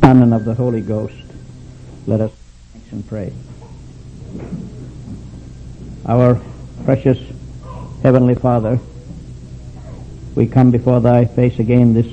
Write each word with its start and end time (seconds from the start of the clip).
Son 0.00 0.22
and 0.22 0.32
of 0.32 0.44
the 0.44 0.54
Holy 0.54 0.80
Ghost. 0.80 1.14
Let 2.06 2.20
us 2.20 2.32
thanks 2.72 2.92
and 2.92 3.06
pray. 3.06 3.32
Our 6.06 6.40
precious 6.84 7.18
Heavenly 8.02 8.34
Father, 8.34 8.78
we 10.34 10.46
come 10.46 10.70
before 10.70 11.00
Thy 11.00 11.26
face 11.26 11.58
again 11.58 11.92
this 11.92 12.06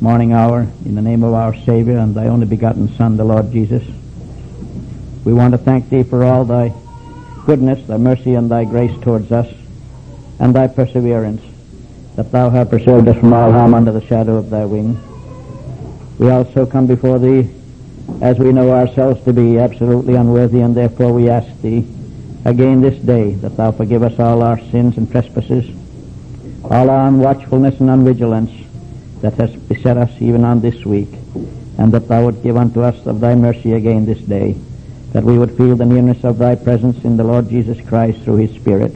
morning 0.00 0.32
hour 0.32 0.66
in 0.84 0.94
the 0.94 1.00
name 1.00 1.22
of 1.22 1.32
our 1.32 1.56
Savior 1.56 1.96
and 1.96 2.14
Thy 2.14 2.26
only 2.26 2.46
begotten 2.46 2.94
Son, 2.96 3.16
the 3.16 3.24
Lord 3.24 3.50
Jesus. 3.50 3.82
We 5.24 5.32
want 5.32 5.52
to 5.52 5.58
thank 5.58 5.88
Thee 5.88 6.02
for 6.02 6.24
all 6.24 6.44
Thy 6.44 6.74
goodness, 7.46 7.86
Thy 7.86 7.96
mercy, 7.96 8.34
and 8.34 8.50
Thy 8.50 8.64
grace 8.64 8.96
towards 9.00 9.32
us, 9.32 9.52
and 10.38 10.54
Thy 10.54 10.66
perseverance, 10.66 11.42
that 12.16 12.30
Thou 12.30 12.50
hast 12.50 12.68
preserved 12.70 13.08
us 13.08 13.18
from 13.18 13.32
all 13.32 13.52
harm 13.52 13.72
under 13.72 13.92
the 13.92 14.06
shadow 14.06 14.36
of 14.36 14.50
Thy 14.50 14.66
wing. 14.66 15.00
We 16.18 16.30
also 16.30 16.66
come 16.66 16.86
before 16.86 17.18
Thee 17.18 17.48
as 18.20 18.38
we 18.38 18.52
know 18.52 18.70
ourselves 18.70 19.22
to 19.24 19.32
be 19.32 19.58
absolutely 19.58 20.14
unworthy, 20.14 20.60
and 20.60 20.74
therefore 20.74 21.12
we 21.12 21.28
ask 21.28 21.48
Thee 21.60 21.86
again 22.44 22.80
this 22.80 22.98
day 22.98 23.34
that 23.36 23.56
Thou 23.56 23.72
forgive 23.72 24.02
us 24.02 24.18
all 24.18 24.42
our 24.42 24.58
sins 24.70 24.96
and 24.96 25.10
trespasses, 25.10 25.68
all 26.64 26.90
our 26.90 27.10
unwatchfulness 27.10 27.80
and 27.80 27.88
unvigilance 27.88 28.52
that 29.20 29.34
has 29.34 29.54
beset 29.54 29.96
us 29.96 30.10
even 30.20 30.44
on 30.44 30.60
this 30.60 30.84
week, 30.84 31.08
and 31.78 31.92
that 31.92 32.08
Thou 32.08 32.26
would 32.26 32.42
give 32.42 32.56
unto 32.56 32.82
us 32.82 33.06
of 33.06 33.20
Thy 33.20 33.34
mercy 33.34 33.72
again 33.72 34.04
this 34.04 34.20
day, 34.20 34.56
that 35.12 35.24
we 35.24 35.38
would 35.38 35.56
feel 35.56 35.76
the 35.76 35.86
nearness 35.86 36.24
of 36.24 36.38
Thy 36.38 36.54
presence 36.54 37.04
in 37.04 37.16
the 37.16 37.24
Lord 37.24 37.48
Jesus 37.48 37.80
Christ 37.86 38.20
through 38.22 38.36
His 38.36 38.54
Spirit. 38.54 38.92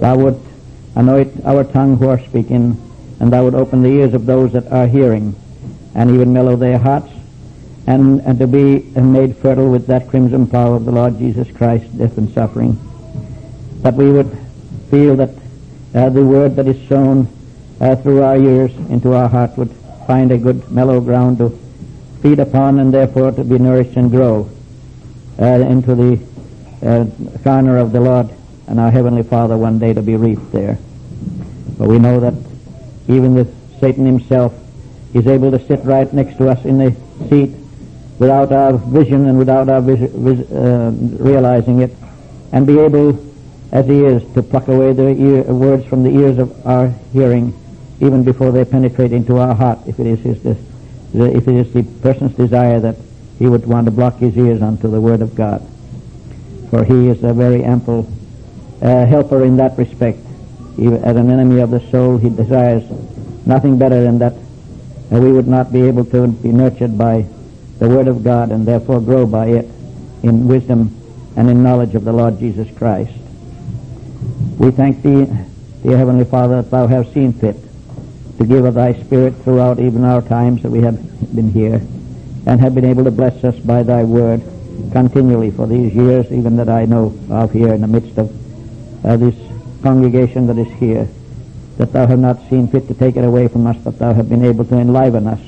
Thou 0.00 0.16
would 0.18 0.40
anoint 0.96 1.44
our 1.44 1.64
tongue 1.64 1.96
who 1.96 2.08
are 2.08 2.20
speaking, 2.20 2.76
and 3.20 3.32
Thou 3.32 3.44
would 3.44 3.54
open 3.54 3.82
the 3.82 3.90
ears 3.90 4.14
of 4.14 4.26
those 4.26 4.52
that 4.52 4.70
are 4.72 4.86
hearing, 4.86 5.34
and 5.94 6.10
even 6.10 6.32
mellow 6.32 6.56
their 6.56 6.78
hearts, 6.78 7.10
and, 7.86 8.20
and 8.20 8.38
to 8.38 8.46
be 8.46 8.80
made 9.00 9.36
fertile 9.36 9.70
with 9.70 9.86
that 9.86 10.08
crimson 10.08 10.46
power 10.46 10.76
of 10.76 10.84
the 10.84 10.92
Lord 10.92 11.18
Jesus 11.18 11.50
Christ, 11.56 11.96
death 11.98 12.16
and 12.18 12.32
suffering. 12.32 12.78
That 13.82 13.94
we 13.94 14.10
would 14.10 14.36
feel 14.90 15.16
that 15.16 15.30
uh, 15.94 16.08
the 16.10 16.24
word 16.24 16.56
that 16.56 16.66
is 16.66 16.88
sown 16.88 17.28
uh, 17.80 17.96
through 17.96 18.22
our 18.22 18.36
ears 18.36 18.72
into 18.90 19.14
our 19.14 19.28
heart 19.28 19.56
would 19.56 19.70
find 20.06 20.30
a 20.30 20.38
good 20.38 20.70
mellow 20.70 21.00
ground 21.00 21.38
to 21.38 21.58
feed 22.22 22.38
upon 22.38 22.78
and 22.78 22.92
therefore 22.92 23.32
to 23.32 23.44
be 23.44 23.58
nourished 23.58 23.96
and 23.96 24.10
grow 24.10 24.48
uh, 25.38 25.44
into 25.44 25.94
the 25.94 26.20
uh, 26.82 27.06
corner 27.42 27.78
of 27.78 27.92
the 27.92 28.00
Lord 28.00 28.30
and 28.66 28.78
our 28.78 28.90
Heavenly 28.90 29.22
Father 29.22 29.56
one 29.56 29.78
day 29.78 29.94
to 29.94 30.02
be 30.02 30.16
reaped 30.16 30.52
there. 30.52 30.78
But 31.78 31.88
we 31.88 31.98
know 31.98 32.20
that 32.20 32.34
even 33.08 33.34
with 33.34 33.52
Satan 33.80 34.04
himself 34.04 34.54
is 35.14 35.26
able 35.26 35.50
to 35.50 35.58
sit 35.66 35.80
right 35.84 36.12
next 36.12 36.36
to 36.38 36.48
us 36.48 36.64
in 36.64 36.78
the 36.78 36.94
seat 37.28 37.50
without 38.18 38.52
our 38.52 38.74
vision 38.74 39.26
and 39.26 39.38
without 39.38 39.68
our 39.68 39.80
vis- 39.80 40.10
vis- 40.12 40.50
uh, 40.52 40.92
realizing 41.18 41.80
it, 41.80 41.94
and 42.52 42.66
be 42.66 42.78
able, 42.78 43.18
as 43.72 43.86
he 43.86 44.04
is, 44.04 44.22
to 44.34 44.42
pluck 44.42 44.68
away 44.68 44.92
the 44.92 45.08
ear, 45.08 45.42
words 45.44 45.84
from 45.86 46.02
the 46.02 46.10
ears 46.10 46.38
of 46.38 46.66
our 46.66 46.88
hearing, 47.12 47.54
even 48.00 48.22
before 48.22 48.50
they 48.52 48.64
penetrate 48.64 49.12
into 49.12 49.38
our 49.38 49.54
heart, 49.54 49.78
if 49.86 49.98
it 49.98 50.06
is 50.06 50.20
his, 50.20 50.42
the, 50.42 50.56
if 51.34 51.48
it 51.48 51.54
is 51.54 51.72
the 51.72 51.82
person's 52.02 52.34
desire 52.34 52.78
that 52.78 52.96
he 53.38 53.46
would 53.46 53.66
want 53.66 53.86
to 53.86 53.90
block 53.90 54.16
his 54.18 54.36
ears 54.36 54.60
unto 54.60 54.88
the 54.88 55.00
word 55.00 55.22
of 55.22 55.34
God. 55.34 55.66
For 56.68 56.84
he 56.84 57.08
is 57.08 57.24
a 57.24 57.32
very 57.32 57.64
ample 57.64 58.06
uh, 58.82 59.06
helper 59.06 59.44
in 59.44 59.56
that 59.56 59.76
respect. 59.78 60.18
He, 60.76 60.86
as 60.86 61.16
an 61.16 61.30
enemy 61.30 61.60
of 61.60 61.70
the 61.70 61.80
soul, 61.90 62.18
he 62.18 62.28
desires 62.28 62.84
nothing 63.46 63.78
better 63.78 64.02
than 64.02 64.18
that 64.18 64.34
uh, 65.12 65.20
we 65.20 65.32
would 65.32 65.48
not 65.48 65.72
be 65.72 65.82
able 65.82 66.04
to 66.04 66.28
be 66.28 66.52
nurtured 66.52 66.96
by 66.96 67.26
the 67.78 67.88
Word 67.88 68.08
of 68.08 68.22
God 68.22 68.50
and 68.50 68.66
therefore 68.66 69.00
grow 69.00 69.26
by 69.26 69.46
it 69.46 69.64
in 70.22 70.46
wisdom 70.46 70.96
and 71.36 71.48
in 71.48 71.62
knowledge 71.62 71.94
of 71.94 72.04
the 72.04 72.12
Lord 72.12 72.38
Jesus 72.38 72.68
Christ. 72.76 73.12
We 74.58 74.70
thank 74.70 75.02
Thee, 75.02 75.26
dear 75.82 75.96
Heavenly 75.96 76.24
Father, 76.24 76.62
that 76.62 76.70
Thou 76.70 76.86
hast 76.86 77.12
seen 77.14 77.32
fit 77.32 77.56
to 78.38 78.46
give 78.46 78.64
of 78.64 78.74
Thy 78.74 78.92
Spirit 78.92 79.34
throughout 79.42 79.80
even 79.80 80.04
our 80.04 80.22
times 80.22 80.62
that 80.62 80.70
we 80.70 80.82
have 80.82 80.98
been 81.34 81.50
here 81.50 81.80
and 82.46 82.60
have 82.60 82.74
been 82.74 82.84
able 82.84 83.04
to 83.04 83.10
bless 83.10 83.42
us 83.44 83.58
by 83.58 83.82
Thy 83.82 84.04
Word 84.04 84.42
continually 84.92 85.50
for 85.50 85.66
these 85.66 85.94
years, 85.94 86.30
even 86.32 86.56
that 86.56 86.68
I 86.68 86.84
know 86.84 87.18
of 87.30 87.52
here 87.52 87.72
in 87.72 87.80
the 87.80 87.86
midst 87.86 88.18
of 88.18 88.30
uh, 89.04 89.16
this 89.16 89.34
congregation 89.82 90.46
that 90.46 90.58
is 90.58 90.70
here, 90.78 91.08
that 91.80 91.94
Thou 91.94 92.06
have 92.06 92.18
not 92.18 92.46
seen 92.50 92.68
fit 92.68 92.88
to 92.88 92.94
take 92.94 93.16
it 93.16 93.24
away 93.24 93.48
from 93.48 93.66
us, 93.66 93.76
but 93.82 93.98
Thou 93.98 94.12
have 94.12 94.28
been 94.28 94.44
able 94.44 94.66
to 94.66 94.78
enliven 94.78 95.26
us 95.26 95.40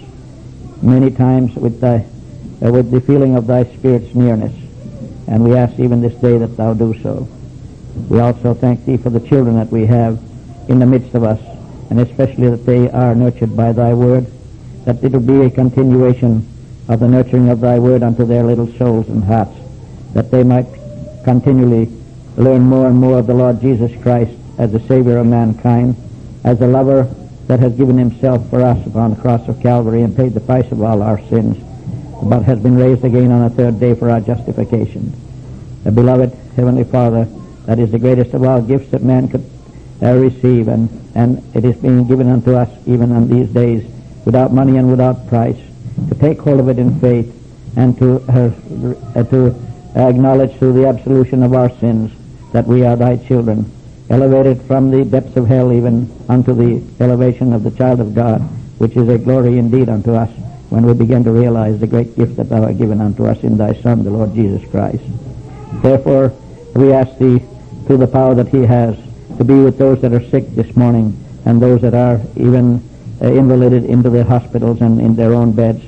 many 0.81 1.11
times 1.11 1.55
with 1.55 1.79
Thy 1.79 2.07
uh, 2.65 2.73
with 2.73 2.91
the 2.91 3.03
feeling 3.03 3.37
of 3.37 3.47
Thy 3.47 3.65
Spirit's 3.65 4.15
nearness. 4.15 4.55
And 5.29 5.45
we 5.45 5.55
ask 5.55 5.79
even 5.79 6.01
this 6.01 6.15
day 6.15 6.39
that 6.39 6.57
Thou 6.57 6.73
do 6.73 6.99
so. 7.03 7.29
We 8.09 8.19
also 8.19 8.55
thank 8.55 8.87
Thee 8.87 8.97
for 8.97 9.11
the 9.11 9.21
children 9.21 9.57
that 9.57 9.69
we 9.69 9.85
have 9.85 10.19
in 10.71 10.79
the 10.79 10.87
midst 10.87 11.15
of 11.15 11.23
us, 11.23 11.39
and 11.91 12.01
especially 12.01 12.49
that 12.49 12.65
they 12.65 12.89
are 12.89 13.15
nurtured 13.15 13.55
by 13.55 13.73
Thy 13.73 13.93
Word, 13.93 14.27
that 14.87 15.05
it 15.05 15.13
will 15.13 15.21
be 15.21 15.43
a 15.43 15.51
continuation 15.51 16.49
of 16.89 17.01
the 17.01 17.09
nurturing 17.09 17.51
of 17.51 17.61
Thy 17.61 17.79
Word 17.79 18.03
unto 18.03 18.25
their 18.25 18.43
little 18.43 18.73
souls 18.79 19.07
and 19.11 19.23
hearts, 19.23 19.55
that 20.15 20.31
they 20.31 20.45
might 20.45 20.67
continually 21.25 21.93
learn 22.39 22.63
more 22.63 22.87
and 22.87 22.97
more 22.97 23.19
of 23.19 23.27
the 23.27 23.35
Lord 23.35 23.61
Jesus 23.61 23.93
Christ 24.01 24.33
as 24.57 24.73
the 24.73 24.81
Savior 24.81 25.19
of 25.19 25.27
mankind, 25.27 25.95
as 26.45 26.61
a 26.61 26.67
lover 26.67 27.05
that 27.47 27.61
has 27.61 27.75
given 27.75 27.99
himself 27.99 28.49
for 28.51 28.63
us 28.63 28.87
upon 28.87 29.15
the 29.15 29.21
cross 29.21 29.47
of 29.49 29.61
Calvary 29.61 30.03
and 30.03 30.17
paid 30.17 30.35
the 30.35 30.41
price 30.41 30.71
of 30.73 30.83
all 30.83 31.03
our 31.03 31.21
sins, 31.29 31.57
but 32.23 32.43
has 32.43 32.59
been 32.61 32.77
raised 32.77 33.05
again 33.05 33.31
on 33.31 33.49
the 33.49 33.55
third 33.55 33.79
day 33.81 33.95
for 33.95 34.11
our 34.11 34.21
justification. 34.21 35.13
The 35.85 35.93
beloved 35.93 36.33
Heavenly 36.57 36.85
Father, 36.85 37.25
that 37.67 37.79
is 37.79 37.91
the 37.91 37.99
greatest 37.99 38.35
of 38.35 38.45
all 38.45 38.63
gifts 38.63 38.91
that 38.91 39.03
man 39.03 39.29
could 39.29 39.45
uh, 40.03 40.15
receive, 40.15 40.69
and, 40.69 40.89
and 41.15 41.43
it 41.55 41.65
is 41.65 41.77
being 41.77 42.07
given 42.07 42.29
unto 42.29 42.55
us 42.55 42.71
even 42.87 43.13
on 43.13 43.29
these 43.29 43.49
days 43.49 43.85
without 44.25 44.53
money 44.53 44.77
and 44.77 44.91
without 44.91 45.29
price, 45.29 45.59
to 46.09 46.15
take 46.17 46.41
hold 46.41 46.61
of 46.61 46.69
it 46.69 46.79
in 46.79 46.99
faith 47.01 47.33
and 47.77 47.99
to, 47.99 48.17
uh, 48.29 48.51
uh, 49.19 49.25
to 49.25 49.55
acknowledge 49.97 50.57
through 50.59 50.73
the 50.73 50.87
absolution 50.87 51.43
of 51.43 51.55
our 51.55 51.71
sins 51.79 52.13
that 52.53 52.67
we 52.67 52.85
are 52.85 52.97
thy 52.97 53.17
children, 53.17 53.71
elevated 54.13 54.61
from 54.63 54.91
the 54.91 55.05
depths 55.05 55.37
of 55.37 55.49
hell 55.49 55.73
even 55.73 56.09
unto 56.29 56.53
the 56.55 57.03
elevation 57.03 57.55
of 57.55 57.65
the 57.65 57.71
child 57.71 57.99
of 57.99 58.15
God, 58.15 58.41
which 58.79 58.95
is 58.95 59.09
a 59.09 59.17
glory 59.17 59.59
indeed 59.59 59.89
unto 59.89 60.13
us 60.13 60.31
when 60.69 60.85
we 60.85 60.93
begin 60.93 61.25
to 61.25 61.33
realize 61.33 61.81
the 61.81 61.87
great 61.87 62.15
gift 62.15 62.37
that 62.37 62.49
thou 62.51 62.63
hast 62.67 62.79
given 62.79 63.01
unto 63.01 63.25
us 63.25 63.43
in 63.43 63.57
thy 63.57 63.73
Son, 63.81 64.05
the 64.05 64.11
Lord 64.11 64.35
Jesus 64.35 64.63
Christ. 64.71 65.03
Therefore, 65.83 66.33
we 66.75 66.93
ask 66.93 67.17
thee, 67.19 67.43
through 67.87 67.99
the 67.99 68.07
power 68.07 68.35
that 68.35 68.49
he 68.49 68.63
has, 68.63 68.97
to 69.39 69.45
be 69.45 69.55
with 69.55 69.79
those 69.79 70.01
that 70.03 70.13
are 70.13 70.25
sick 70.29 70.47
this 70.55 70.77
morning 70.77 71.17
and 71.47 71.61
those 71.61 71.81
that 71.81 71.95
are 71.95 72.21
even 72.37 72.83
uh, 73.23 73.27
invalided 73.27 73.85
into 73.85 74.11
the 74.11 74.25
hospitals 74.25 74.81
and 74.83 75.01
in 75.01 75.17
their 75.17 75.33
own 75.33 75.53
beds. 75.53 75.83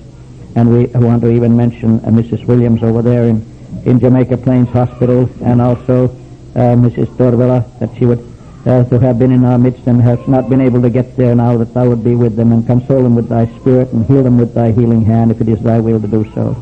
And 0.57 0.71
we 0.71 0.87
want 0.87 1.23
to 1.23 1.31
even 1.31 1.57
mention 1.57 2.01
uh, 2.01 2.09
Mrs. 2.09 2.47
Williams 2.47 2.83
over 2.83 3.03
there 3.03 3.25
in, 3.25 3.45
in 3.85 4.01
Jamaica 4.01 4.39
Plains 4.39 4.69
Hospital 4.71 5.29
and 5.43 5.61
also 5.61 6.09
Mrs. 6.55 7.07
Torvella, 7.17 7.67
that 7.81 7.91
she 7.99 8.07
would 8.07 8.35
uh, 8.67 8.85
to 8.85 8.99
have 8.99 9.19
been 9.19 9.31
in 9.33 9.45
our 9.45 9.59
midst 9.59 9.87
and 9.87 10.01
has 10.01 10.27
not 10.27 10.49
been 10.49 10.61
able 10.61 10.81
to 10.81 10.89
get 10.89 11.17
there 11.17 11.35
now, 11.35 11.57
that 11.59 11.75
thou 11.75 11.89
would 11.89 12.03
be 12.03 12.15
with 12.15 12.37
them 12.37 12.53
and 12.53 12.67
console 12.67 13.03
them 13.03 13.15
with 13.15 13.29
thy 13.29 13.47
spirit 13.59 13.93
and 13.93 14.07
heal 14.07 14.23
them 14.23 14.39
with 14.39 14.55
thy 14.55 14.73
healing 14.73 15.05
hand 15.05 15.31
if 15.31 15.41
it 15.41 15.49
is 15.49 15.61
thy 15.61 15.79
will 15.79 16.01
to 16.01 16.09
do 16.09 16.25
so. 16.35 16.57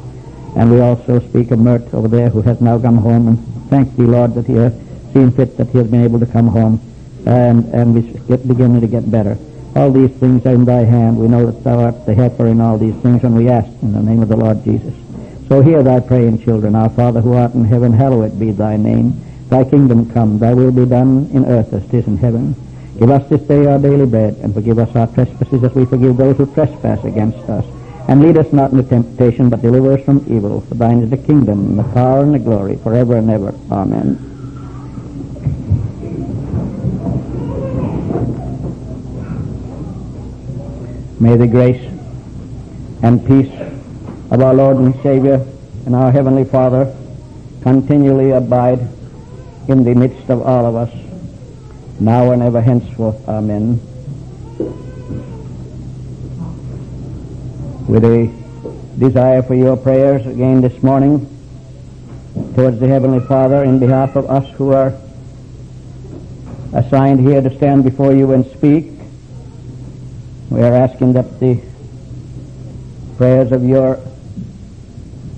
And 0.57 0.71
we 0.71 0.81
also 0.81 1.21
speak 1.21 1.51
of 1.51 1.61
Mert 1.61 1.95
over 1.95 2.09
there 2.09 2.29
who 2.29 2.43
has 2.43 2.61
now 2.61 2.79
come 2.79 2.99
home 2.99 3.29
and 3.29 3.71
thank 3.71 3.97
thee, 3.97 4.05
Lord, 4.05 4.35
that 4.35 4.47
he 4.47 4.55
has 4.55 4.75
seen 5.13 5.31
fit 5.31 5.57
that 5.57 5.69
he 5.69 5.79
has 5.79 5.87
been 5.87 6.03
able 6.03 6.19
to 6.19 6.27
come 6.27 6.49
home 6.49 6.81
and, 7.27 7.65
and 7.73 7.95
we 7.95 8.03
get 8.27 8.47
beginning 8.49 8.81
to 8.81 8.87
get 8.87 9.11
better. 9.11 9.39
All 9.77 9.91
these 9.91 10.11
things 10.11 10.45
are 10.45 10.55
in 10.55 10.65
thy 10.65 10.85
hand. 10.85 11.17
We 11.17 11.29
know 11.29 11.47
that 11.47 11.65
thou 11.65 11.81
art 11.85 12.05
the 12.05 12.15
helper 12.15 12.47
in 12.47 12.61
all 12.61 12.79
these 12.79 12.97
things 12.97 13.23
and 13.25 13.37
we 13.37 13.49
ask 13.49 13.71
in 13.83 13.93
the 13.93 14.03
name 14.03 14.23
of 14.23 14.29
the 14.29 14.37
Lord 14.37 14.65
Jesus. 14.65 14.95
So 15.49 15.63
hear 15.63 15.83
thy 15.83 16.01
praying 16.01 16.43
children. 16.43 16.75
Our 16.75 16.91
Father 16.91 17.21
who 17.21 17.35
art 17.35 17.55
in 17.55 17.65
heaven, 17.65 17.93
hallowed 17.93 18.39
be 18.39 18.51
thy 18.51 18.77
name. 18.77 19.23
Thy 19.53 19.65
kingdom 19.65 20.11
come, 20.11 20.39
thy 20.39 20.55
will 20.55 20.73
be 20.73 20.87
done 20.87 21.29
in 21.35 21.45
earth 21.45 21.75
as 21.75 21.85
it 21.85 21.93
is 21.93 22.07
in 22.07 22.17
heaven. 22.17 22.57
Give 22.99 23.11
us 23.11 23.29
this 23.29 23.43
day 23.43 23.67
our 23.67 23.79
daily 23.79 24.07
bread, 24.07 24.37
and 24.37 24.55
forgive 24.55 24.79
us 24.79 24.97
our 24.97 25.07
trespasses 25.09 25.63
as 25.63 25.75
we 25.75 25.85
forgive 25.85 26.17
those 26.17 26.39
who 26.39 26.47
trespass 26.55 27.05
against 27.05 27.47
us. 27.51 27.67
And 28.09 28.23
lead 28.23 28.39
us 28.39 28.51
not 28.51 28.71
into 28.71 28.83
temptation, 28.83 29.51
but 29.51 29.61
deliver 29.61 29.93
us 29.93 30.03
from 30.07 30.25
evil. 30.27 30.63
For 30.63 30.75
thine 30.77 31.03
is 31.03 31.11
the 31.11 31.19
kingdom, 31.19 31.67
and 31.67 31.79
the 31.79 31.83
power, 31.93 32.23
and 32.23 32.33
the 32.33 32.39
glory, 32.39 32.77
forever 32.77 33.19
and 33.19 33.31
ever. 33.31 33.55
Amen. 33.71 34.17
May 41.21 41.37
the 41.37 41.47
grace 41.47 41.93
and 43.03 43.21
peace 43.27 43.53
of 44.31 44.41
our 44.41 44.55
Lord 44.55 44.79
and 44.79 44.95
Savior 45.03 45.47
and 45.85 45.95
our 45.95 46.11
Heavenly 46.11 46.45
Father 46.45 46.97
continually 47.63 48.31
abide 48.31 48.89
in 49.69 49.85
the 49.85 49.95
midst 49.95 50.29
of 50.29 50.43
all 50.43 50.67
of 50.67 50.75
us, 50.75 50.93
now 52.01 52.33
and 52.33 52.43
ever 52.43 52.61
henceforth. 52.61 53.29
Amen. 53.29 53.81
With 57.87 58.05
a 58.05 58.33
desire 58.99 59.43
for 59.43 59.55
your 59.55 59.77
prayers 59.77 60.27
again 60.27 60.61
this 60.61 60.83
morning 60.83 61.29
towards 62.55 62.79
the 62.81 62.89
Heavenly 62.89 63.21
Father 63.21 63.65
in 63.65 63.79
behalf 63.79 64.17
of 64.17 64.29
us 64.31 64.49
who 64.57 64.73
are 64.73 64.95
assigned 66.73 67.21
here 67.21 67.41
to 67.41 67.55
stand 67.57 67.85
before 67.85 68.13
you 68.13 68.33
and 68.33 68.47
speak. 68.53 68.87
We 70.51 70.63
are 70.63 70.75
asking 70.75 71.15
that 71.15 71.41
the 71.41 71.61
prayers 73.17 73.53
of 73.53 73.65
your 73.65 74.01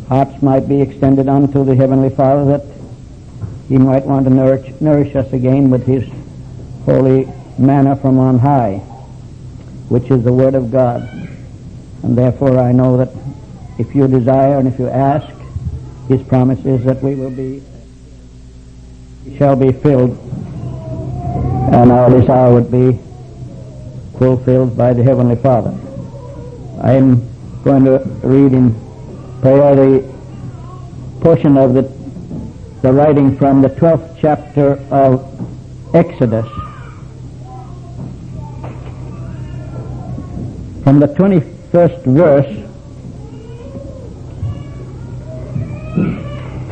hearts 0.08 0.42
might 0.42 0.68
be 0.68 0.80
extended 0.80 1.28
unto 1.28 1.64
the 1.64 1.74
Heavenly 1.74 2.10
Father 2.10 2.58
that 2.58 2.73
He 3.68 3.78
might 3.78 4.04
want 4.04 4.26
to 4.26 4.30
nourish, 4.30 4.72
nourish 4.80 5.14
us 5.16 5.32
again 5.32 5.70
with 5.70 5.86
His 5.86 6.08
holy 6.84 7.28
manna 7.58 7.96
from 7.96 8.18
on 8.18 8.38
high, 8.38 8.78
which 9.88 10.10
is 10.10 10.22
the 10.22 10.32
Word 10.32 10.54
of 10.54 10.70
God. 10.70 11.02
And 12.02 12.16
therefore 12.16 12.58
I 12.58 12.72
know 12.72 12.96
that 12.98 13.10
if 13.78 13.94
you 13.94 14.06
desire 14.06 14.58
and 14.58 14.68
if 14.68 14.78
you 14.78 14.88
ask, 14.88 15.26
His 16.08 16.22
promise 16.22 16.64
is 16.64 16.84
that 16.84 17.02
we 17.02 17.14
will 17.14 17.30
be, 17.30 17.62
shall 19.38 19.56
be 19.56 19.72
filled, 19.72 20.18
and 21.72 21.90
our 21.90 22.10
desire 22.10 22.52
would 22.52 22.70
be 22.70 22.98
fulfilled 24.18 24.76
by 24.76 24.92
the 24.92 25.02
Heavenly 25.02 25.36
Father. 25.36 25.74
I 26.82 26.92
am 26.92 27.26
going 27.64 27.84
to 27.84 27.98
read 28.22 28.52
in 28.52 28.74
prayer 29.40 29.74
the 29.74 30.14
portion 31.20 31.56
of 31.56 31.72
the, 31.74 31.82
the 32.84 32.92
writing 32.92 33.34
from 33.38 33.62
the 33.62 33.68
12th 33.68 34.18
chapter 34.20 34.72
of 34.90 35.24
Exodus. 35.94 36.46
From 40.84 41.00
the 41.00 41.06
21st 41.06 42.04
verse 42.04 42.54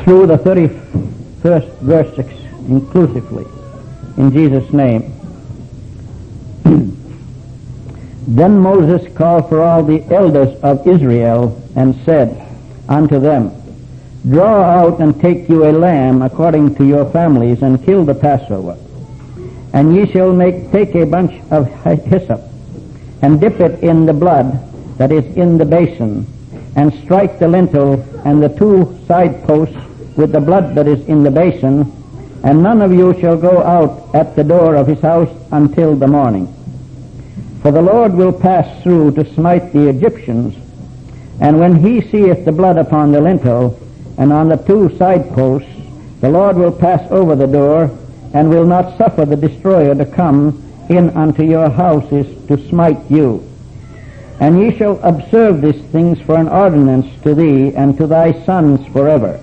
through 0.04 0.26
the 0.26 0.36
31st 0.36 1.78
verse 1.78 2.18
inclusively, 2.68 3.46
in 4.18 4.30
Jesus' 4.32 4.70
name. 4.70 5.14
then 8.28 8.58
Moses 8.58 9.10
called 9.16 9.48
for 9.48 9.62
all 9.62 9.82
the 9.82 10.04
elders 10.14 10.54
of 10.62 10.86
Israel 10.86 11.58
and 11.74 11.94
said 12.04 12.36
unto 12.86 13.18
them, 13.18 13.61
Draw 14.28 14.62
out 14.62 15.00
and 15.00 15.20
take 15.20 15.48
you 15.48 15.64
a 15.64 15.72
lamb 15.72 16.22
according 16.22 16.76
to 16.76 16.84
your 16.84 17.10
families, 17.10 17.60
and 17.60 17.84
kill 17.84 18.04
the 18.04 18.14
Passover. 18.14 18.76
And 19.72 19.96
ye 19.96 20.06
shall 20.06 20.32
make 20.32 20.70
take 20.70 20.94
a 20.94 21.04
bunch 21.04 21.32
of 21.50 21.66
hyssop, 22.04 22.40
and 23.20 23.40
dip 23.40 23.58
it 23.58 23.82
in 23.82 24.06
the 24.06 24.12
blood 24.12 24.68
that 24.98 25.10
is 25.10 25.24
in 25.36 25.58
the 25.58 25.64
basin, 25.64 26.26
and 26.76 26.94
strike 27.02 27.40
the 27.40 27.48
lintel 27.48 27.94
and 28.24 28.40
the 28.40 28.48
two 28.48 28.96
side 29.08 29.42
posts 29.44 29.76
with 30.16 30.30
the 30.30 30.40
blood 30.40 30.76
that 30.76 30.86
is 30.86 31.04
in 31.08 31.24
the 31.24 31.30
basin, 31.30 31.90
and 32.44 32.62
none 32.62 32.80
of 32.80 32.92
you 32.92 33.18
shall 33.20 33.36
go 33.36 33.60
out 33.62 34.14
at 34.14 34.36
the 34.36 34.44
door 34.44 34.76
of 34.76 34.86
his 34.86 35.00
house 35.00 35.30
until 35.50 35.96
the 35.96 36.06
morning. 36.06 36.46
For 37.62 37.72
the 37.72 37.82
Lord 37.82 38.14
will 38.14 38.32
pass 38.32 38.82
through 38.84 39.12
to 39.12 39.34
smite 39.34 39.72
the 39.72 39.88
Egyptians, 39.88 40.54
and 41.40 41.58
when 41.58 41.74
he 41.74 42.00
seeth 42.00 42.44
the 42.44 42.52
blood 42.52 42.78
upon 42.78 43.10
the 43.10 43.20
lintel 43.20 43.78
and 44.22 44.32
on 44.32 44.48
the 44.48 44.56
two 44.56 44.88
side 44.98 45.28
posts, 45.32 45.68
the 46.20 46.28
Lord 46.28 46.56
will 46.56 46.70
pass 46.70 47.04
over 47.10 47.34
the 47.34 47.48
door, 47.48 47.90
and 48.32 48.48
will 48.48 48.64
not 48.64 48.96
suffer 48.96 49.24
the 49.24 49.34
destroyer 49.34 49.96
to 49.96 50.06
come 50.06 50.62
in 50.88 51.10
unto 51.10 51.42
your 51.42 51.68
houses 51.68 52.24
to 52.46 52.56
smite 52.68 53.00
you. 53.10 53.44
And 54.38 54.60
ye 54.60 54.78
shall 54.78 55.00
observe 55.02 55.60
these 55.60 55.82
things 55.86 56.20
for 56.20 56.36
an 56.36 56.46
ordinance 56.46 57.08
to 57.24 57.34
thee 57.34 57.74
and 57.74 57.96
to 57.96 58.06
thy 58.06 58.44
sons 58.44 58.86
forever. 58.92 59.40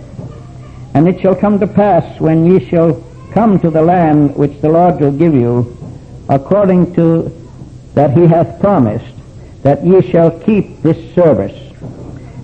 And 0.94 1.10
it 1.10 1.20
shall 1.20 1.36
come 1.36 1.60
to 1.60 1.68
pass 1.68 2.18
when 2.22 2.46
ye 2.46 2.66
shall 2.70 3.04
come 3.34 3.60
to 3.60 3.70
the 3.70 3.82
land 3.82 4.34
which 4.38 4.62
the 4.62 4.70
Lord 4.70 5.02
will 5.02 5.12
give 5.12 5.34
you, 5.34 5.78
according 6.30 6.96
to 6.96 7.36
that 7.96 8.18
he 8.18 8.28
hath 8.28 8.62
promised, 8.62 9.14
that 9.64 9.86
ye 9.86 10.02
shall 10.10 10.32
keep 10.40 10.82
this 10.84 11.14
service. 11.14 11.69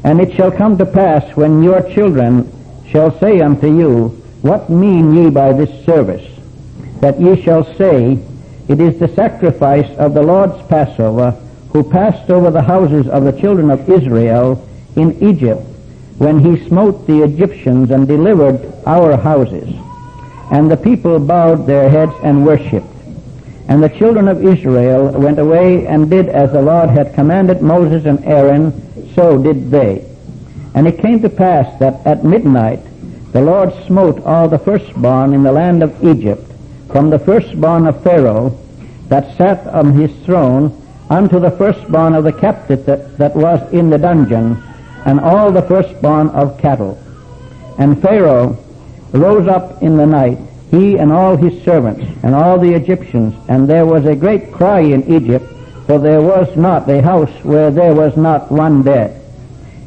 And 0.06 0.22
it 0.22 0.36
shall 0.36 0.52
come 0.52 0.78
to 0.78 0.86
pass 0.86 1.36
when 1.36 1.64
your 1.64 1.82
children 1.82 2.52
shall 2.88 3.18
say 3.20 3.42
unto 3.42 3.66
you, 3.66 4.10
What 4.44 4.70
mean 4.70 5.16
ye 5.16 5.32
by 5.32 5.52
this 5.52 5.84
service? 5.84 6.24
That 7.00 7.20
ye 7.20 7.42
shall 7.42 7.64
say, 7.74 8.20
It 8.68 8.80
is 8.80 9.00
the 9.00 9.08
sacrifice 9.08 9.90
of 9.98 10.14
the 10.14 10.22
Lord's 10.22 10.62
Passover, 10.68 11.32
who 11.72 11.82
passed 11.82 12.30
over 12.30 12.52
the 12.52 12.62
houses 12.62 13.08
of 13.08 13.24
the 13.24 13.32
children 13.42 13.72
of 13.72 13.90
Israel 13.90 14.64
in 14.96 15.24
Egypt, 15.24 15.64
when 16.20 16.38
he 16.38 16.68
smote 16.68 17.08
the 17.08 17.24
Egyptians 17.24 17.90
and 17.90 18.08
delivered 18.08 18.62
our 18.86 19.18
houses. 19.18 19.74
And 20.52 20.70
the 20.70 20.78
people 20.78 21.18
bowed 21.18 21.66
their 21.66 21.90
heads 21.90 22.14
and 22.22 22.46
worshipped. 22.46 22.86
And 23.68 23.82
the 23.82 23.90
children 23.90 24.28
of 24.28 24.46
Israel 24.46 25.20
went 25.20 25.40
away 25.40 25.88
and 25.88 26.12
did 26.12 26.30
as 26.30 26.52
the 26.52 26.62
Lord 26.62 26.92
had 26.92 27.16
commanded 27.16 27.64
Moses 27.64 28.06
and 28.06 28.24
Aaron, 28.24 28.85
so 29.16 29.42
did 29.42 29.72
they. 29.72 30.06
And 30.76 30.86
it 30.88 31.00
came 31.00 31.22
to 31.22 31.30
pass 31.30 31.80
that 31.80 32.06
at 32.06 32.26
midnight 32.26 32.82
the 33.32 33.42
Lord 33.42 33.74
smote 33.86 34.24
all 34.24 34.48
the 34.48 34.60
firstborn 34.60 35.34
in 35.34 35.44
the 35.44 35.52
land 35.52 35.82
of 35.82 36.04
Egypt, 36.04 36.52
from 36.92 37.10
the 37.10 37.20
firstborn 37.20 37.88
of 37.88 38.04
Pharaoh 38.04 38.58
that 39.08 39.36
sat 39.38 39.66
on 39.68 39.94
his 39.94 40.12
throne 40.26 40.82
unto 41.10 41.40
the 41.40 41.52
firstborn 41.52 42.14
of 42.14 42.24
the 42.24 42.34
captive 42.34 42.86
that, 42.86 43.18
that 43.18 43.36
was 43.36 43.62
in 43.74 43.90
the 43.90 43.98
dungeon, 43.98 44.62
and 45.06 45.20
all 45.20 45.52
the 45.52 45.62
firstborn 45.62 46.30
of 46.30 46.58
cattle. 46.58 46.98
And 47.78 48.02
Pharaoh 48.02 48.58
rose 49.12 49.48
up 49.48 49.82
in 49.84 49.98
the 49.98 50.06
night, 50.06 50.40
he 50.72 50.98
and 50.98 51.12
all 51.12 51.36
his 51.36 51.62
servants, 51.64 52.06
and 52.24 52.34
all 52.34 52.58
the 52.58 52.74
Egyptians, 52.74 53.36
and 53.48 53.68
there 53.68 53.86
was 53.86 54.06
a 54.06 54.16
great 54.16 54.52
cry 54.52 54.80
in 54.80 55.04
Egypt, 55.14 55.46
for 55.86 56.00
there 56.00 56.22
was 56.22 56.56
not 56.56 56.90
a 56.90 57.02
house 57.02 57.32
where 57.44 57.70
there 57.70 57.94
was 57.94 58.18
not 58.18 58.52
one 58.52 58.82
dead. 58.82 59.22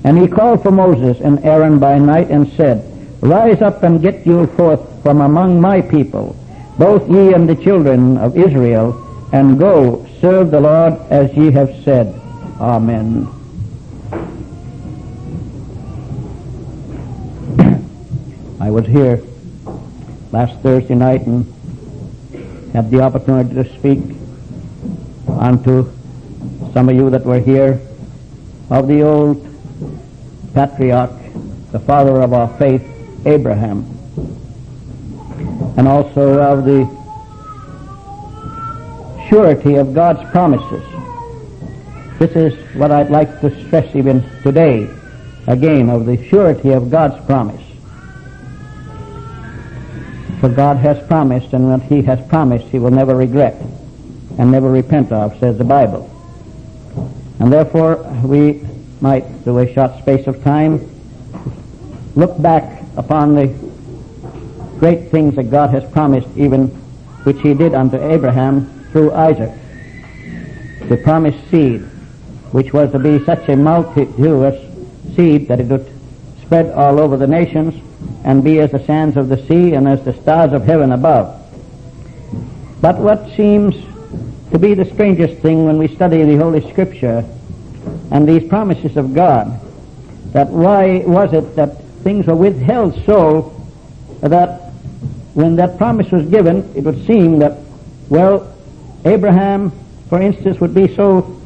And 0.04 0.16
he 0.16 0.28
called 0.28 0.62
for 0.62 0.70
Moses 0.70 1.20
and 1.20 1.44
Aaron 1.44 1.78
by 1.78 1.98
night 1.98 2.30
and 2.30 2.50
said, 2.52 2.84
Rise 3.20 3.60
up 3.62 3.82
and 3.82 4.00
get 4.00 4.24
you 4.24 4.46
forth 4.46 5.02
from 5.02 5.20
among 5.20 5.60
my 5.60 5.82
people, 5.82 6.36
both 6.78 7.10
ye 7.10 7.34
and 7.34 7.48
the 7.48 7.56
children 7.56 8.16
of 8.16 8.38
Israel, 8.38 8.94
and 9.32 9.58
go 9.58 10.06
serve 10.20 10.52
the 10.52 10.60
Lord 10.60 10.94
as 11.10 11.36
ye 11.36 11.50
have 11.50 11.74
said. 11.82 12.14
Amen. 12.60 13.26
I 18.60 18.70
was 18.70 18.86
here 18.86 19.20
last 20.30 20.60
Thursday 20.60 20.94
night 20.94 21.26
and 21.26 21.52
had 22.72 22.90
the 22.90 23.00
opportunity 23.00 23.54
to 23.54 23.64
speak 23.78 23.98
unto 25.26 25.90
some 26.78 26.88
of 26.88 26.94
you 26.94 27.10
that 27.10 27.24
were 27.24 27.40
here 27.40 27.80
of 28.70 28.86
the 28.86 29.02
old 29.02 29.44
patriarch, 30.54 31.10
the 31.72 31.80
father 31.80 32.20
of 32.22 32.32
our 32.32 32.46
faith, 32.56 32.84
Abraham, 33.26 33.78
and 35.76 35.88
also 35.88 36.40
of 36.40 36.64
the 36.64 36.86
surety 39.28 39.74
of 39.74 39.92
God's 39.92 40.22
promises. 40.30 40.84
This 42.20 42.30
is 42.36 42.76
what 42.76 42.92
I'd 42.92 43.10
like 43.10 43.40
to 43.40 43.50
stress 43.66 43.96
even 43.96 44.22
today, 44.44 44.88
again, 45.48 45.90
of 45.90 46.06
the 46.06 46.28
surety 46.28 46.70
of 46.70 46.92
God's 46.92 47.26
promise. 47.26 47.64
For 50.38 50.48
God 50.48 50.76
has 50.76 51.04
promised, 51.08 51.52
and 51.54 51.70
what 51.70 51.82
He 51.82 52.02
has 52.02 52.24
promised, 52.28 52.66
He 52.66 52.78
will 52.78 52.92
never 52.92 53.16
regret 53.16 53.60
and 54.38 54.52
never 54.52 54.70
repent 54.70 55.10
of, 55.10 55.36
says 55.40 55.58
the 55.58 55.64
Bible. 55.64 56.14
And 57.40 57.52
therefore, 57.52 57.96
we 58.24 58.66
might, 59.00 59.24
through 59.44 59.58
a 59.58 59.72
short 59.72 59.98
space 59.98 60.26
of 60.26 60.42
time, 60.42 60.88
look 62.16 62.40
back 62.40 62.82
upon 62.96 63.34
the 63.34 63.46
great 64.78 65.10
things 65.10 65.36
that 65.36 65.50
God 65.50 65.70
has 65.70 65.88
promised, 65.92 66.28
even 66.36 66.68
which 67.24 67.40
He 67.40 67.54
did 67.54 67.74
unto 67.74 67.96
Abraham 67.96 68.88
through 68.90 69.12
Isaac, 69.12 69.52
the 70.88 70.96
promised 70.96 71.38
seed, 71.50 71.82
which 72.52 72.72
was 72.72 72.90
to 72.92 72.98
be 72.98 73.24
such 73.24 73.48
a 73.48 73.56
multitudinous 73.56 75.14
seed 75.14 75.48
that 75.48 75.60
it 75.60 75.66
would 75.66 75.92
spread 76.42 76.70
all 76.70 76.98
over 76.98 77.16
the 77.16 77.26
nations 77.26 77.74
and 78.24 78.42
be 78.42 78.58
as 78.58 78.72
the 78.72 78.84
sands 78.84 79.16
of 79.16 79.28
the 79.28 79.46
sea 79.46 79.74
and 79.74 79.86
as 79.86 80.04
the 80.04 80.14
stars 80.14 80.52
of 80.52 80.64
heaven 80.64 80.92
above. 80.92 81.34
But 82.80 82.98
what 82.98 83.28
seems 83.36 83.74
to 84.50 84.58
be 84.58 84.74
the 84.74 84.84
strangest 84.84 85.40
thing 85.42 85.64
when 85.64 85.78
we 85.78 85.88
study 85.88 86.22
the 86.24 86.36
Holy 86.36 86.68
Scripture 86.70 87.24
and 88.10 88.28
these 88.28 88.48
promises 88.48 88.96
of 88.96 89.14
God, 89.14 89.60
that 90.32 90.48
why 90.48 90.98
was 91.06 91.32
it 91.32 91.56
that 91.56 91.82
things 92.02 92.26
were 92.26 92.36
withheld 92.36 92.94
so 93.04 93.54
that 94.20 94.72
when 95.34 95.56
that 95.56 95.76
promise 95.78 96.10
was 96.10 96.26
given, 96.26 96.70
it 96.74 96.82
would 96.84 97.06
seem 97.06 97.38
that, 97.38 97.58
well, 98.08 98.54
Abraham, 99.04 99.72
for 100.08 100.20
instance, 100.20 100.60
would 100.60 100.74
be 100.74 100.94
so 100.94 101.40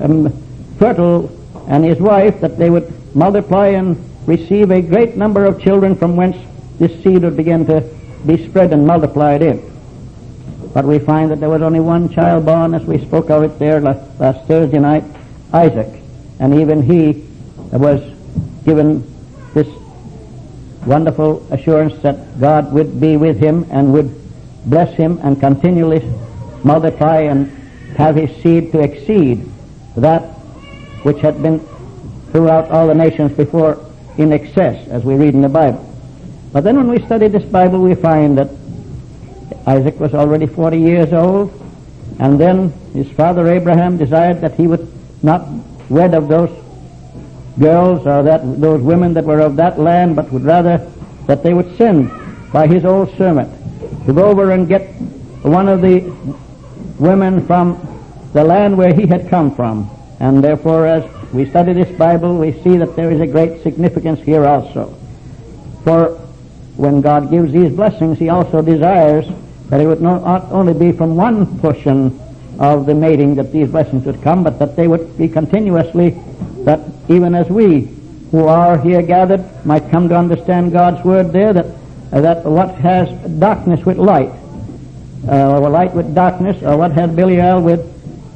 um, 0.00 0.30
fertile 0.78 1.30
and 1.68 1.84
his 1.84 1.98
wife 1.98 2.40
that 2.40 2.58
they 2.58 2.70
would 2.70 2.92
multiply 3.14 3.68
and 3.68 3.96
receive 4.26 4.70
a 4.70 4.80
great 4.80 5.16
number 5.16 5.44
of 5.44 5.60
children 5.60 5.94
from 5.94 6.16
whence 6.16 6.36
this 6.78 6.92
seed 7.02 7.22
would 7.22 7.36
begin 7.36 7.66
to 7.66 7.80
be 8.26 8.48
spread 8.48 8.72
and 8.72 8.86
multiplied 8.86 9.42
in. 9.42 9.75
But 10.76 10.84
we 10.84 10.98
find 10.98 11.30
that 11.30 11.40
there 11.40 11.48
was 11.48 11.62
only 11.62 11.80
one 11.80 12.10
child 12.10 12.44
born, 12.44 12.74
as 12.74 12.84
we 12.84 12.98
spoke 12.98 13.30
of 13.30 13.42
it 13.42 13.58
there 13.58 13.80
last, 13.80 14.20
last 14.20 14.46
Thursday 14.46 14.78
night, 14.78 15.04
Isaac. 15.50 16.02
And 16.38 16.52
even 16.52 16.82
he 16.82 17.24
uh, 17.72 17.78
was 17.78 18.02
given 18.66 19.02
this 19.54 19.66
wonderful 20.84 21.50
assurance 21.50 21.96
that 22.02 22.38
God 22.38 22.74
would 22.74 23.00
be 23.00 23.16
with 23.16 23.38
him 23.38 23.66
and 23.70 23.90
would 23.94 24.14
bless 24.66 24.94
him 24.94 25.18
and 25.22 25.40
continually 25.40 26.02
multiply 26.62 27.20
and 27.20 27.48
have 27.96 28.16
his 28.16 28.36
seed 28.42 28.70
to 28.72 28.80
exceed 28.80 29.50
that 29.96 30.24
which 31.04 31.20
had 31.20 31.42
been 31.42 31.58
throughout 32.32 32.70
all 32.70 32.86
the 32.86 32.94
nations 32.94 33.32
before 33.32 33.82
in 34.18 34.30
excess, 34.30 34.86
as 34.88 35.04
we 35.04 35.14
read 35.14 35.32
in 35.32 35.40
the 35.40 35.48
Bible. 35.48 35.82
But 36.52 36.64
then 36.64 36.76
when 36.76 36.88
we 36.88 36.98
study 37.06 37.28
this 37.28 37.44
Bible, 37.44 37.80
we 37.80 37.94
find 37.94 38.36
that 38.36 38.50
Isaac 39.66 39.98
was 40.00 40.14
already 40.14 40.46
40 40.46 40.78
years 40.78 41.12
old, 41.12 41.52
and 42.18 42.38
then 42.38 42.70
his 42.92 43.10
father 43.12 43.48
Abraham 43.48 43.96
desired 43.96 44.40
that 44.40 44.54
he 44.54 44.66
would 44.66 44.86
not 45.22 45.46
wed 45.88 46.14
of 46.14 46.28
those 46.28 46.50
girls 47.58 48.06
or 48.06 48.22
that 48.22 48.60
those 48.60 48.82
women 48.82 49.14
that 49.14 49.24
were 49.24 49.40
of 49.40 49.56
that 49.56 49.78
land, 49.78 50.16
but 50.16 50.30
would 50.32 50.44
rather 50.44 50.78
that 51.26 51.42
they 51.42 51.54
would 51.54 51.76
send 51.76 52.10
by 52.52 52.66
his 52.66 52.84
old 52.84 53.14
servant 53.16 53.50
to 54.06 54.12
go 54.12 54.26
over 54.26 54.50
and 54.52 54.68
get 54.68 54.86
one 55.42 55.68
of 55.68 55.80
the 55.80 56.00
women 56.98 57.46
from 57.46 57.80
the 58.32 58.42
land 58.42 58.76
where 58.76 58.94
he 58.94 59.06
had 59.06 59.28
come 59.28 59.54
from. 59.54 59.90
And 60.20 60.42
therefore, 60.42 60.86
as 60.86 61.04
we 61.32 61.48
study 61.48 61.72
this 61.72 61.90
Bible, 61.98 62.36
we 62.36 62.52
see 62.62 62.76
that 62.78 62.96
there 62.96 63.10
is 63.10 63.20
a 63.20 63.26
great 63.26 63.62
significance 63.62 64.20
here 64.20 64.46
also. 64.46 64.94
For 65.84 66.20
when 66.76 67.00
God 67.00 67.30
gives 67.30 67.52
these 67.52 67.72
blessings, 67.72 68.18
He 68.18 68.28
also 68.28 68.62
desires 68.62 69.26
that 69.70 69.80
it 69.80 69.86
would 69.86 70.00
not 70.00 70.50
only 70.52 70.74
be 70.74 70.92
from 70.92 71.16
one 71.16 71.58
portion 71.58 72.20
of 72.58 72.86
the 72.86 72.94
mating 72.94 73.34
that 73.34 73.52
these 73.52 73.68
blessings 73.68 74.04
would 74.04 74.22
come, 74.22 74.42
but 74.44 74.58
that 74.58 74.76
they 74.76 74.88
would 74.88 75.16
be 75.18 75.28
continuously, 75.28 76.10
that 76.64 76.80
even 77.08 77.34
as 77.34 77.48
we 77.48 77.88
who 78.30 78.46
are 78.46 78.78
here 78.78 79.02
gathered 79.02 79.44
might 79.64 79.90
come 79.90 80.08
to 80.08 80.16
understand 80.16 80.72
God's 80.72 81.04
word 81.04 81.32
there, 81.32 81.52
that, 81.52 81.66
uh, 82.12 82.20
that 82.20 82.44
what 82.44 82.74
has 82.76 83.08
darkness 83.38 83.84
with 83.84 83.98
light, 83.98 84.30
uh, 85.28 85.58
or 85.58 85.68
light 85.68 85.94
with 85.94 86.14
darkness, 86.14 86.62
or 86.62 86.76
what 86.76 86.92
has 86.92 87.10
Belial 87.10 87.60
with, 87.60 87.80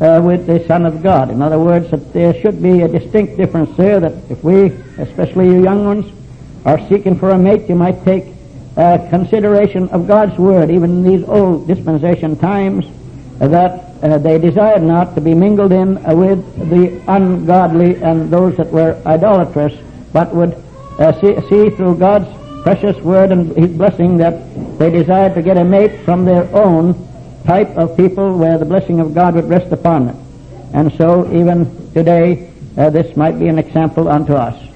uh, 0.00 0.20
with 0.22 0.46
the 0.46 0.64
Son 0.66 0.86
of 0.86 1.02
God. 1.02 1.30
In 1.30 1.42
other 1.42 1.58
words, 1.58 1.90
that 1.90 2.12
there 2.12 2.34
should 2.40 2.62
be 2.62 2.82
a 2.82 2.88
distinct 2.88 3.36
difference 3.36 3.74
there, 3.76 4.00
that 4.00 4.12
if 4.28 4.42
we, 4.42 4.66
especially 4.98 5.46
you 5.46 5.62
young 5.62 5.84
ones, 5.84 6.19
are 6.64 6.80
seeking 6.88 7.18
for 7.18 7.30
a 7.30 7.38
mate, 7.38 7.68
you 7.68 7.74
might 7.74 8.04
take 8.04 8.24
uh, 8.76 8.98
consideration 9.10 9.88
of 9.90 10.06
God's 10.06 10.38
word, 10.38 10.70
even 10.70 10.90
in 10.90 11.02
these 11.02 11.28
old 11.28 11.66
dispensation 11.66 12.36
times, 12.36 12.86
uh, 13.40 13.48
that 13.48 14.02
uh, 14.02 14.18
they 14.18 14.38
desired 14.38 14.82
not 14.82 15.14
to 15.14 15.20
be 15.20 15.34
mingled 15.34 15.72
in 15.72 15.94
with 16.16 16.70
the 16.70 17.02
ungodly 17.08 18.02
and 18.02 18.30
those 18.30 18.56
that 18.56 18.70
were 18.70 19.00
idolatrous, 19.06 19.74
but 20.12 20.34
would 20.34 20.54
uh, 20.98 21.12
see, 21.20 21.34
see, 21.48 21.70
through 21.70 21.96
God's 21.96 22.28
precious 22.62 22.96
word 23.02 23.32
and 23.32 23.56
His 23.56 23.70
blessing 23.70 24.18
that 24.18 24.78
they 24.78 24.90
desired 24.90 25.34
to 25.34 25.42
get 25.42 25.56
a 25.56 25.64
mate 25.64 26.04
from 26.04 26.24
their 26.24 26.44
own 26.54 26.94
type 27.44 27.70
of 27.76 27.96
people 27.96 28.36
where 28.36 28.58
the 28.58 28.64
blessing 28.64 29.00
of 29.00 29.14
God 29.14 29.34
would 29.34 29.48
rest 29.48 29.72
upon 29.72 30.06
them. 30.06 30.26
And 30.74 30.92
so 30.92 31.26
even 31.32 31.92
today, 31.92 32.50
uh, 32.76 32.90
this 32.90 33.16
might 33.16 33.38
be 33.38 33.48
an 33.48 33.58
example 33.58 34.08
unto 34.08 34.34
us 34.34 34.69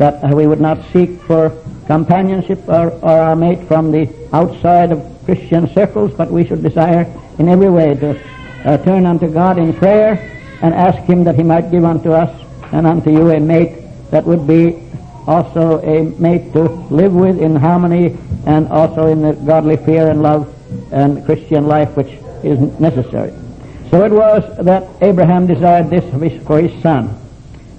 that 0.00 0.34
we 0.34 0.46
would 0.46 0.62
not 0.62 0.78
seek 0.94 1.20
for 1.28 1.50
companionship 1.86 2.66
or, 2.66 2.88
or 3.02 3.20
our 3.20 3.36
mate 3.36 3.62
from 3.68 3.92
the 3.92 4.08
outside 4.32 4.92
of 4.92 5.04
Christian 5.26 5.68
circles, 5.74 6.10
but 6.14 6.30
we 6.30 6.46
should 6.46 6.62
desire 6.62 7.04
in 7.38 7.50
every 7.50 7.68
way 7.68 7.92
to 7.94 8.18
uh, 8.64 8.78
turn 8.78 9.04
unto 9.04 9.30
God 9.30 9.58
in 9.58 9.74
prayer 9.74 10.16
and 10.62 10.72
ask 10.72 10.98
Him 11.02 11.24
that 11.24 11.34
He 11.34 11.42
might 11.42 11.70
give 11.70 11.84
unto 11.84 12.12
us 12.12 12.32
and 12.72 12.86
unto 12.86 13.10
you 13.10 13.30
a 13.30 13.38
mate 13.38 13.76
that 14.10 14.24
would 14.24 14.46
be 14.46 14.82
also 15.26 15.82
a 15.82 16.04
mate 16.18 16.50
to 16.54 16.62
live 16.88 17.12
with 17.12 17.38
in 17.38 17.54
harmony 17.54 18.16
and 18.46 18.68
also 18.68 19.06
in 19.06 19.20
the 19.20 19.34
godly 19.34 19.76
fear 19.76 20.08
and 20.08 20.22
love 20.22 20.48
and 20.92 21.22
Christian 21.26 21.66
life 21.66 21.94
which 21.94 22.12
is 22.42 22.58
necessary. 22.80 23.34
So 23.90 24.02
it 24.06 24.12
was 24.12 24.64
that 24.64 24.88
Abraham 25.02 25.46
desired 25.46 25.90
this 25.90 26.04
for 26.46 26.58
his 26.58 26.82
son. 26.82 27.19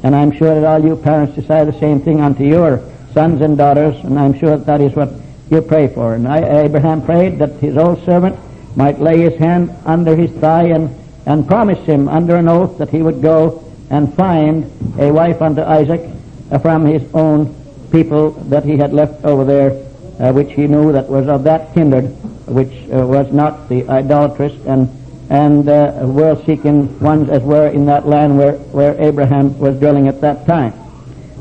And 0.03 0.15
I'm 0.15 0.31
sure 0.31 0.55
that 0.59 0.63
all 0.63 0.83
you 0.83 0.95
parents 0.95 1.35
desire 1.35 1.65
the 1.65 1.79
same 1.79 2.01
thing 2.01 2.21
unto 2.21 2.43
your 2.43 2.81
sons 3.13 3.41
and 3.41 3.57
daughters, 3.57 3.95
and 4.03 4.17
I'm 4.17 4.37
sure 4.37 4.57
that, 4.57 4.65
that 4.65 4.81
is 4.81 4.95
what 4.95 5.11
you 5.49 5.61
pray 5.61 5.87
for. 5.87 6.15
And 6.15 6.27
I, 6.27 6.63
Abraham 6.63 7.03
prayed 7.05 7.39
that 7.39 7.51
his 7.55 7.77
old 7.77 8.03
servant 8.05 8.37
might 8.75 8.99
lay 8.99 9.19
his 9.19 9.37
hand 9.37 9.69
under 9.85 10.15
his 10.15 10.31
thigh 10.31 10.67
and, 10.67 10.95
and 11.25 11.47
promise 11.47 11.85
him 11.85 12.07
under 12.07 12.37
an 12.37 12.47
oath 12.47 12.77
that 12.77 12.89
he 12.89 13.01
would 13.01 13.21
go 13.21 13.63
and 13.89 14.13
find 14.15 14.71
a 14.97 15.11
wife 15.11 15.41
unto 15.41 15.61
Isaac 15.61 16.09
uh, 16.51 16.57
from 16.59 16.85
his 16.85 17.03
own 17.13 17.53
people 17.91 18.31
that 18.31 18.63
he 18.63 18.77
had 18.77 18.93
left 18.93 19.25
over 19.25 19.43
there, 19.43 19.71
uh, 20.19 20.31
which 20.31 20.53
he 20.53 20.65
knew 20.67 20.93
that 20.93 21.09
was 21.09 21.27
of 21.27 21.43
that 21.43 21.73
kindred, 21.73 22.05
which 22.47 22.71
uh, 22.89 23.05
was 23.05 23.31
not 23.33 23.67
the 23.67 23.87
idolatrous 23.89 24.53
and 24.65 24.89
and 25.31 25.69
uh, 25.69 25.93
world-seeking 26.03 26.99
ones 26.99 27.29
as 27.29 27.41
were 27.41 27.67
in 27.67 27.85
that 27.85 28.05
land 28.05 28.37
where, 28.37 28.57
where 28.75 29.01
Abraham 29.01 29.57
was 29.57 29.79
dwelling 29.79 30.09
at 30.09 30.19
that 30.19 30.45
time. 30.45 30.73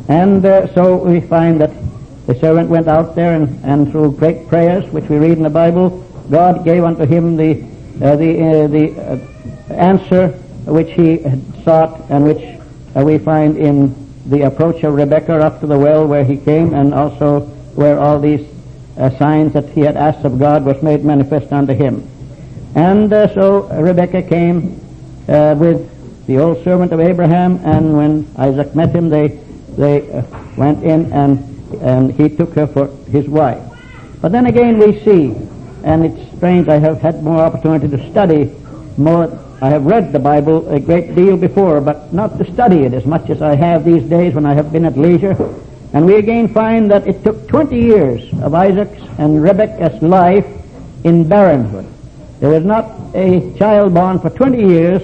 And 0.08 0.46
uh, 0.46 0.72
so 0.74 0.96
we 0.96 1.20
find 1.20 1.60
that 1.60 1.72
the 2.26 2.36
servant 2.36 2.68
went 2.68 2.86
out 2.86 3.16
there 3.16 3.34
and, 3.34 3.64
and 3.64 3.90
through 3.90 4.12
great 4.12 4.46
prayers, 4.46 4.88
which 4.92 5.08
we 5.08 5.16
read 5.16 5.38
in 5.38 5.42
the 5.42 5.50
Bible, 5.50 6.06
God 6.30 6.64
gave 6.64 6.84
unto 6.84 7.04
him 7.04 7.36
the, 7.36 7.62
uh, 8.00 8.14
the, 8.14 8.40
uh, 8.40 8.66
the 8.68 8.92
uh, 9.00 9.74
answer 9.74 10.28
which 10.66 10.92
he 10.92 11.18
had 11.18 11.42
sought 11.64 12.00
and 12.10 12.24
which 12.24 12.60
uh, 12.96 13.02
we 13.02 13.18
find 13.18 13.56
in 13.56 13.92
the 14.26 14.42
approach 14.42 14.84
of 14.84 14.94
Rebekah 14.94 15.40
up 15.40 15.58
to 15.60 15.66
the 15.66 15.76
well 15.76 16.06
where 16.06 16.22
he 16.24 16.36
came 16.36 16.74
and 16.74 16.94
also 16.94 17.40
where 17.74 17.98
all 17.98 18.20
these 18.20 18.46
signs 19.18 19.54
that 19.54 19.68
he 19.70 19.80
had 19.80 19.96
asked 19.96 20.24
of 20.24 20.38
God 20.38 20.64
was 20.64 20.80
made 20.82 21.04
manifest 21.04 21.52
unto 21.52 21.72
him. 21.72 22.09
And 22.74 23.12
uh, 23.12 23.32
so 23.34 23.62
Rebekah 23.68 24.22
came 24.22 24.80
uh, 25.28 25.56
with 25.58 26.26
the 26.26 26.38
old 26.38 26.62
servant 26.62 26.92
of 26.92 27.00
Abraham, 27.00 27.60
and 27.64 27.96
when 27.96 28.30
Isaac 28.36 28.74
met 28.74 28.94
him, 28.94 29.08
they 29.08 29.28
they 29.76 30.10
uh, 30.12 30.22
went 30.56 30.82
in 30.84 31.12
and 31.12 31.38
and 31.82 32.12
he 32.12 32.28
took 32.28 32.54
her 32.54 32.66
for 32.66 32.88
his 33.10 33.28
wife. 33.28 33.62
But 34.20 34.32
then 34.32 34.46
again, 34.46 34.78
we 34.78 35.00
see, 35.00 35.34
and 35.82 36.04
it's 36.04 36.36
strange. 36.36 36.68
I 36.68 36.78
have 36.78 37.00
had 37.00 37.22
more 37.22 37.40
opportunity 37.40 37.88
to 37.88 38.10
study 38.10 38.54
more. 38.96 39.36
I 39.62 39.68
have 39.68 39.84
read 39.84 40.12
the 40.12 40.18
Bible 40.18 40.68
a 40.68 40.80
great 40.80 41.14
deal 41.14 41.36
before, 41.36 41.80
but 41.80 42.12
not 42.12 42.38
to 42.38 42.52
study 42.52 42.84
it 42.84 42.94
as 42.94 43.04
much 43.04 43.28
as 43.30 43.42
I 43.42 43.56
have 43.56 43.84
these 43.84 44.02
days 44.08 44.34
when 44.34 44.46
I 44.46 44.54
have 44.54 44.72
been 44.72 44.84
at 44.84 44.96
leisure. 44.96 45.36
And 45.92 46.06
we 46.06 46.14
again 46.16 46.48
find 46.48 46.90
that 46.90 47.06
it 47.06 47.24
took 47.24 47.48
20 47.48 47.76
years 47.76 48.32
of 48.42 48.54
Isaac's 48.54 49.02
and 49.18 49.42
Rebekah's 49.42 50.00
life 50.02 50.46
in 51.04 51.24
barrenhood. 51.24 51.86
There 52.40 52.48
was 52.48 52.64
not 52.64 52.90
a 53.14 53.52
child 53.58 53.92
born 53.92 54.18
for 54.18 54.30
20 54.30 54.66
years 54.66 55.02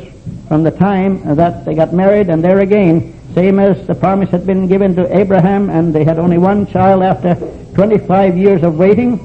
from 0.48 0.62
the 0.62 0.70
time 0.70 1.36
that 1.36 1.66
they 1.66 1.74
got 1.74 1.92
married, 1.92 2.30
and 2.30 2.42
there 2.42 2.60
again, 2.60 3.12
same 3.34 3.58
as 3.58 3.86
the 3.86 3.94
promise 3.94 4.30
had 4.30 4.46
been 4.46 4.66
given 4.66 4.96
to 4.96 5.14
Abraham, 5.14 5.68
and 5.68 5.94
they 5.94 6.02
had 6.02 6.18
only 6.18 6.38
one 6.38 6.66
child 6.66 7.02
after 7.02 7.34
25 7.74 8.38
years 8.38 8.62
of 8.62 8.78
waiting, 8.78 9.20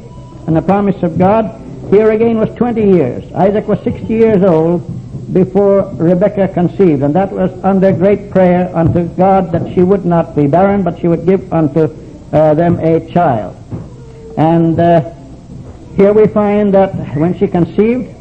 and 0.46 0.54
the 0.54 0.62
promise 0.62 1.02
of 1.04 1.18
God, 1.18 1.58
here 1.90 2.12
again 2.12 2.38
was 2.38 2.54
20 2.56 2.84
years. 2.84 3.32
Isaac 3.34 3.66
was 3.70 3.80
60 3.82 4.06
years 4.08 4.44
old 4.44 4.82
before 5.34 5.90
Rebekah 5.94 6.50
conceived, 6.50 7.04
and 7.04 7.16
that 7.16 7.32
was 7.32 7.52
under 7.64 7.94
great 7.94 8.30
prayer 8.30 8.70
unto 8.76 9.08
God 9.16 9.54
that 9.54 9.74
she 9.74 9.84
would 9.84 10.06
not 10.06 10.36
be 10.36 10.48
barren, 10.48 10.84
but 10.84 11.00
she 11.00 11.08
would 11.08 11.26
give 11.26 11.52
unto 11.54 11.88
uh, 12.34 12.54
them 12.56 12.78
a 12.82 13.10
child. 13.10 13.56
And 14.38 14.78
uh, 14.78 15.14
here 15.96 16.14
we 16.14 16.28
find 16.28 16.74
that 16.74 16.94
when 17.16 17.38
she 17.38 17.48
conceived, 17.48 18.16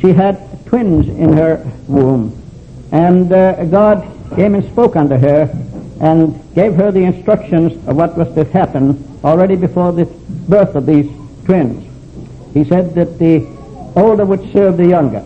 she 0.00 0.12
had 0.12 0.38
twins 0.66 1.08
in 1.08 1.32
her 1.32 1.64
womb. 1.88 2.40
And 2.92 3.32
uh, 3.32 3.64
God 3.64 4.06
came 4.34 4.54
and 4.54 4.64
spoke 4.70 4.96
unto 4.96 5.16
her 5.16 5.50
and 6.00 6.54
gave 6.54 6.74
her 6.74 6.90
the 6.90 7.04
instructions 7.04 7.72
of 7.88 7.96
what 7.96 8.16
was 8.16 8.32
to 8.34 8.44
happen 8.44 9.02
already 9.24 9.56
before 9.56 9.92
the 9.92 10.04
birth 10.48 10.74
of 10.74 10.86
these 10.86 11.10
twins. 11.44 11.84
He 12.52 12.64
said 12.64 12.94
that 12.94 13.18
the 13.18 13.46
older 13.96 14.24
would 14.24 14.52
serve 14.52 14.76
the 14.76 14.86
younger. 14.86 15.24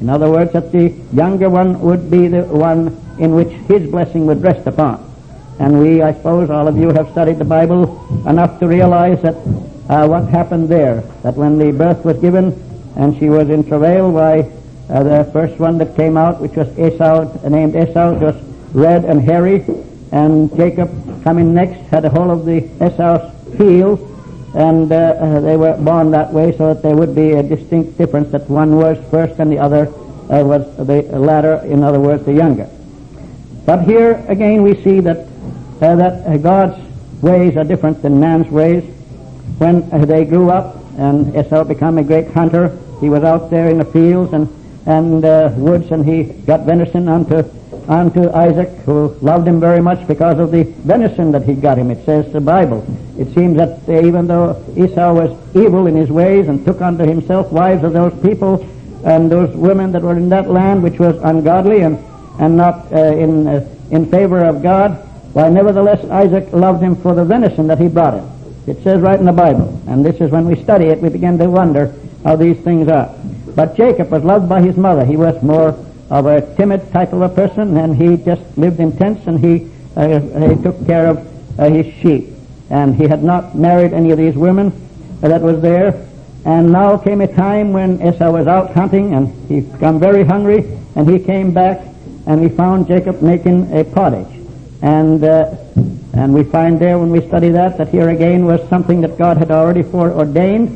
In 0.00 0.10
other 0.10 0.30
words, 0.30 0.52
that 0.52 0.72
the 0.72 0.94
younger 1.12 1.48
one 1.48 1.80
would 1.80 2.10
be 2.10 2.28
the 2.28 2.42
one 2.42 2.88
in 3.18 3.34
which 3.34 3.48
his 3.68 3.90
blessing 3.90 4.26
would 4.26 4.42
rest 4.42 4.66
upon. 4.66 5.02
And 5.58 5.80
we, 5.80 6.02
I 6.02 6.12
suppose, 6.12 6.50
all 6.50 6.68
of 6.68 6.76
you 6.76 6.90
have 6.90 7.10
studied 7.10 7.38
the 7.38 7.44
Bible 7.44 7.84
enough 8.28 8.58
to 8.60 8.66
realize 8.66 9.22
that 9.22 9.34
uh, 9.88 10.06
what 10.06 10.28
happened 10.28 10.68
there. 10.68 11.00
That 11.22 11.34
when 11.34 11.58
the 11.58 11.72
birth 11.72 12.04
was 12.04 12.18
given 12.18 12.52
and 12.96 13.16
she 13.18 13.28
was 13.28 13.50
in 13.50 13.64
travail, 13.64 14.10
why 14.10 14.50
uh, 14.88 15.02
the 15.02 15.30
first 15.32 15.58
one 15.58 15.78
that 15.78 15.96
came 15.96 16.16
out, 16.16 16.40
which 16.40 16.52
was 16.52 16.68
Esau, 16.78 17.48
named 17.48 17.74
Esau, 17.74 18.18
just 18.18 18.38
red 18.72 19.04
and 19.04 19.20
hairy, 19.20 19.64
and 20.12 20.54
Jacob 20.56 20.90
coming 21.24 21.54
next 21.54 21.80
had 21.90 22.04
a 22.04 22.10
hold 22.10 22.30
of 22.30 22.46
the 22.46 22.64
Esau's 22.84 23.32
heel, 23.58 23.98
and 24.54 24.90
uh, 24.90 24.96
uh, 24.96 25.40
they 25.40 25.56
were 25.56 25.76
born 25.76 26.10
that 26.12 26.32
way 26.32 26.56
so 26.56 26.72
that 26.72 26.82
there 26.82 26.96
would 26.96 27.14
be 27.14 27.32
a 27.32 27.42
distinct 27.42 27.98
difference 27.98 28.30
that 28.30 28.48
one 28.48 28.76
was 28.76 28.96
first 29.10 29.38
and 29.38 29.50
the 29.50 29.58
other 29.58 29.88
uh, 30.30 30.42
was 30.42 30.64
the 30.76 31.02
latter, 31.18 31.56
in 31.66 31.82
other 31.82 32.00
words, 32.00 32.24
the 32.24 32.32
younger. 32.32 32.68
But 33.64 33.82
here 33.82 34.24
again 34.28 34.62
we 34.62 34.80
see 34.82 35.00
that 35.00 35.26
uh, 35.80 35.96
that 35.96 36.42
God's 36.42 36.80
ways 37.20 37.56
are 37.56 37.64
different 37.64 38.02
than 38.02 38.18
man's 38.20 38.48
ways. 38.48 38.84
When 39.58 39.88
they 40.06 40.24
grew 40.24 40.50
up 40.50 40.76
and 40.98 41.34
Esau 41.36 41.64
became 41.64 41.98
a 41.98 42.02
great 42.02 42.30
hunter, 42.32 42.78
he 43.00 43.08
was 43.08 43.22
out 43.24 43.50
there 43.50 43.68
in 43.68 43.78
the 43.78 43.84
fields 43.84 44.32
and 44.32 44.48
and 44.86 45.24
uh, 45.24 45.50
woods, 45.56 45.90
and 45.90 46.06
he 46.06 46.22
got 46.22 46.60
venison 46.60 47.08
unto 47.08 47.42
unto 47.88 48.30
Isaac, 48.30 48.68
who 48.84 49.16
loved 49.20 49.46
him 49.46 49.60
very 49.60 49.80
much 49.80 50.06
because 50.06 50.38
of 50.38 50.50
the 50.52 50.62
venison 50.62 51.32
that 51.32 51.42
he 51.42 51.54
got 51.54 51.76
him. 51.78 51.90
It 51.90 52.04
says 52.04 52.32
the 52.32 52.40
Bible. 52.40 52.86
It 53.18 53.34
seems 53.34 53.56
that 53.56 53.80
even 53.88 54.26
though 54.26 54.62
Esau 54.76 55.12
was 55.12 55.36
evil 55.56 55.86
in 55.86 55.96
his 55.96 56.10
ways 56.10 56.48
and 56.48 56.64
took 56.64 56.80
unto 56.80 57.04
himself 57.04 57.50
wives 57.50 57.82
of 57.82 57.92
those 57.92 58.12
people 58.22 58.64
and 59.04 59.30
those 59.30 59.54
women 59.56 59.92
that 59.92 60.02
were 60.02 60.16
in 60.16 60.28
that 60.28 60.48
land, 60.48 60.82
which 60.82 60.98
was 60.98 61.16
ungodly 61.22 61.80
and 61.80 61.98
and 62.38 62.56
not 62.56 62.92
uh, 62.92 62.96
in 62.96 63.46
uh, 63.48 63.68
in 63.90 64.06
favor 64.10 64.44
of 64.44 64.62
God, 64.62 64.92
why, 65.32 65.48
nevertheless, 65.48 66.04
Isaac 66.10 66.52
loved 66.52 66.82
him 66.82 66.96
for 66.96 67.14
the 67.14 67.24
venison 67.24 67.66
that 67.68 67.80
he 67.80 67.88
brought 67.88 68.14
him. 68.14 68.35
It 68.66 68.82
says 68.82 69.00
right 69.00 69.18
in 69.18 69.26
the 69.26 69.32
Bible. 69.32 69.80
And 69.86 70.04
this 70.04 70.20
is 70.20 70.30
when 70.30 70.46
we 70.46 70.60
study 70.62 70.86
it, 70.86 71.00
we 71.00 71.08
begin 71.08 71.38
to 71.38 71.48
wonder 71.48 71.94
how 72.24 72.34
these 72.34 72.58
things 72.58 72.88
are. 72.88 73.14
But 73.54 73.76
Jacob 73.76 74.10
was 74.10 74.24
loved 74.24 74.48
by 74.48 74.60
his 74.60 74.76
mother. 74.76 75.04
He 75.04 75.16
was 75.16 75.40
more 75.42 75.78
of 76.10 76.26
a 76.26 76.54
timid 76.56 76.92
type 76.92 77.12
of 77.12 77.22
a 77.22 77.28
person, 77.28 77.76
and 77.76 77.96
he 77.96 78.16
just 78.16 78.42
lived 78.58 78.80
in 78.80 78.96
tents, 78.96 79.26
and 79.26 79.38
he, 79.38 79.70
uh, 79.96 80.18
he 80.48 80.62
took 80.62 80.84
care 80.86 81.08
of 81.08 81.60
uh, 81.60 81.68
his 81.68 81.86
sheep. 81.94 82.28
And 82.68 82.96
he 82.96 83.04
had 83.04 83.22
not 83.22 83.54
married 83.54 83.92
any 83.92 84.10
of 84.10 84.18
these 84.18 84.34
women 84.34 84.72
that 85.20 85.40
was 85.40 85.60
there. 85.62 86.06
And 86.44 86.72
now 86.72 86.96
came 86.96 87.20
a 87.20 87.32
time 87.32 87.72
when 87.72 88.02
Esau 88.02 88.30
was 88.30 88.46
out 88.46 88.72
hunting, 88.74 89.14
and 89.14 89.32
he 89.48 89.60
became 89.60 90.00
very 90.00 90.24
hungry, 90.24 90.64
and 90.96 91.08
he 91.08 91.18
came 91.20 91.52
back, 91.52 91.86
and 92.26 92.42
he 92.42 92.48
found 92.48 92.88
Jacob 92.88 93.22
making 93.22 93.72
a 93.76 93.84
pottage. 93.84 94.32
And, 94.82 95.22
uh, 95.22 95.54
and 96.16 96.32
we 96.32 96.44
find 96.44 96.80
there 96.80 96.98
when 96.98 97.10
we 97.10 97.20
study 97.28 97.50
that, 97.50 97.76
that 97.76 97.88
here 97.88 98.08
again 98.08 98.46
was 98.46 98.66
something 98.70 99.02
that 99.02 99.18
God 99.18 99.36
had 99.36 99.50
already 99.50 99.82
foreordained, 99.82 100.70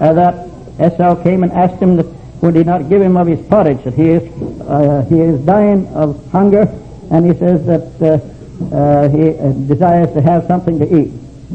uh, 0.00 0.14
that 0.14 0.48
Esau 0.80 1.22
came 1.22 1.42
and 1.42 1.52
asked 1.52 1.82
him 1.82 1.96
that 1.96 2.06
would 2.40 2.56
he 2.56 2.64
not 2.64 2.88
give 2.88 3.02
him 3.02 3.18
of 3.18 3.26
his 3.26 3.46
pottage, 3.46 3.84
that 3.84 3.92
he 3.92 4.08
is, 4.08 4.22
uh, 4.62 5.04
he 5.10 5.20
is 5.20 5.38
dying 5.44 5.86
of 5.88 6.24
hunger, 6.32 6.62
and 7.10 7.26
he 7.26 7.38
says 7.38 7.66
that 7.66 7.92
uh, 8.00 8.74
uh, 8.74 9.08
he 9.10 9.38
uh, 9.38 9.52
desires 9.68 10.10
to 10.14 10.22
have 10.22 10.46
something 10.46 10.78
to 10.78 10.98
eat. 10.98 11.12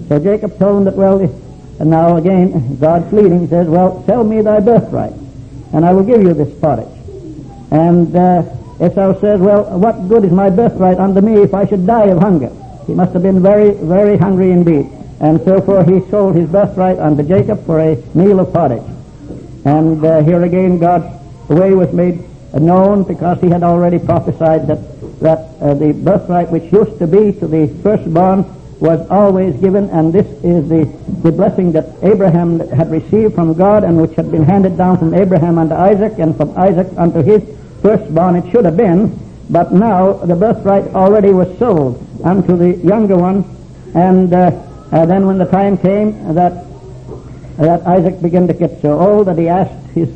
So 0.08 0.20
Jacob 0.20 0.60
told 0.60 0.78
him 0.78 0.84
that, 0.86 0.96
well, 0.96 1.20
and 1.20 1.90
now 1.90 2.18
again, 2.18 2.78
God's 2.78 3.12
leading, 3.12 3.42
he 3.42 3.48
says, 3.48 3.68
well, 3.68 4.06
sell 4.06 4.24
me 4.24 4.42
thy 4.42 4.60
birthright, 4.60 5.14
and 5.74 5.84
I 5.84 5.94
will 5.94 6.04
give 6.04 6.22
you 6.22 6.36
this 6.36 6.54
pottage. 6.60 6.94
And 7.72 8.10
Esau 8.80 9.20
says, 9.20 9.40
well, 9.40 9.80
what 9.80 10.08
good 10.08 10.26
is 10.26 10.32
my 10.32 10.52
birthright 10.52 11.00
unto 11.00 11.22
me 11.22 11.42
if 11.42 11.56
I 11.56 11.66
should 11.66 11.88
die 11.88 12.06
of 12.06 12.20
hunger? 12.20 12.52
He 12.88 12.94
must 12.94 13.14
have 13.14 13.24
been 13.24 13.42
very, 13.42 13.72
very 13.72 14.18
hungry 14.18 14.52
indeed. 14.52 14.90
And 15.20 15.40
therefore 15.42 15.84
he 15.84 16.02
sold 16.10 16.36
his 16.36 16.50
birthright 16.50 17.00
unto 17.00 17.24
Jacob 17.24 17.66
for 17.66 17.80
a 17.80 17.96
meal 18.16 18.40
of 18.40 18.52
pottage. 18.52 18.84
And 19.66 20.04
uh, 20.04 20.24
here 20.24 20.44
again 20.44 20.80
God's 20.80 21.06
way 21.50 21.74
was 21.74 21.94
made 21.94 22.24
known 22.54 23.04
because 23.04 23.40
he 23.40 23.50
had 23.50 23.64
already 23.64 24.00
prophesied 24.00 24.68
that, 24.68 25.20
that 25.20 25.40
uh, 25.62 25.74
the 25.76 25.94
birthright 25.94 26.50
which 26.50 26.72
used 26.74 26.98
to 27.00 27.08
be 27.08 27.34
to 27.40 27.48
the 27.48 27.68
firstborn 27.84 28.46
was 28.80 29.08
always 29.12 29.56
given, 29.58 29.88
and 29.92 30.12
this 30.12 30.26
is 30.44 30.68
the, 30.68 30.86
the 31.22 31.32
blessing 31.32 31.72
that 31.72 31.86
Abraham 32.02 32.60
had 32.70 32.90
received 32.90 33.36
from 33.36 33.54
God 33.54 33.84
and 33.84 34.02
which 34.02 34.16
had 34.16 34.32
been 34.32 34.44
handed 34.44 34.76
down 34.76 34.98
from 34.98 35.14
Abraham 35.14 35.60
unto 35.60 35.76
Isaac 35.76 36.18
and 36.18 36.36
from 36.36 36.58
Isaac 36.58 36.88
unto 36.98 37.22
his 37.22 37.44
firstborn 37.84 38.36
it 38.38 38.52
should 38.52 38.66
have 38.66 38.76
been, 38.76 39.18
but 39.52 39.74
now 39.74 40.14
the 40.14 40.36
birthright 40.36 40.96
already 40.96 41.34
was 41.34 41.58
sold 41.60 42.02
unto 42.24 42.56
the 42.56 42.78
younger 42.78 43.18
one, 43.18 43.44
and 43.94 44.34
uh, 44.34 44.52
uh, 44.92 45.06
then 45.06 45.28
when 45.28 45.38
the 45.38 45.46
time 45.46 45.78
came 45.78 46.34
that 46.34 46.66
that 47.58 47.86
Isaac 47.86 48.22
began 48.22 48.48
to 48.48 48.54
get 48.54 48.82
so 48.82 48.98
old 48.98 49.28
that 49.28 49.38
he 49.38 49.50
asked 49.50 49.76
his 49.94 50.10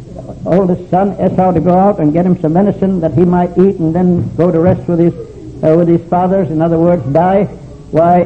oldest 0.46 0.90
son 0.90 1.14
Esau 1.20 1.52
to 1.52 1.60
go 1.60 1.78
out 1.78 2.00
and 2.00 2.14
get 2.14 2.26
him 2.26 2.40
some 2.40 2.54
venison 2.54 3.02
that 3.02 3.14
he 3.14 3.26
might 3.26 3.52
eat 3.58 3.76
and 3.76 3.94
then 3.94 4.34
go 4.38 4.50
to 4.52 4.60
rest 4.60 4.88
with 4.88 5.00
his 5.00 5.14
uh, 5.62 5.76
with 5.76 5.90
his 5.90 6.04
fathers. 6.10 6.50
In 6.50 6.62
other 6.62 6.80
words, 6.80 7.04
die. 7.12 7.44
Why, 7.92 8.24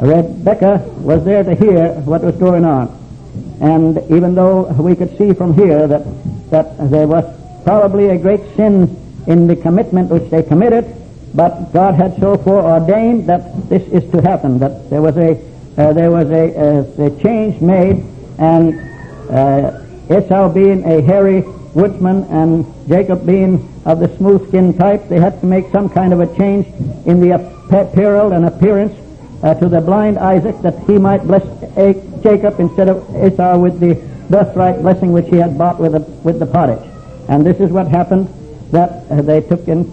Rebecca 0.00 0.78
was 0.98 1.24
there 1.24 1.44
to 1.44 1.54
hear 1.54 1.92
what 2.02 2.22
was 2.22 2.34
going 2.34 2.64
on, 2.64 2.88
and 3.60 3.98
even 4.10 4.34
though 4.34 4.64
we 4.72 4.96
could 4.96 5.16
see 5.16 5.32
from 5.32 5.54
here 5.54 5.86
that 5.86 6.02
that 6.50 6.90
there 6.90 7.06
was 7.06 7.24
probably 7.62 8.08
a 8.08 8.18
great 8.18 8.40
sin 8.56 9.03
in 9.26 9.46
the 9.46 9.56
commitment 9.56 10.10
which 10.10 10.30
they 10.30 10.42
committed, 10.42 10.84
but 11.34 11.72
God 11.72 11.94
had 11.94 12.18
so 12.20 12.36
foreordained 12.36 13.28
that 13.28 13.68
this 13.68 13.82
is 13.88 14.08
to 14.12 14.20
happen, 14.20 14.58
that 14.58 14.90
there 14.90 15.02
was 15.02 15.16
a 15.16 15.40
uh, 15.76 15.92
there 15.92 16.10
was 16.12 16.30
a, 16.30 16.54
a, 16.54 17.06
a, 17.06 17.22
change 17.22 17.60
made, 17.60 18.04
and 18.38 18.78
uh, 19.28 19.82
Esau 20.08 20.48
being 20.48 20.84
a 20.84 21.02
hairy 21.02 21.42
woodsman 21.74 22.22
and 22.30 22.64
Jacob 22.86 23.26
being 23.26 23.68
of 23.84 23.98
the 23.98 24.16
smooth 24.16 24.46
skin 24.48 24.78
type, 24.78 25.08
they 25.08 25.18
had 25.18 25.40
to 25.40 25.46
make 25.46 25.68
some 25.72 25.88
kind 25.88 26.12
of 26.12 26.20
a 26.20 26.36
change 26.36 26.66
in 27.06 27.20
the 27.20 27.30
apparel 27.32 28.32
and 28.32 28.44
appearance 28.44 28.94
uh, 29.42 29.54
to 29.54 29.68
the 29.68 29.80
blind 29.80 30.16
Isaac 30.18 30.60
that 30.62 30.78
he 30.86 30.96
might 30.96 31.24
bless 31.24 31.42
Jacob 32.22 32.60
instead 32.60 32.88
of 32.88 33.04
Esau 33.16 33.58
with 33.58 33.80
the 33.80 33.94
birthright 34.30 34.80
blessing 34.80 35.12
which 35.12 35.26
he 35.26 35.36
had 35.36 35.58
bought 35.58 35.80
with 35.80 35.92
the, 35.92 36.00
with 36.22 36.38
the 36.38 36.46
pottage. 36.46 36.88
And 37.28 37.44
this 37.44 37.58
is 37.58 37.70
what 37.70 37.88
happened, 37.88 38.28
that 38.74 39.10
uh, 39.10 39.22
they 39.22 39.40
took 39.40 39.66
in 39.66 39.88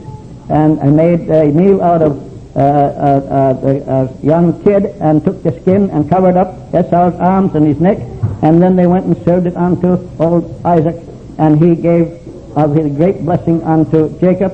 and, 0.50 0.80
and 0.80 0.96
made 0.96 1.30
a 1.30 1.46
meal 1.52 1.82
out 1.82 2.02
of 2.02 2.32
uh, 2.54 2.60
uh, 2.60 3.54
uh, 3.64 4.10
a 4.10 4.26
young 4.26 4.62
kid 4.64 4.86
and 5.00 5.24
took 5.24 5.42
the 5.42 5.54
skin 5.62 5.90
and 5.92 6.10
covered 6.10 6.36
up 6.36 6.68
Esau's 6.76 7.16
arms 7.16 7.56
and 7.56 7.66
his 7.66 7.80
neck, 7.80 7.98
and 8.42 8.62
then 8.62 8.76
they 8.76 8.88
went 8.88 9.06
and 9.06 9.16
served 9.24 9.48
it 9.48 9.56
unto 9.56 9.98
old 10.20 10.44
Isaac, 10.66 10.98
and 11.38 11.58
he 11.64 11.76
gave 11.76 12.12
of 12.58 12.76
his 12.76 12.94
great 12.98 13.24
blessing 13.24 13.64
unto 13.64 14.20
Jacob 14.20 14.52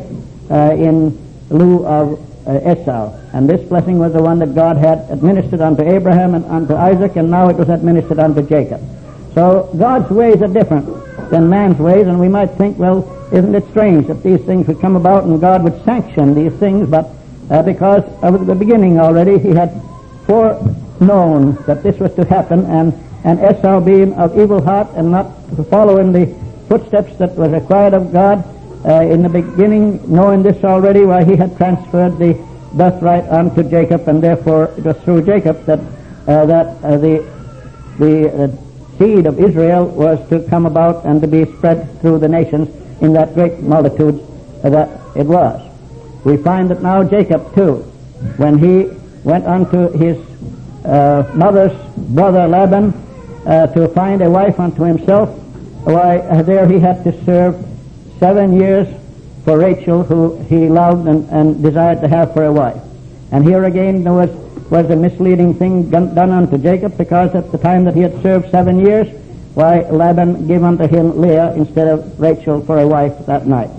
uh, 0.51 0.75
in 0.77 1.17
lieu 1.49 1.85
of 1.87 2.21
uh, 2.47 2.71
Esau. 2.71 3.17
And 3.33 3.49
this 3.49 3.67
blessing 3.67 3.97
was 3.97 4.13
the 4.13 4.21
one 4.21 4.39
that 4.39 4.53
God 4.53 4.77
had 4.77 5.09
administered 5.09 5.61
unto 5.61 5.81
Abraham 5.81 6.35
and 6.35 6.45
unto 6.45 6.75
Isaac, 6.75 7.15
and 7.15 7.31
now 7.31 7.49
it 7.49 7.55
was 7.55 7.69
administered 7.69 8.19
unto 8.19 8.41
Jacob. 8.41 8.81
So 9.37 9.69
God's 9.77 10.09
ways 10.09 10.41
are 10.41 10.47
different 10.47 10.87
than 11.29 11.47
man's 11.47 11.77
ways, 11.77 12.07
and 12.07 12.19
we 12.19 12.27
might 12.27 12.49
think, 12.57 12.79
well, 12.79 13.05
isn't 13.31 13.53
it 13.53 13.69
strange 13.69 14.07
that 14.07 14.23
these 14.23 14.41
things 14.41 14.65
would 14.65 14.81
come 14.81 14.95
about 14.95 15.25
and 15.25 15.39
God 15.39 15.63
would 15.63 15.79
sanction 15.85 16.33
these 16.33 16.53
things, 16.53 16.89
but 16.89 17.11
uh, 17.51 17.61
because 17.61 18.01
of 18.23 18.47
the 18.47 18.55
beginning 18.55 18.99
already 18.99 19.37
he 19.37 19.49
had 19.49 19.79
foreknown 20.25 21.53
that 21.67 21.83
this 21.83 21.99
was 21.99 22.15
to 22.15 22.25
happen, 22.25 22.65
and, 22.65 22.95
and 23.25 23.39
Esau 23.39 23.79
being 23.79 24.11
of 24.15 24.39
evil 24.39 24.59
heart 24.59 24.87
and 24.95 25.11
not 25.11 25.31
following 25.69 26.11
the 26.11 26.25
footsteps 26.67 27.15
that 27.17 27.35
was 27.35 27.51
required 27.51 27.93
of 27.93 28.11
God, 28.11 28.43
uh, 28.85 29.01
in 29.01 29.21
the 29.21 29.29
beginning, 29.29 30.01
knowing 30.11 30.41
this 30.41 30.63
already, 30.63 31.05
why 31.05 31.23
he 31.23 31.35
had 31.35 31.55
transferred 31.57 32.17
the 32.17 32.33
birthright 32.73 33.25
unto 33.25 33.61
Jacob, 33.61 34.07
and 34.07 34.23
therefore 34.23 34.73
it 34.75 34.83
was 34.83 34.97
through 35.03 35.21
Jacob 35.21 35.63
that 35.65 35.79
uh, 36.25 36.43
that 36.47 36.83
uh, 36.83 36.97
the 36.97 37.37
the 37.99 38.45
uh, 38.45 38.66
seed 38.97 39.25
of 39.25 39.39
Israel 39.39 39.85
was 39.85 40.17
to 40.29 40.41
come 40.49 40.65
about 40.65 41.05
and 41.05 41.21
to 41.21 41.27
be 41.27 41.45
spread 41.57 42.01
through 42.01 42.19
the 42.19 42.27
nations 42.27 42.69
in 43.01 43.13
that 43.13 43.33
great 43.33 43.59
multitude 43.59 44.19
that 44.63 44.89
it 45.15 45.25
was. 45.25 45.61
We 46.25 46.37
find 46.37 46.69
that 46.71 46.81
now 46.81 47.03
Jacob 47.03 47.53
too, 47.55 47.75
when 48.37 48.57
he 48.57 48.89
went 49.23 49.45
unto 49.45 49.91
his 49.97 50.17
uh, 50.85 51.29
mother's 51.33 51.73
brother 51.95 52.47
Laban 52.47 52.93
uh, 53.45 53.67
to 53.67 53.87
find 53.89 54.21
a 54.21 54.29
wife 54.29 54.59
unto 54.59 54.83
himself, 54.83 55.29
why 55.83 56.17
uh, 56.19 56.41
there 56.41 56.67
he 56.67 56.79
had 56.79 57.03
to 57.03 57.23
serve 57.23 57.63
seven 58.19 58.59
years 58.59 58.87
for 59.43 59.57
Rachel, 59.57 60.03
who 60.03 60.37
he 60.43 60.67
loved 60.67 61.07
and, 61.07 61.29
and 61.29 61.63
desired 61.63 62.01
to 62.01 62.07
have 62.07 62.33
for 62.33 62.45
a 62.45 62.51
wife. 62.51 62.81
And 63.31 63.45
here 63.45 63.65
again 63.65 64.03
there 64.03 64.13
was 64.13 64.29
was 64.69 64.89
a 64.89 64.95
misleading 64.95 65.53
thing 65.53 65.89
done 65.89 66.31
unto 66.31 66.57
Jacob 66.57 66.97
because 66.97 67.33
at 67.35 67.51
the 67.51 67.57
time 67.57 67.85
that 67.85 67.95
he 67.95 68.01
had 68.01 68.21
served 68.21 68.51
seven 68.51 68.79
years, 68.79 69.07
why 69.53 69.81
Laban 69.89 70.47
gave 70.47 70.63
unto 70.63 70.87
him 70.87 71.19
Leah 71.19 71.53
instead 71.55 71.87
of 71.87 72.19
Rachel 72.19 72.61
for 72.61 72.79
a 72.79 72.87
wife 72.87 73.25
that 73.25 73.47
night. 73.47 73.69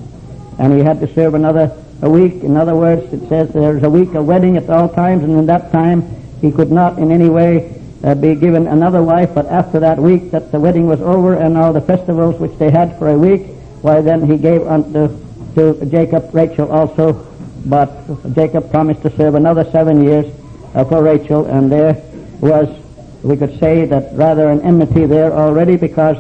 And 0.59 0.73
he 0.73 0.81
had 0.81 1.01
to 1.01 1.15
serve 1.15 1.35
another 1.35 1.77
a 2.03 2.11
week. 2.11 2.43
In 2.43 2.57
other 2.57 2.75
words, 2.75 3.13
it 3.13 3.29
says 3.29 3.51
there's 3.51 3.83
a 3.83 3.91
week 3.91 4.15
of 4.15 4.27
wedding 4.27 4.57
at 4.57 4.69
all 4.71 4.89
times, 4.89 5.23
and 5.25 5.33
in 5.33 5.47
that 5.47 5.71
time 5.71 6.03
he 6.41 6.51
could 6.51 6.73
not 6.73 6.99
in 6.99 7.13
any 7.13 7.29
way 7.29 7.81
uh, 8.03 8.15
be 8.15 8.35
given 8.35 8.67
another 8.67 9.03
wife, 9.03 9.35
but 9.35 9.47
after 9.47 9.81
that 9.81 9.99
week 9.99 10.31
that 10.31 10.53
the 10.53 10.59
wedding 10.59 10.87
was 10.87 11.01
over 11.01 11.35
and 11.35 11.57
all 11.57 11.73
the 11.73 11.81
festivals 11.81 12.41
which 12.41 12.57
they 12.59 12.71
had 12.71 12.99
for 12.99 13.09
a 13.09 13.19
week, 13.19 13.47
why 13.83 14.01
then 14.01 14.27
he 14.27 14.37
gave 14.37 14.67
unto 14.67 15.09
to 15.55 15.85
Jacob 15.87 16.33
Rachel 16.35 16.71
also 16.71 17.25
but 17.67 17.91
Jacob 18.35 18.71
promised 18.71 19.03
to 19.03 19.17
serve 19.17 19.35
another 19.35 19.65
seven 19.71 20.03
years 20.03 20.27
for 20.85 21.03
Rachel, 21.03 21.47
and 21.47 21.71
there 21.71 21.95
was, 22.41 22.69
we 23.23 23.37
could 23.37 23.59
say 23.59 23.85
that 23.85 24.15
rather 24.15 24.51
an 24.51 24.61
enmity 24.63 25.07
there 25.07 25.33
already 25.33 25.77
because 25.77 26.17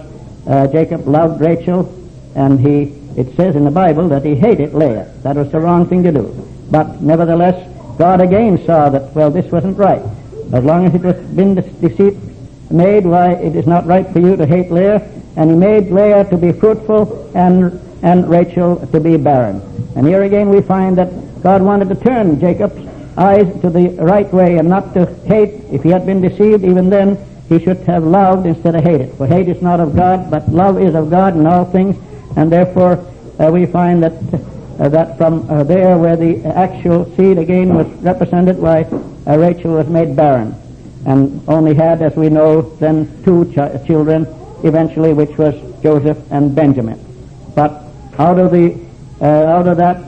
uh, 0.46 0.66
Jacob 0.68 1.06
loved 1.06 1.40
Rachel, 1.40 1.94
and 2.34 2.58
he, 2.58 2.94
it 3.16 3.34
says 3.36 3.56
in 3.56 3.64
the 3.64 3.70
Bible 3.70 4.08
that 4.08 4.24
he 4.24 4.34
hated 4.34 4.74
Leah. 4.74 5.12
That 5.22 5.36
was 5.36 5.50
the 5.52 5.60
wrong 5.60 5.86
thing 5.86 6.02
to 6.04 6.12
do. 6.12 6.48
But 6.70 7.00
nevertheless, 7.00 7.56
God 7.98 8.20
again 8.20 8.64
saw 8.64 8.88
that, 8.88 9.14
well, 9.14 9.30
this 9.30 9.50
wasn't 9.50 9.76
right. 9.76 10.02
As 10.52 10.64
long 10.64 10.86
as 10.86 10.94
it 10.94 11.02
was 11.02 11.16
been 11.34 11.54
deceit 11.54 12.16
made, 12.70 13.04
why, 13.04 13.32
it 13.32 13.56
is 13.56 13.66
not 13.66 13.86
right 13.86 14.06
for 14.10 14.20
you 14.20 14.36
to 14.36 14.46
hate 14.46 14.70
Leah, 14.70 15.00
and 15.36 15.50
he 15.50 15.56
made 15.56 15.90
Leah 15.90 16.24
to 16.30 16.36
be 16.36 16.52
fruitful 16.52 17.30
and, 17.34 17.80
and 18.02 18.28
Rachel 18.28 18.86
to 18.92 19.00
be 19.00 19.16
barren. 19.16 19.62
And 19.96 20.06
here 20.06 20.22
again 20.22 20.48
we 20.48 20.62
find 20.62 20.96
that 20.98 21.42
God 21.42 21.62
wanted 21.62 21.88
to 21.88 21.94
turn 21.96 22.40
Jacob's 22.40 22.86
eyes 23.18 23.60
to 23.60 23.68
the 23.68 23.88
right 24.00 24.32
way 24.32 24.58
and 24.58 24.68
not 24.68 24.94
to 24.94 25.06
hate. 25.26 25.54
If 25.72 25.82
he 25.82 25.90
had 25.90 26.06
been 26.06 26.20
deceived, 26.20 26.64
even 26.64 26.88
then 26.88 27.18
he 27.48 27.58
should 27.58 27.78
have 27.78 28.04
loved 28.04 28.46
instead 28.46 28.74
of 28.74 28.84
hated. 28.84 29.14
For 29.14 29.26
hate 29.26 29.48
is 29.48 29.60
not 29.60 29.80
of 29.80 29.96
God, 29.96 30.30
but 30.30 30.48
love 30.48 30.80
is 30.80 30.94
of 30.94 31.10
God 31.10 31.36
in 31.36 31.46
all 31.46 31.64
things. 31.64 31.96
And 32.36 32.52
therefore 32.52 33.04
uh, 33.40 33.50
we 33.50 33.66
find 33.66 34.02
that 34.02 34.12
uh, 34.78 34.88
that 34.90 35.18
from 35.18 35.50
uh, 35.50 35.64
there 35.64 35.98
where 35.98 36.16
the 36.16 36.44
actual 36.44 37.04
seed 37.16 37.36
again 37.36 37.74
was 37.74 37.88
represented, 38.02 38.58
why 38.58 38.82
uh, 39.26 39.36
Rachel 39.36 39.74
was 39.74 39.88
made 39.88 40.14
barren 40.14 40.54
and 41.04 41.42
only 41.48 41.74
had, 41.74 42.00
as 42.02 42.14
we 42.14 42.28
know, 42.28 42.62
then 42.76 43.22
two 43.24 43.44
ch- 43.52 43.86
children 43.86 44.26
eventually, 44.62 45.12
which 45.12 45.36
was 45.36 45.54
Joseph 45.82 46.18
and 46.30 46.54
Benjamin. 46.54 47.04
But 47.54 47.82
out 48.18 48.38
of 48.38 48.52
the 48.52 48.78
uh, 49.20 49.24
out 49.24 49.66
of 49.66 49.78
that 49.78 50.04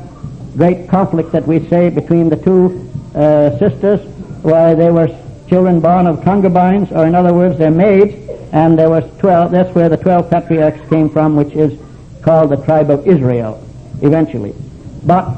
great 0.56 0.88
conflict 0.88 1.32
that 1.32 1.46
we 1.46 1.66
say 1.68 1.90
between 1.90 2.28
the 2.28 2.36
two 2.36 2.89
uh, 3.14 3.58
sisters, 3.58 4.00
why 4.42 4.74
they 4.74 4.90
were 4.90 5.08
children 5.48 5.80
born 5.80 6.06
of 6.06 6.22
concubines, 6.22 6.90
or 6.92 7.06
in 7.06 7.14
other 7.14 7.34
words, 7.34 7.58
their 7.58 7.70
maids, 7.70 8.14
and 8.52 8.78
there 8.78 8.88
was 8.88 9.04
twelve. 9.18 9.50
That's 9.50 9.74
where 9.74 9.88
the 9.88 9.96
twelve 9.96 10.30
patriarchs 10.30 10.88
came 10.88 11.10
from, 11.10 11.36
which 11.36 11.52
is 11.54 11.78
called 12.22 12.50
the 12.50 12.64
tribe 12.64 12.90
of 12.90 13.06
Israel, 13.06 13.62
eventually. 14.02 14.54
But 15.04 15.34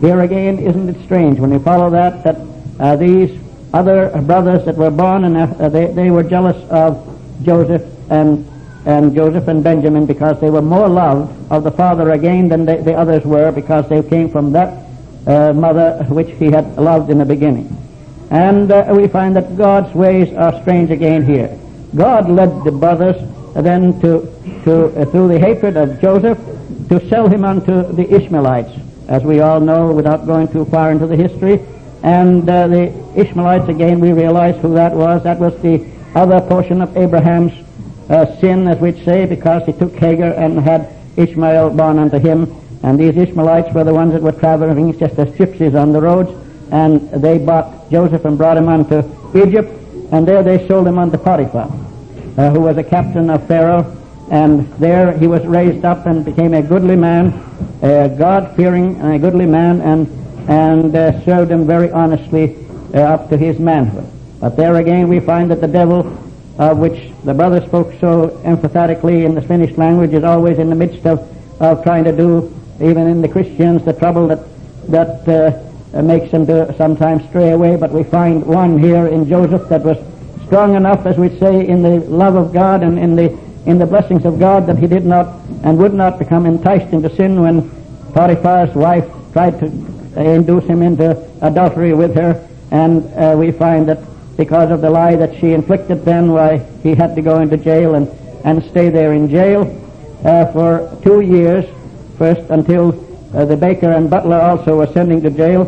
here 0.00 0.20
again, 0.20 0.58
isn't 0.58 0.88
it 0.88 1.04
strange 1.04 1.38
when 1.38 1.52
you 1.52 1.60
follow 1.60 1.90
that 1.90 2.24
that 2.24 2.36
uh, 2.80 2.96
these 2.96 3.38
other 3.72 4.10
brothers 4.22 4.64
that 4.64 4.76
were 4.76 4.90
born 4.90 5.24
and 5.24 5.36
uh, 5.36 5.68
they, 5.68 5.86
they 5.86 6.10
were 6.10 6.22
jealous 6.22 6.56
of 6.70 7.18
Joseph 7.42 7.82
and 8.10 8.48
and 8.86 9.14
Joseph 9.14 9.48
and 9.48 9.64
Benjamin 9.64 10.04
because 10.04 10.40
they 10.40 10.50
were 10.50 10.62
more 10.62 10.88
loved 10.88 11.32
of 11.50 11.64
the 11.64 11.70
father 11.70 12.10
again 12.10 12.48
than 12.48 12.66
the, 12.66 12.76
the 12.76 12.94
others 12.94 13.24
were 13.24 13.50
because 13.50 13.88
they 13.88 14.02
came 14.02 14.28
from 14.30 14.52
that 14.52 14.84
mother 15.26 16.04
which 16.08 16.30
he 16.38 16.46
had 16.46 16.76
loved 16.76 17.10
in 17.10 17.18
the 17.18 17.24
beginning. 17.24 17.76
And 18.30 18.70
uh, 18.70 18.92
we 18.96 19.08
find 19.08 19.36
that 19.36 19.56
God's 19.56 19.94
ways 19.94 20.32
are 20.34 20.60
strange 20.62 20.90
again 20.90 21.24
here. 21.24 21.58
God 21.94 22.28
led 22.28 22.64
the 22.64 22.72
brothers 22.72 23.16
then 23.54 24.00
to, 24.00 24.26
to 24.64 24.86
uh, 24.86 25.04
through 25.06 25.28
the 25.28 25.38
hatred 25.38 25.76
of 25.76 26.00
Joseph 26.00 26.38
to 26.88 27.08
sell 27.08 27.28
him 27.28 27.44
unto 27.44 27.92
the 27.92 28.12
Ishmaelites, 28.12 28.72
as 29.08 29.22
we 29.22 29.40
all 29.40 29.60
know 29.60 29.92
without 29.92 30.26
going 30.26 30.48
too 30.48 30.64
far 30.64 30.90
into 30.90 31.06
the 31.06 31.16
history. 31.16 31.64
And 32.02 32.48
uh, 32.48 32.66
the 32.66 32.92
Ishmaelites, 33.16 33.68
again, 33.68 34.00
we 34.00 34.12
realize 34.12 34.60
who 34.60 34.74
that 34.74 34.92
was. 34.92 35.22
That 35.22 35.38
was 35.38 35.54
the 35.62 35.86
other 36.14 36.40
portion 36.40 36.82
of 36.82 36.96
Abraham's 36.96 37.52
uh, 38.10 38.26
sin, 38.40 38.68
as 38.68 38.78
we'd 38.78 39.02
say, 39.04 39.24
because 39.24 39.64
he 39.64 39.72
took 39.72 39.94
Hagar 39.94 40.32
and 40.32 40.58
had 40.58 40.88
Ishmael 41.16 41.70
born 41.70 41.98
unto 41.98 42.18
him. 42.18 42.46
And 42.84 43.00
these 43.00 43.16
Ishmaelites 43.16 43.74
were 43.74 43.82
the 43.82 43.94
ones 43.94 44.12
that 44.12 44.22
were 44.22 44.32
traveling 44.32 44.96
just 44.98 45.18
as 45.18 45.28
gypsies 45.30 45.74
on 45.74 45.92
the 45.92 46.00
roads. 46.00 46.30
And 46.70 47.10
they 47.10 47.38
bought 47.38 47.90
Joseph 47.90 48.24
and 48.24 48.38
brought 48.38 48.56
him 48.56 48.68
unto 48.68 48.98
Egypt. 49.34 49.70
And 50.12 50.28
there 50.28 50.42
they 50.42 50.68
sold 50.68 50.86
him 50.86 50.98
unto 50.98 51.18
Potiphar, 51.18 51.68
uh, 52.38 52.50
who 52.50 52.60
was 52.60 52.76
a 52.76 52.84
captain 52.84 53.30
of 53.30 53.46
Pharaoh. 53.48 53.96
And 54.30 54.70
there 54.74 55.16
he 55.18 55.26
was 55.26 55.44
raised 55.44 55.84
up 55.84 56.06
and 56.06 56.24
became 56.24 56.54
a 56.54 56.62
goodly 56.62 56.96
man, 56.96 57.32
a 57.82 58.14
God-fearing 58.16 59.00
and 59.00 59.14
a 59.14 59.18
goodly 59.18 59.46
man, 59.46 59.80
and, 59.80 60.06
and 60.48 60.94
uh, 60.94 61.24
served 61.24 61.50
him 61.50 61.66
very 61.66 61.90
honestly 61.90 62.56
uh, 62.94 63.00
up 63.00 63.30
to 63.30 63.36
his 63.36 63.58
manhood. 63.58 64.06
But 64.40 64.56
there 64.56 64.76
again 64.76 65.08
we 65.08 65.20
find 65.20 65.50
that 65.50 65.60
the 65.60 65.68
devil 65.68 66.00
of 66.58 66.78
which 66.78 67.10
the 67.24 67.34
brother 67.34 67.64
spoke 67.66 67.92
so 68.00 68.40
emphatically 68.44 69.24
in 69.24 69.34
the 69.34 69.42
Finnish 69.42 69.76
language, 69.76 70.12
is 70.12 70.22
always 70.22 70.58
in 70.58 70.70
the 70.70 70.76
midst 70.76 71.04
of, 71.06 71.18
of 71.60 71.82
trying 71.82 72.04
to 72.04 72.16
do, 72.16 72.52
even 72.80 73.06
in 73.06 73.22
the 73.22 73.28
Christians, 73.28 73.84
the 73.84 73.92
trouble 73.92 74.28
that, 74.28 74.46
that 74.88 75.28
uh, 75.28 76.02
makes 76.02 76.30
them 76.30 76.46
to 76.46 76.74
sometimes 76.76 77.24
stray 77.28 77.50
away. 77.50 77.76
But 77.76 77.92
we 77.92 78.02
find 78.04 78.44
one 78.44 78.78
here 78.78 79.06
in 79.06 79.28
Joseph 79.28 79.68
that 79.68 79.82
was 79.82 79.98
strong 80.46 80.74
enough, 80.74 81.06
as 81.06 81.16
we 81.16 81.30
say, 81.38 81.66
in 81.66 81.82
the 81.82 82.00
love 82.00 82.34
of 82.34 82.52
God 82.52 82.82
and 82.82 82.98
in 82.98 83.16
the, 83.16 83.38
in 83.66 83.78
the 83.78 83.86
blessings 83.86 84.24
of 84.24 84.38
God 84.38 84.66
that 84.66 84.78
he 84.78 84.86
did 84.86 85.04
not 85.04 85.26
and 85.62 85.78
would 85.78 85.94
not 85.94 86.18
become 86.18 86.46
enticed 86.46 86.92
into 86.92 87.14
sin 87.14 87.40
when 87.40 87.70
Potiphar's 88.12 88.74
wife 88.74 89.08
tried 89.32 89.58
to 89.60 89.66
induce 90.16 90.64
him 90.64 90.82
into 90.82 91.16
adultery 91.40 91.94
with 91.94 92.14
her. 92.14 92.48
And 92.70 93.04
uh, 93.14 93.36
we 93.36 93.50
find 93.52 93.88
that 93.88 93.98
because 94.36 94.70
of 94.70 94.80
the 94.80 94.90
lie 94.90 95.16
that 95.16 95.38
she 95.38 95.52
inflicted 95.52 96.04
then, 96.04 96.32
why 96.32 96.58
he 96.82 96.94
had 96.94 97.14
to 97.14 97.22
go 97.22 97.40
into 97.40 97.56
jail 97.56 97.94
and, 97.94 98.08
and 98.44 98.62
stay 98.64 98.88
there 98.90 99.12
in 99.12 99.28
jail 99.28 99.62
uh, 100.24 100.46
for 100.52 100.98
two 101.02 101.20
years, 101.20 101.64
first 102.18 102.42
until 102.50 102.92
uh, 103.34 103.44
the 103.44 103.56
baker 103.56 103.90
and 103.90 104.08
butler 104.08 104.40
also 104.40 104.76
were 104.76 104.86
sending 104.88 105.20
to 105.22 105.30
jail 105.30 105.64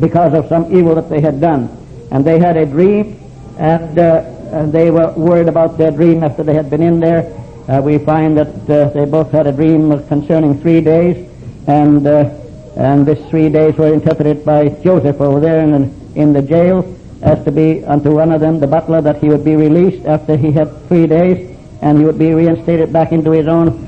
because 0.00 0.34
of 0.34 0.46
some 0.48 0.74
evil 0.74 0.94
that 0.94 1.08
they 1.08 1.20
had 1.20 1.40
done. 1.40 1.68
And 2.10 2.24
they 2.24 2.38
had 2.38 2.56
a 2.56 2.64
dream, 2.64 3.20
and, 3.58 3.98
uh, 3.98 4.24
and 4.52 4.72
they 4.72 4.90
were 4.90 5.12
worried 5.12 5.48
about 5.48 5.76
their 5.76 5.90
dream 5.90 6.22
after 6.24 6.42
they 6.42 6.54
had 6.54 6.70
been 6.70 6.82
in 6.82 7.00
there. 7.00 7.34
Uh, 7.68 7.82
we 7.82 7.98
find 7.98 8.36
that 8.38 8.70
uh, 8.70 8.88
they 8.90 9.04
both 9.04 9.30
had 9.30 9.46
a 9.46 9.52
dream 9.52 9.90
concerning 10.08 10.58
three 10.60 10.80
days, 10.80 11.28
and 11.66 12.06
uh, 12.06 12.30
and 12.78 13.04
these 13.04 13.18
three 13.28 13.48
days 13.48 13.76
were 13.76 13.92
interpreted 13.92 14.44
by 14.44 14.68
Joseph 14.68 15.20
over 15.20 15.40
there 15.40 15.62
in 15.62 15.72
the, 15.72 16.20
in 16.20 16.32
the 16.32 16.40
jail 16.40 16.96
as 17.22 17.44
to 17.44 17.50
be 17.50 17.84
unto 17.84 18.12
one 18.14 18.30
of 18.30 18.40
them, 18.40 18.60
the 18.60 18.68
butler, 18.68 19.02
that 19.02 19.20
he 19.20 19.28
would 19.28 19.44
be 19.44 19.56
released 19.56 20.06
after 20.06 20.36
he 20.36 20.52
had 20.52 20.86
three 20.86 21.04
days, 21.08 21.56
and 21.82 21.98
he 21.98 22.04
would 22.04 22.18
be 22.18 22.32
reinstated 22.32 22.92
back 22.92 23.10
into 23.10 23.32
his 23.32 23.48
own 23.48 23.68
uh, 23.68 23.87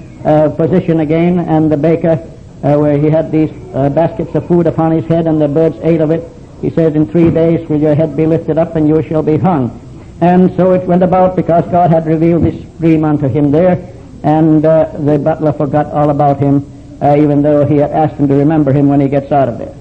position 0.57 1.01
again, 1.01 1.39
and 1.39 1.71
the 1.71 1.77
baker, 1.77 2.19
uh, 2.63 2.77
where 2.77 2.99
he 2.99 3.09
had 3.09 3.31
these 3.33 3.51
uh, 3.75 3.89
baskets 3.89 4.35
of 4.35 4.47
food 4.47 4.67
upon 4.67 4.93
his 4.93 5.05
head, 5.07 5.27
and 5.27 5.41
the 5.41 5.49
birds 5.49 5.77
ate 5.83 6.01
of 6.01 6.11
it, 6.11 6.23
he 6.61 6.71
says, 6.71 6.95
in 6.95 7.07
three 7.07 7.31
days 7.31 7.67
will 7.69 7.81
your 7.81 7.95
head 7.95 8.17
be 8.17 8.27
lifted 8.27 8.59
up, 8.59 8.77
and 8.77 8.87
you 8.87 9.03
shall 9.03 9.23
be 9.23 9.39
hung. 9.39 9.81
And 10.21 10.55
so 10.57 10.73
it 10.73 10.87
went 10.87 11.03
about 11.03 11.37
because 11.37 11.65
God 11.71 11.91
had 11.91 12.07
revealed 12.07 12.45
this 12.45 12.63
dream 12.79 13.05
unto 13.05 13.29
him 13.29 13.51
there, 13.51 13.93
and 14.23 14.65
uh, 14.65 14.93
the 14.99 15.19
butler 15.19 15.53
forgot 15.55 15.87
all 15.87 16.11
about 16.11 16.39
him, 16.39 16.71
uh, 17.01 17.17
even 17.17 17.41
though 17.41 17.65
he 17.65 17.77
had 17.77 17.91
asked 17.91 18.17
him 18.17 18.29
to 18.29 18.35
remember 18.35 18.73
him 18.73 18.89
when 18.89 19.01
he 19.01 19.09
gets 19.09 19.33
out 19.33 19.49
of 19.49 19.57
there. 19.57 19.75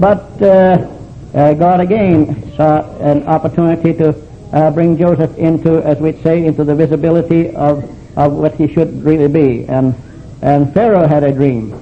But 0.00 0.40
uh, 0.40 0.90
uh, 1.34 1.52
God 1.52 1.80
again 1.80 2.54
saw 2.56 2.80
an 2.98 3.24
opportunity 3.24 3.92
to 3.94 4.14
uh, 4.52 4.70
bring 4.70 4.96
Joseph 4.96 5.36
into, 5.36 5.82
as 5.84 5.98
we'd 5.98 6.22
say, 6.22 6.46
into 6.46 6.64
the 6.64 6.74
visibility 6.74 7.54
of, 7.54 7.84
of 8.16 8.32
what 8.32 8.54
he 8.54 8.72
should 8.72 9.04
really 9.04 9.28
be. 9.28 9.64
And, 9.66 9.94
and 10.42 10.72
Pharaoh 10.72 11.06
had 11.06 11.24
a 11.24 11.32
dream. 11.32 11.72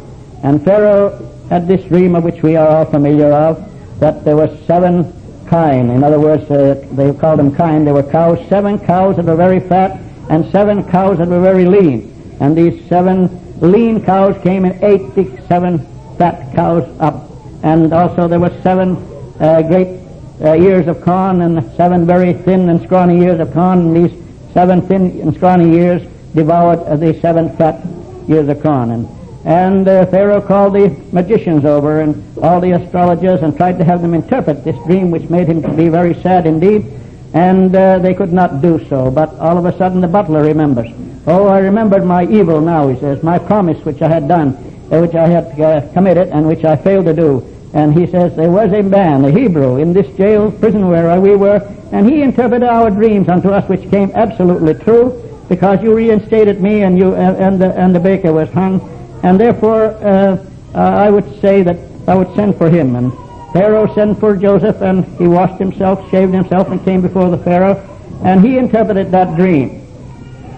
And 0.43 0.63
Pharaoh 0.65 1.31
had 1.49 1.69
this 1.69 1.85
dream 1.87 2.15
of 2.15 2.25
which 2.25 2.43
we 2.43 2.57
are 2.57 2.67
all 2.67 2.85
familiar 2.85 3.33
of, 3.33 3.71
that 4.01 4.25
there 4.25 4.37
were 4.37 4.57
seven 4.67 5.13
kine. 5.49 5.91
In 5.91 6.03
other 6.03 6.19
words, 6.19 6.51
uh, 6.51 6.87
they 6.93 7.13
called 7.15 7.39
them 7.39 7.55
kine. 7.55 7.85
There 7.85 7.95
were 7.95 8.03
cows, 8.03 8.39
seven 8.49 8.79
cows 8.79 9.17
that 9.17 9.25
were 9.25 9.37
very 9.37 9.61
fat, 9.61 10.01
and 10.29 10.51
seven 10.51 10.89
cows 10.91 11.19
that 11.19 11.29
were 11.29 11.41
very 11.41 11.65
lean. 11.65 12.11
And 12.41 12.57
these 12.57 12.87
seven 12.89 13.61
lean 13.61 14.05
cows 14.05 14.37
came 14.43 14.65
and 14.65 14.83
ate 14.83 15.15
the 15.15 15.41
seven 15.49 15.79
fat 16.19 16.55
cows 16.55 16.85
up. 17.01 17.31
And 17.63 17.93
also 17.93 18.27
there 18.29 18.41
were 18.41 18.61
seven 18.63 18.97
uh, 19.41 19.63
great 19.63 20.01
uh, 20.41 20.55
ears 20.55 20.89
of 20.89 21.01
corn 21.03 21.43
and 21.43 21.63
seven 21.77 22.07
very 22.07 22.33
thin 22.33 22.69
and 22.69 22.83
scrawny 22.83 23.21
ears 23.23 23.41
of 23.41 23.53
corn, 23.53 23.79
and 23.79 23.97
these 23.97 24.53
seven 24.53 24.83
thin 24.83 25.21
and 25.21 25.35
scrawny 25.35 25.77
ears 25.77 26.03
devoured 26.35 27.01
the 27.01 27.19
seven 27.21 27.55
fat 27.57 27.85
ears 28.29 28.49
of 28.49 28.63
corn. 28.63 28.91
And, 28.91 29.09
and 29.45 29.89
uh, 29.89 30.07
Pharaoh 30.07 30.41
called 30.41 30.75
the 30.75 30.89
magicians 31.13 31.65
over 31.65 32.01
and 32.01 32.23
all 32.39 32.61
the 32.61 32.73
astrologers 32.73 33.43
and 33.43 33.57
tried 33.57 33.79
to 33.79 33.85
have 33.85 34.03
them 34.03 34.15
interpret 34.15 34.65
this 34.65 34.77
dream, 34.87 35.11
which 35.11 35.29
made 35.29 35.49
him 35.49 35.63
to 35.63 35.69
be 35.69 35.89
very 35.89 36.15
sad 36.23 36.47
indeed. 36.47 36.87
And 37.35 37.75
uh, 37.75 37.99
they 37.99 38.15
could 38.15 38.33
not 38.33 38.63
do 38.63 38.85
so. 38.89 39.11
But 39.11 39.35
all 39.39 39.59
of 39.59 39.67
a 39.67 39.77
sudden 39.77 40.01
the 40.01 40.09
butler 40.09 40.43
remembers. 40.43 40.89
Oh, 41.27 41.47
I 41.47 41.59
remembered 41.59 42.05
my 42.05 42.27
evil 42.27 42.61
now, 42.61 42.89
he 42.89 42.99
says, 43.01 43.23
my 43.23 43.39
promise 43.39 43.83
which 43.85 44.03
I 44.03 44.09
had 44.09 44.29
done, 44.29 44.55
uh, 44.93 45.01
which 45.01 45.15
I 45.15 45.27
had 45.27 45.61
uh, 45.61 45.93
committed 45.93 46.29
and 46.29 46.47
which 46.47 46.65
I 46.65 46.77
failed 46.77 47.07
to 47.07 47.15
do. 47.15 47.51
And 47.73 47.93
he 47.93 48.07
says, 48.07 48.37
there 48.37 48.51
was 48.51 48.73
a 48.73 48.83
man, 48.83 49.25
a 49.25 49.31
Hebrew, 49.31 49.79
in 49.79 49.93
this 49.93 50.07
jail 50.17 50.53
prison 50.53 50.87
where 50.89 51.21
we 51.21 51.35
were, 51.35 51.61
and 51.93 52.09
he 52.09 52.23
interpreted 52.23 52.69
our 52.69 52.91
dreams 52.91 53.29
unto 53.29 53.49
us, 53.49 53.69
which 53.69 53.91
came 53.91 54.13
absolutely 54.15 54.75
true, 54.75 55.24
because 55.49 55.83
you 55.83 55.95
reinstated 55.95 56.61
me 56.61 56.83
and 56.83 56.99
you 56.99 57.15
and, 57.15 57.37
and, 57.37 57.61
the, 57.61 57.73
and 57.79 57.95
the 57.95 58.01
baker 58.01 58.33
was 58.33 58.51
hung. 58.51 58.81
And 59.23 59.39
therefore, 59.41 59.87
uh, 60.05 60.45
uh, 60.75 60.79
I 60.79 61.11
would 61.11 61.41
say 61.41 61.63
that 61.63 61.77
I 62.07 62.15
would 62.15 62.35
send 62.35 62.57
for 62.57 62.69
him. 62.69 62.97
And 62.97 63.13
Pharaoh 63.53 63.93
sent 63.95 64.19
for 64.19 64.37
Joseph, 64.37 64.83
and 64.83 65.05
he 65.17 65.29
washed 65.29 65.59
himself, 65.59 66.11
shaved 66.11 66.35
himself, 66.35 66.69
and 66.69 66.85
came 66.85 67.01
before 67.01 67.31
the 67.31 67.39
Pharaoh, 67.39 67.77
and 68.25 68.45
he 68.45 68.59
interpreted 68.59 69.11
that 69.13 69.37
dream. 69.37 69.81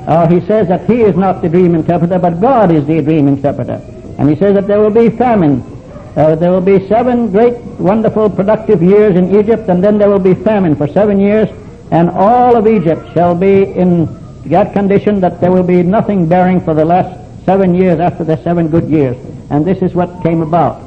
Uh, 0.07 0.27
he 0.29 0.41
says 0.47 0.69
that 0.69 0.89
he 0.89 1.03
is 1.03 1.17
not 1.17 1.43
the 1.43 1.49
dream 1.49 1.75
interpreter, 1.75 2.19
but 2.19 2.41
God 2.41 2.71
is 2.71 2.87
the 2.87 3.03
dream 3.03 3.29
interpreter. 3.29 3.83
And 4.19 4.31
he 4.31 4.37
says 4.37 4.55
that 4.55 4.67
there 4.67 4.81
will 4.81 4.91
be 4.91 5.11
famine. 5.11 5.63
Uh, 6.17 6.35
there 6.37 6.51
will 6.51 6.63
be 6.63 6.89
seven 6.89 7.31
great, 7.31 7.55
wonderful, 7.79 8.31
productive 8.31 8.83
years 8.83 9.17
in 9.17 9.37
Egypt, 9.39 9.69
and 9.69 9.85
then 9.85 9.99
there 9.99 10.09
will 10.09 10.19
be 10.19 10.33
famine 10.35 10.75
for 10.75 10.89
seven 10.89 11.21
years, 11.21 11.51
and 11.91 12.09
all 12.09 12.57
of 12.57 12.67
Egypt 12.67 13.13
shall 13.13 13.35
be 13.35 13.65
in 13.65 14.07
that 14.51 14.73
condition 14.73 15.21
that 15.21 15.41
there 15.41 15.51
will 15.51 15.63
be 15.63 15.83
nothing 15.83 16.29
bearing 16.29 16.61
for 16.61 16.75
the 16.75 16.85
last 16.85 17.19
seven 17.45 17.75
years 17.75 18.01
after 18.01 18.25
the 18.25 18.37
seven 18.43 18.69
good 18.69 18.89
years. 18.89 19.17
And 19.51 19.65
this 19.65 19.83
is 19.83 19.95
what 19.95 20.23
came 20.23 20.43
about. 20.43 20.83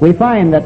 We 0.00 0.12
find 0.12 0.52
that 0.52 0.64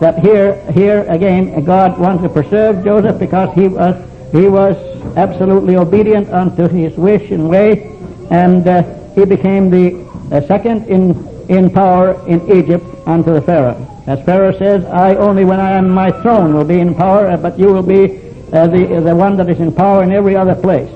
that 0.00 0.18
here 0.20 0.54
here 0.72 1.04
again 1.08 1.64
God 1.64 1.98
wanted 1.98 2.22
to 2.22 2.28
preserve 2.28 2.84
Joseph 2.84 3.18
because 3.18 3.52
he 3.54 3.68
was 3.68 3.96
he 4.32 4.48
was 4.48 4.76
absolutely 5.16 5.76
obedient 5.76 6.28
unto 6.30 6.68
his 6.68 6.96
wish 6.96 7.30
and 7.30 7.48
way, 7.48 7.96
and 8.30 8.66
uh, 8.66 8.82
he 9.14 9.24
became 9.24 9.70
the 9.70 10.04
uh, 10.30 10.40
second 10.42 10.86
in 10.86 11.16
in 11.48 11.70
power 11.70 12.24
in 12.28 12.40
Egypt 12.52 12.84
unto 13.06 13.32
the 13.32 13.40
Pharaoh. 13.40 13.76
As 14.06 14.22
Pharaoh 14.24 14.56
says, 14.58 14.84
I 14.86 15.16
only 15.16 15.44
when 15.44 15.60
I 15.60 15.72
am 15.72 15.90
my 15.90 16.10
throne 16.22 16.54
will 16.54 16.64
be 16.64 16.80
in 16.80 16.94
power, 16.94 17.36
but 17.36 17.58
you 17.58 17.72
will 17.72 17.82
be 17.82 18.20
uh, 18.52 18.66
the 18.66 19.00
the 19.04 19.16
one 19.16 19.36
that 19.38 19.48
is 19.48 19.60
in 19.60 19.72
power 19.72 20.02
in 20.02 20.12
every 20.12 20.36
other 20.36 20.54
place. 20.54 20.90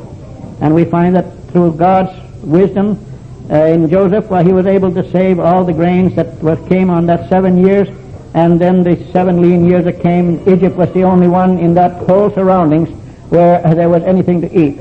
And 0.62 0.74
we 0.74 0.84
find 0.84 1.16
that 1.16 1.26
through 1.50 1.74
God's 1.74 2.16
wisdom 2.44 3.04
uh, 3.50 3.56
in 3.66 3.90
Joseph, 3.90 4.30
well, 4.30 4.44
he 4.44 4.52
was 4.52 4.66
able 4.66 4.94
to 4.94 5.10
save 5.10 5.40
all 5.40 5.64
the 5.64 5.72
grains 5.72 6.14
that 6.14 6.40
was, 6.40 6.56
came 6.68 6.88
on 6.88 7.04
that 7.06 7.28
seven 7.28 7.58
years, 7.58 7.88
and 8.34 8.60
then 8.60 8.84
the 8.84 8.96
seven 9.12 9.42
lean 9.42 9.66
years 9.68 9.84
that 9.84 10.00
came, 10.00 10.40
Egypt 10.48 10.76
was 10.76 10.90
the 10.92 11.02
only 11.02 11.26
one 11.26 11.58
in 11.58 11.74
that 11.74 12.06
whole 12.06 12.30
surroundings 12.30 12.88
where 13.28 13.60
there 13.74 13.88
was 13.88 14.04
anything 14.04 14.40
to 14.40 14.56
eat. 14.56 14.78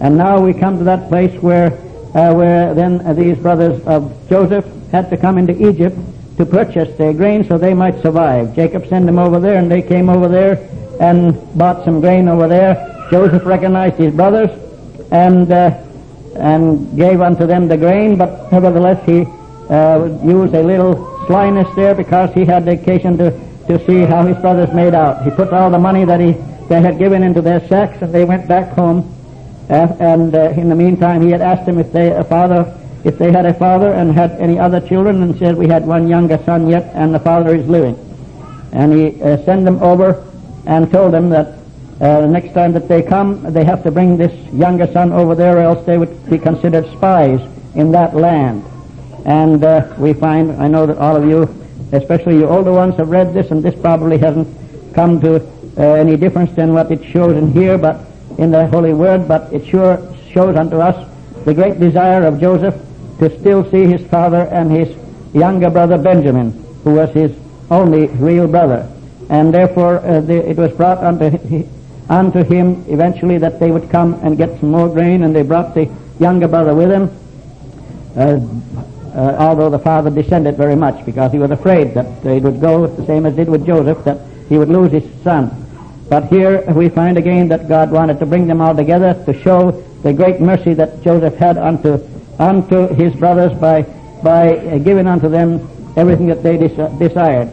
And 0.00 0.16
now 0.16 0.38
we 0.40 0.54
come 0.54 0.78
to 0.78 0.84
that 0.84 1.08
place 1.08 1.34
where, 1.42 1.72
uh, 2.14 2.32
where 2.32 2.72
then 2.72 3.16
these 3.16 3.36
brothers 3.36 3.84
of 3.84 4.28
Joseph 4.28 4.64
had 4.92 5.10
to 5.10 5.16
come 5.16 5.38
into 5.38 5.68
Egypt 5.68 5.98
to 6.36 6.46
purchase 6.46 6.96
their 6.96 7.12
grain 7.12 7.42
so 7.42 7.58
they 7.58 7.74
might 7.74 8.00
survive. 8.00 8.54
Jacob 8.54 8.86
sent 8.86 9.06
them 9.06 9.18
over 9.18 9.40
there, 9.40 9.58
and 9.58 9.68
they 9.68 9.82
came 9.82 10.08
over 10.08 10.28
there 10.28 10.68
and 11.00 11.34
bought 11.58 11.84
some 11.84 12.00
grain 12.00 12.28
over 12.28 12.46
there. 12.46 13.08
Joseph 13.10 13.44
recognized 13.44 13.96
his 13.96 14.14
brothers, 14.14 14.50
and 15.10 15.50
uh, 15.50 15.82
and 16.36 16.96
gave 16.96 17.20
unto 17.20 17.46
them 17.46 17.68
the 17.68 17.76
grain, 17.76 18.16
but 18.16 18.52
nevertheless 18.52 19.04
he 19.06 19.22
uh, 19.70 20.04
used 20.22 20.54
a 20.54 20.62
little 20.62 21.24
slyness 21.26 21.68
there 21.74 21.94
because 21.94 22.32
he 22.34 22.44
had 22.44 22.68
occasion 22.68 23.16
to, 23.18 23.30
to 23.66 23.84
see 23.86 24.02
how 24.02 24.24
his 24.24 24.36
brothers 24.38 24.72
made 24.74 24.94
out. 24.94 25.24
He 25.24 25.30
put 25.30 25.52
all 25.52 25.70
the 25.70 25.78
money 25.78 26.04
that 26.04 26.20
he 26.20 26.32
they 26.68 26.80
had 26.80 26.98
given 26.98 27.22
into 27.22 27.40
their 27.40 27.66
sacks, 27.68 28.02
and 28.02 28.12
they 28.12 28.24
went 28.24 28.48
back 28.48 28.72
home. 28.72 29.12
Uh, 29.70 29.88
and 29.98 30.34
uh, 30.34 30.50
in 30.50 30.68
the 30.68 30.74
meantime, 30.74 31.22
he 31.22 31.30
had 31.30 31.40
asked 31.40 31.66
them 31.66 31.78
if 31.78 31.92
they 31.92 32.10
a 32.10 32.24
father, 32.24 32.76
if 33.04 33.18
they 33.18 33.30
had 33.30 33.46
a 33.46 33.54
father 33.54 33.92
and 33.92 34.12
had 34.12 34.32
any 34.32 34.58
other 34.58 34.80
children, 34.80 35.22
and 35.22 35.38
said 35.38 35.56
we 35.56 35.68
had 35.68 35.86
one 35.86 36.08
younger 36.08 36.38
son 36.44 36.68
yet, 36.68 36.90
and 36.94 37.14
the 37.14 37.20
father 37.20 37.54
is 37.54 37.68
living. 37.68 37.96
And 38.72 38.92
he 38.92 39.22
uh, 39.22 39.42
sent 39.44 39.64
them 39.64 39.80
over 39.82 40.24
and 40.66 40.90
told 40.90 41.12
them 41.12 41.30
that 41.30 41.55
uh, 42.00 42.26
next 42.26 42.52
time 42.52 42.72
that 42.72 42.88
they 42.88 43.02
come, 43.02 43.42
they 43.52 43.64
have 43.64 43.82
to 43.84 43.90
bring 43.90 44.16
this 44.16 44.32
younger 44.52 44.86
son 44.92 45.12
over 45.12 45.34
there, 45.34 45.58
or 45.58 45.60
else 45.60 45.86
they 45.86 45.96
would 45.96 46.28
be 46.28 46.38
considered 46.38 46.86
spies 46.92 47.40
in 47.74 47.90
that 47.92 48.14
land. 48.14 48.64
And 49.24 49.64
uh, 49.64 49.94
we 49.98 50.12
find, 50.12 50.52
I 50.62 50.68
know 50.68 50.86
that 50.86 50.98
all 50.98 51.16
of 51.16 51.26
you, 51.26 51.42
especially 51.92 52.36
you 52.36 52.46
older 52.46 52.72
ones, 52.72 52.96
have 52.96 53.08
read 53.08 53.32
this, 53.32 53.50
and 53.50 53.62
this 53.62 53.74
probably 53.80 54.18
hasn't 54.18 54.46
come 54.94 55.20
to 55.22 55.36
uh, 55.78 55.82
any 55.94 56.16
difference 56.16 56.52
than 56.52 56.74
what 56.74 56.92
it 56.92 57.02
shows 57.04 57.36
in 57.36 57.52
here, 57.52 57.78
but 57.78 58.00
in 58.38 58.50
the 58.50 58.66
Holy 58.66 58.92
Word. 58.92 59.26
But 59.26 59.52
it 59.52 59.66
sure 59.66 59.96
shows 60.30 60.54
unto 60.56 60.78
us 60.78 61.08
the 61.44 61.54
great 61.54 61.80
desire 61.80 62.26
of 62.26 62.38
Joseph 62.40 62.74
to 63.20 63.40
still 63.40 63.68
see 63.70 63.84
his 63.84 64.06
father 64.08 64.42
and 64.52 64.70
his 64.70 64.94
younger 65.34 65.70
brother 65.70 65.96
Benjamin, 65.96 66.52
who 66.84 66.94
was 66.94 67.10
his 67.10 67.34
only 67.70 68.08
real 68.08 68.46
brother. 68.46 68.92
And 69.30 69.52
therefore, 69.52 69.98
uh, 69.98 70.20
the, 70.20 70.48
it 70.48 70.56
was 70.56 70.72
brought 70.72 70.98
unto 70.98 71.30
unto 72.08 72.44
him 72.44 72.84
eventually 72.88 73.38
that 73.38 73.58
they 73.58 73.70
would 73.70 73.90
come 73.90 74.14
and 74.14 74.36
get 74.36 74.60
some 74.60 74.70
more 74.70 74.88
grain, 74.88 75.22
and 75.22 75.34
they 75.34 75.42
brought 75.42 75.74
the 75.74 75.90
younger 76.18 76.48
brother 76.48 76.74
with 76.74 76.90
him, 76.90 77.10
uh, 78.16 78.40
uh, 79.16 79.36
although 79.38 79.70
the 79.70 79.78
father 79.78 80.10
dissented 80.10 80.56
very 80.56 80.76
much 80.76 81.04
because 81.04 81.32
he 81.32 81.38
was 81.38 81.50
afraid 81.50 81.94
that 81.94 82.24
it 82.24 82.42
would 82.42 82.60
go 82.60 82.86
the 82.86 83.06
same 83.06 83.26
as 83.26 83.32
it 83.34 83.36
did 83.36 83.48
with 83.48 83.66
Joseph, 83.66 84.04
that 84.04 84.20
he 84.48 84.58
would 84.58 84.68
lose 84.68 84.92
his 84.92 85.04
son. 85.22 85.50
But 86.08 86.28
here 86.28 86.62
we 86.72 86.88
find 86.88 87.18
again 87.18 87.48
that 87.48 87.68
God 87.68 87.90
wanted 87.90 88.20
to 88.20 88.26
bring 88.26 88.46
them 88.46 88.60
all 88.60 88.76
together 88.76 89.14
to 89.24 89.42
show 89.42 89.72
the 90.02 90.12
great 90.12 90.40
mercy 90.40 90.74
that 90.74 91.02
Joseph 91.02 91.34
had 91.36 91.58
unto 91.58 91.98
unto 92.38 92.86
his 92.94 93.14
brothers 93.14 93.58
by 93.58 93.82
by 94.22 94.56
uh, 94.56 94.78
giving 94.78 95.06
unto 95.06 95.28
them 95.28 95.68
everything 95.96 96.26
that 96.26 96.42
they 96.42 96.56
des- 96.56 96.98
desired. 96.98 97.50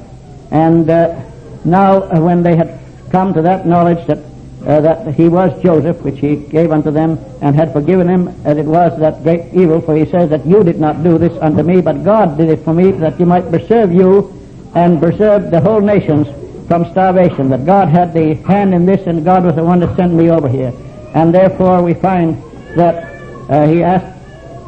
And 0.51 0.89
uh, 0.89 1.23
now, 1.65 2.03
uh, 2.03 2.19
when 2.19 2.43
they 2.43 2.55
had 2.55 2.79
come 3.09 3.33
to 3.33 3.41
that 3.41 3.65
knowledge 3.65 4.05
that 4.07 4.19
uh, 4.65 4.79
that 4.79 5.13
he 5.15 5.27
was 5.27 5.61
Joseph, 5.61 6.01
which 6.03 6.19
he 6.19 6.37
gave 6.37 6.71
unto 6.71 6.89
them, 6.89 7.19
and 7.41 7.55
had 7.55 7.73
forgiven 7.73 8.07
him 8.07 8.29
as 8.45 8.57
it 8.57 8.65
was 8.65 8.97
that 8.99 9.23
great 9.23 9.53
evil. 9.53 9.81
For 9.81 9.95
he 9.95 10.05
says 10.05 10.29
that 10.29 10.45
you 10.45 10.63
did 10.63 10.79
not 10.79 11.03
do 11.03 11.17
this 11.17 11.37
unto 11.41 11.63
me, 11.63 11.81
but 11.81 12.03
God 12.03 12.37
did 12.37 12.49
it 12.49 12.63
for 12.63 12.73
me, 12.73 12.91
that 12.91 13.19
you 13.19 13.25
might 13.25 13.49
preserve 13.49 13.91
you 13.91 14.39
and 14.73 15.01
preserve 15.01 15.51
the 15.51 15.59
whole 15.59 15.81
nations 15.81 16.27
from 16.67 16.89
starvation. 16.91 17.49
That 17.49 17.65
God 17.65 17.89
had 17.89 18.13
the 18.13 18.35
hand 18.35 18.73
in 18.73 18.85
this, 18.85 19.05
and 19.05 19.25
God 19.25 19.43
was 19.43 19.55
the 19.55 19.63
one 19.63 19.81
that 19.81 19.95
sent 19.97 20.13
me 20.13 20.29
over 20.29 20.47
here. 20.47 20.73
And 21.13 21.33
therefore 21.33 21.83
we 21.83 21.93
find 21.93 22.41
that 22.75 23.03
uh, 23.49 23.67
he 23.67 23.83
asked 23.83 24.13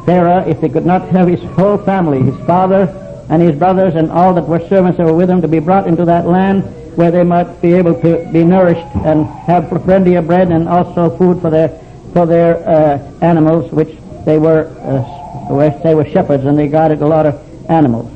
Pharaoh 0.04 0.46
if 0.46 0.60
he 0.60 0.68
could 0.68 0.86
not 0.86 1.08
have 1.08 1.26
his 1.26 1.40
whole 1.56 1.78
family, 1.78 2.22
his 2.22 2.36
father 2.46 3.02
and 3.28 3.42
his 3.42 3.56
brothers 3.56 3.94
and 3.94 4.10
all 4.12 4.32
that 4.34 4.46
were 4.46 4.60
servants 4.68 4.98
that 4.98 5.06
were 5.06 5.14
with 5.14 5.28
him, 5.28 5.40
to 5.42 5.48
be 5.48 5.58
brought 5.58 5.88
into 5.88 6.04
that 6.04 6.26
land 6.26 6.62
where 6.96 7.10
they 7.10 7.22
might 7.22 7.60
be 7.60 7.74
able 7.74 7.94
to 8.00 8.28
be 8.32 8.42
nourished 8.42 8.96
and 9.04 9.26
have 9.46 9.68
plenty 9.84 10.14
of 10.14 10.26
bread 10.26 10.50
and 10.50 10.68
also 10.68 11.16
food 11.16 11.40
for 11.40 11.50
their 11.50 11.68
for 12.12 12.24
their 12.26 12.56
uh, 12.66 12.98
animals, 13.20 13.70
which 13.70 13.96
they 14.24 14.38
were 14.38 14.66
uh, 14.80 15.82
they 15.82 15.94
were 15.94 16.06
shepherds 16.06 16.44
and 16.44 16.58
they 16.58 16.68
guarded 16.68 17.02
a 17.02 17.06
lot 17.06 17.26
of 17.26 17.34
animals. 17.70 18.10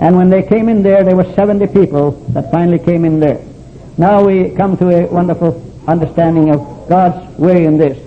And 0.00 0.16
when 0.16 0.30
they 0.30 0.42
came 0.42 0.68
in 0.68 0.82
there, 0.82 1.04
there 1.04 1.16
were 1.16 1.30
70 1.34 1.66
people 1.68 2.12
that 2.32 2.50
finally 2.50 2.78
came 2.78 3.04
in 3.04 3.20
there. 3.20 3.40
Now 3.98 4.24
we 4.24 4.50
come 4.50 4.76
to 4.78 4.88
a 4.90 5.06
wonderful 5.06 5.60
understanding 5.86 6.50
of 6.50 6.88
God's 6.88 7.38
way 7.38 7.64
in 7.64 7.76
this. 7.76 7.98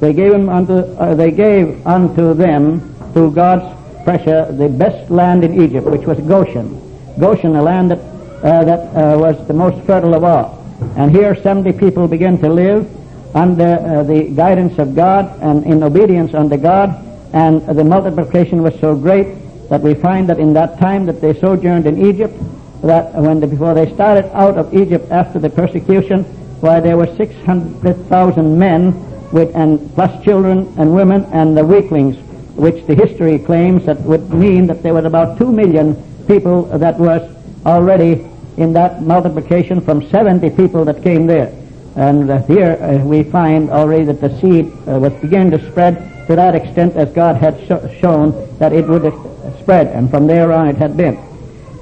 They 0.00 0.12
gave 0.12 0.32
him 0.32 0.48
unto 0.48 0.74
uh, 0.74 1.14
they 1.14 1.30
gave 1.30 1.86
unto 1.86 2.34
them 2.34 2.80
through 3.12 3.32
God's 3.32 3.64
pressure 4.04 4.50
the 4.52 4.68
best 4.68 5.10
land 5.10 5.44
in 5.44 5.62
Egypt, 5.62 5.86
which 5.86 6.06
was 6.06 6.18
Goshen. 6.20 6.80
Goshen, 7.18 7.56
a 7.56 7.62
land 7.62 7.90
that 7.90 8.11
uh, 8.42 8.64
that 8.64 8.80
uh, 8.96 9.18
was 9.18 9.46
the 9.46 9.54
most 9.54 9.84
fertile 9.86 10.14
of 10.14 10.24
all. 10.24 10.58
And 10.96 11.10
here 11.10 11.34
70 11.34 11.72
people 11.78 12.08
began 12.08 12.38
to 12.38 12.48
live 12.48 12.90
under 13.36 13.78
uh, 13.78 14.02
the 14.02 14.24
guidance 14.34 14.78
of 14.78 14.94
God 14.94 15.40
and 15.40 15.64
in 15.64 15.82
obedience 15.82 16.34
unto 16.34 16.56
God. 16.56 16.90
And 17.32 17.64
the 17.66 17.84
multiplication 17.84 18.62
was 18.62 18.78
so 18.80 18.94
great 18.94 19.28
that 19.70 19.80
we 19.80 19.94
find 19.94 20.28
that 20.28 20.38
in 20.38 20.52
that 20.54 20.78
time 20.78 21.06
that 21.06 21.20
they 21.20 21.38
sojourned 21.38 21.86
in 21.86 22.04
Egypt, 22.06 22.34
that 22.82 23.14
when 23.14 23.40
the, 23.40 23.46
before 23.46 23.74
they 23.74 23.92
started 23.94 24.26
out 24.36 24.58
of 24.58 24.74
Egypt 24.74 25.10
after 25.10 25.38
the 25.38 25.48
persecution, 25.48 26.24
why 26.60 26.80
there 26.80 26.96
were 26.96 27.06
600,000 27.16 28.58
men 28.58 29.30
with, 29.30 29.54
and 29.54 29.94
plus 29.94 30.22
children 30.24 30.72
and 30.78 30.94
women 30.94 31.24
and 31.32 31.56
the 31.56 31.64
weaklings, 31.64 32.16
which 32.56 32.84
the 32.86 32.94
history 32.94 33.38
claims 33.38 33.86
that 33.86 34.00
would 34.00 34.28
mean 34.30 34.66
that 34.66 34.82
there 34.82 34.94
was 34.94 35.04
about 35.04 35.38
2 35.38 35.50
million 35.50 35.94
people 36.26 36.64
that 36.64 36.98
was 36.98 37.22
already 37.64 38.26
in 38.56 38.72
that 38.74 39.02
multiplication 39.02 39.80
from 39.80 40.08
70 40.10 40.50
people 40.50 40.84
that 40.84 41.02
came 41.02 41.26
there. 41.26 41.52
And 41.96 42.30
uh, 42.30 42.42
here 42.44 42.78
uh, 42.80 43.04
we 43.04 43.22
find 43.22 43.70
already 43.70 44.04
that 44.04 44.20
the 44.20 44.40
seed 44.40 44.72
uh, 44.88 44.98
was 44.98 45.12
beginning 45.20 45.50
to 45.52 45.70
spread 45.70 46.26
to 46.26 46.36
that 46.36 46.54
extent 46.54 46.96
as 46.96 47.10
God 47.12 47.36
had 47.36 47.58
sh- 47.60 48.00
shown 48.00 48.32
that 48.58 48.72
it 48.72 48.86
would 48.88 49.12
spread, 49.60 49.88
and 49.88 50.10
from 50.10 50.26
there 50.26 50.52
on 50.52 50.68
it 50.68 50.76
had 50.76 50.96
been. 50.96 51.18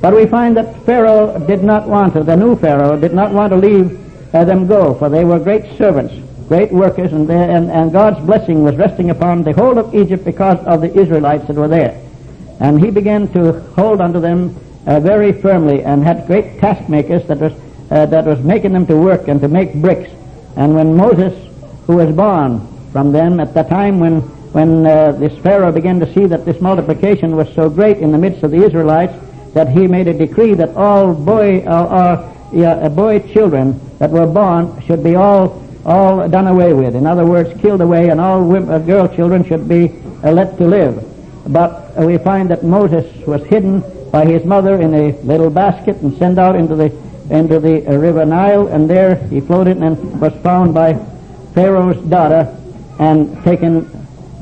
But 0.01 0.15
we 0.15 0.27
find 0.27 0.57
that 0.57 0.85
Pharaoh 0.85 1.39
did 1.47 1.63
not 1.63 1.87
want 1.87 2.15
to, 2.15 2.25
the 2.25 2.37
new 2.37 2.57
Pharaoh 2.57 2.99
did 2.99 3.15
not 3.15 3.33
want 3.33 3.51
to 3.53 3.57
leave 3.57 4.01
uh, 4.35 4.45
them 4.45 4.67
go, 4.67 4.95
for 4.95 5.09
they 5.09 5.25
were 5.25 5.39
great 5.39 5.77
servants, 5.77 6.15
great 6.49 6.73
workers, 6.73 7.13
and, 7.13 7.31
and, 7.31 7.71
and 7.71 7.93
God's 7.93 8.19
blessing 8.25 8.65
was 8.65 8.77
resting 8.77 9.11
upon 9.11 9.43
the 9.45 9.53
whole 9.53 9.79
of 9.79 9.95
Egypt 9.95 10.25
because 10.25 10.59
of 10.67 10.81
the 10.81 10.93
Israelites 10.99 11.47
that 11.47 11.57
were 11.57 11.69
there. 11.69 12.01
And 12.61 12.81
he 12.81 12.91
began 12.91 13.29
to 13.35 13.61
hold 13.75 14.01
unto 14.01 14.21
them 14.21 14.57
uh, 14.87 15.01
very 15.01 15.33
firmly 15.33 15.83
and 15.83 16.03
had 16.03 16.27
great 16.27 16.59
taskmakers 16.61 17.27
that 17.27 17.38
was 17.38 17.53
uh, 17.90 18.07
that 18.07 18.25
was 18.25 18.38
making 18.40 18.73
them 18.73 18.87
to 18.87 18.97
work 18.97 19.29
and 19.29 19.40
to 19.40 19.49
make 19.49 19.75
bricks. 19.75 20.11
And 20.57 20.75
when 20.75 20.97
Moses, 20.97 21.35
who 21.87 21.97
was 21.97 22.14
born 22.14 22.66
from 22.93 23.12
them 23.12 23.40
at 23.40 23.53
the 23.55 23.62
time 23.64 23.99
when 23.99 24.21
when 24.53 24.87
uh, 24.87 25.12
this 25.12 25.37
Pharaoh 25.43 25.73
began 25.73 26.01
to 26.01 26.12
see 26.12 26.27
that 26.27 26.45
this 26.45 26.61
multiplication 26.61 27.37
was 27.37 27.53
so 27.55 27.71
great 27.71 27.99
in 27.99 28.11
the 28.11 28.19
midst 28.19 28.43
of 28.43 28.51
the 28.51 28.64
Israelites, 28.64 29.14
that 29.55 29.69
he 29.69 29.87
made 29.87 30.09
a 30.09 30.14
decree 30.14 30.55
that 30.55 30.75
all 30.77 31.14
boy 31.14 31.61
uh, 31.61 32.33
yeah, 32.53 32.88
boy 32.88 33.21
children 33.33 33.81
that 33.99 34.11
were 34.11 34.27
born 34.27 34.81
should 34.83 35.05
be 35.05 35.14
all 35.14 35.62
all 35.85 36.29
done 36.29 36.47
away 36.47 36.73
with. 36.73 36.95
In 36.95 37.07
other 37.07 37.25
words, 37.25 37.59
killed 37.61 37.81
away, 37.81 38.09
and 38.09 38.21
all 38.21 38.45
women, 38.45 38.71
uh, 38.71 38.79
girl 38.79 39.09
children 39.09 39.45
should 39.45 39.69
be 39.69 39.93
uh, 40.23 40.31
let 40.31 40.59
to 40.59 40.64
live. 40.64 41.05
But 41.47 41.93
uh, 41.99 42.03
we 42.03 42.19
find 42.19 42.51
that 42.51 42.62
Moses 42.64 43.07
was 43.27 43.43
hidden 43.45 43.83
by 44.11 44.25
his 44.25 44.44
mother 44.44 44.81
in 44.81 44.94
a 44.94 45.12
little 45.23 45.51
basket 45.51 45.96
and 45.96 46.16
sent 46.18 46.38
out 46.38 46.57
into 46.57 46.75
the 46.75 46.90
into 47.31 47.61
the 47.61 47.87
uh, 47.87 47.94
river 47.96 48.27
Nile, 48.27 48.66
and 48.66 48.90
there 48.90 49.14
he 49.29 49.40
floated 49.40 49.77
and 49.77 50.20
was 50.20 50.33
found 50.42 50.75
by 50.75 50.94
Pharaoh's 51.55 51.96
daughter 52.09 52.57
and 52.99 53.42
taken 53.44 53.88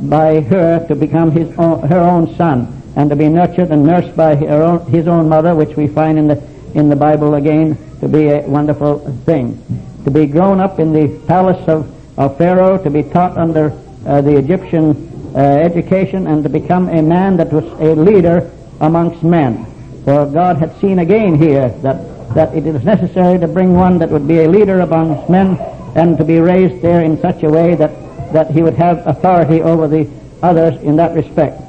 by 0.09 0.41
her 0.41 0.87
to 0.89 0.95
become 0.95 1.31
his 1.31 1.55
own, 1.59 1.87
her 1.87 2.01
own 2.01 2.35
son 2.37 2.79
and 2.97 3.11
to 3.11 3.17
be 3.17 3.29
nurtured 3.29 3.71
and 3.71 3.85
nursed 3.85 4.17
by 4.17 4.35
own, 4.35 4.85
his 4.91 5.07
own 5.07 5.29
mother, 5.29 5.55
which 5.55 5.77
we 5.77 5.87
find 5.87 6.19
in 6.19 6.27
the 6.27 6.43
in 6.75 6.89
the 6.89 6.97
Bible 6.97 7.35
again 7.35 7.79
to 8.01 8.09
be 8.09 8.29
a 8.29 8.41
wonderful 8.41 8.99
thing. 9.25 9.57
To 10.05 10.11
be 10.11 10.27
grown 10.27 10.61
up 10.61 10.81
in 10.81 10.93
the 10.93 11.21
palace 11.27 11.67
of, 11.69 11.89
of 12.19 12.37
Pharaoh, 12.37 12.83
to 12.83 12.91
be 12.91 13.03
taught 13.03 13.37
under 13.37 13.73
uh, 14.07 14.21
the 14.21 14.37
Egyptian 14.37 15.33
uh, 15.35 15.39
education, 15.39 16.27
and 16.27 16.43
to 16.43 16.49
become 16.49 16.89
a 16.89 17.01
man 17.01 17.37
that 17.37 17.53
was 17.53 17.65
a 17.81 17.95
leader 17.95 18.51
amongst 18.81 19.23
men. 19.23 19.67
For 20.05 20.27
God 20.27 20.57
had 20.57 20.79
seen 20.81 20.99
again 21.01 21.35
here 21.35 21.69
that, 21.83 22.35
that 22.35 22.55
it 22.55 22.67
is 22.67 22.83
necessary 22.85 23.39
to 23.39 23.49
bring 23.49 23.75
one 23.75 23.99
that 23.99 24.11
would 24.11 24.27
be 24.27 24.41
a 24.41 24.49
leader 24.49 24.81
amongst 24.81 25.29
men 25.29 25.59
and 25.95 26.17
to 26.19 26.25
be 26.25 26.39
raised 26.39 26.83
there 26.83 27.03
in 27.03 27.21
such 27.21 27.43
a 27.43 27.51
way 27.51 27.75
that, 27.75 28.33
that 28.33 28.51
he 28.51 28.63
would 28.63 28.75
have 28.75 29.07
authority 29.07 29.63
over 29.63 29.89
the 29.89 30.09
others 30.43 30.81
in 30.83 30.97
that 30.97 31.15
respect. 31.15 31.61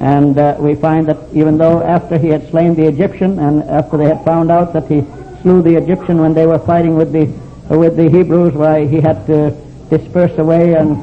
And 0.00 0.38
uh, 0.38 0.56
we 0.58 0.74
find 0.74 1.08
that 1.08 1.18
even 1.32 1.58
though 1.58 1.82
after 1.82 2.18
he 2.18 2.28
had 2.28 2.48
slain 2.50 2.74
the 2.74 2.86
Egyptian 2.86 3.38
and 3.38 3.64
after 3.64 3.96
they 3.96 4.04
had 4.04 4.24
found 4.24 4.50
out 4.50 4.72
that 4.74 4.86
he 4.86 5.02
slew 5.42 5.62
the 5.62 5.74
Egyptian 5.74 6.20
when 6.20 6.34
they 6.34 6.46
were 6.46 6.58
fighting 6.58 6.96
with 6.96 7.12
the 7.12 7.26
with 7.74 7.96
the 7.96 8.08
Hebrews, 8.08 8.54
why 8.54 8.86
he 8.86 9.00
had 9.00 9.26
to 9.26 9.50
disperse 9.90 10.38
away 10.38 10.74
and 10.74 11.02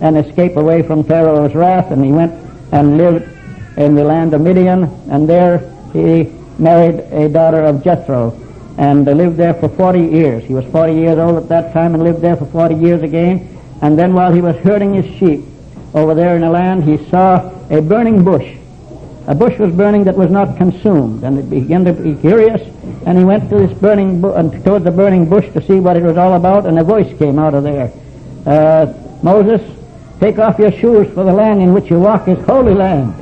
and 0.00 0.18
escape 0.18 0.56
away 0.56 0.82
from 0.82 1.04
Pharaoh's 1.04 1.54
wrath, 1.54 1.92
and 1.92 2.04
he 2.04 2.10
went 2.10 2.32
and 2.72 2.98
lived 2.98 3.31
in 3.76 3.94
the 3.94 4.04
land 4.04 4.34
of 4.34 4.40
Midian, 4.40 4.84
and 5.10 5.28
there 5.28 5.58
he 5.92 6.32
married 6.58 7.00
a 7.12 7.28
daughter 7.28 7.62
of 7.64 7.82
Jethro, 7.82 8.38
and 8.78 9.06
they 9.06 9.14
lived 9.14 9.36
there 9.36 9.54
for 9.54 9.68
40 9.68 10.00
years. 10.00 10.44
He 10.44 10.54
was 10.54 10.64
40 10.66 10.94
years 10.94 11.18
old 11.18 11.36
at 11.36 11.48
that 11.48 11.72
time 11.72 11.94
and 11.94 12.02
lived 12.02 12.20
there 12.20 12.36
for 12.36 12.46
40 12.46 12.74
years 12.76 13.02
again. 13.02 13.48
And 13.80 13.98
then 13.98 14.14
while 14.14 14.32
he 14.32 14.40
was 14.40 14.56
herding 14.56 14.94
his 14.94 15.06
sheep 15.16 15.44
over 15.94 16.14
there 16.14 16.34
in 16.36 16.42
the 16.42 16.50
land, 16.50 16.84
he 16.84 16.96
saw 17.10 17.50
a 17.70 17.80
burning 17.80 18.24
bush 18.24 18.56
a 19.28 19.34
bush 19.34 19.56
was 19.58 19.72
burning 19.72 20.04
that 20.04 20.16
was 20.16 20.30
not 20.30 20.56
consumed, 20.56 21.22
and 21.22 21.36
he 21.38 21.60
began 21.60 21.84
to 21.84 21.92
be 21.92 22.14
curious, 22.16 22.60
and 23.06 23.16
he 23.16 23.24
went 23.24 23.48
to 23.50 23.56
this 23.58 23.72
burning 23.78 24.20
bu- 24.20 24.30
uh, 24.30 24.42
toward 24.64 24.82
the 24.82 24.90
burning 24.90 25.28
bush 25.28 25.48
to 25.52 25.62
see 25.62 25.78
what 25.78 25.96
it 25.96 26.02
was 26.02 26.16
all 26.16 26.34
about, 26.34 26.66
and 26.66 26.76
a 26.78 26.82
voice 26.82 27.16
came 27.18 27.38
out 27.38 27.54
of 27.54 27.62
there. 27.62 27.92
Uh, 28.44 28.92
Moses, 29.22 29.60
take 30.18 30.40
off 30.40 30.58
your 30.58 30.72
shoes, 30.72 31.06
for 31.14 31.22
the 31.22 31.32
land 31.32 31.62
in 31.62 31.72
which 31.72 31.88
you 31.88 32.00
walk 32.00 32.26
is 32.26 32.36
holy 32.46 32.74
land. 32.74 33.14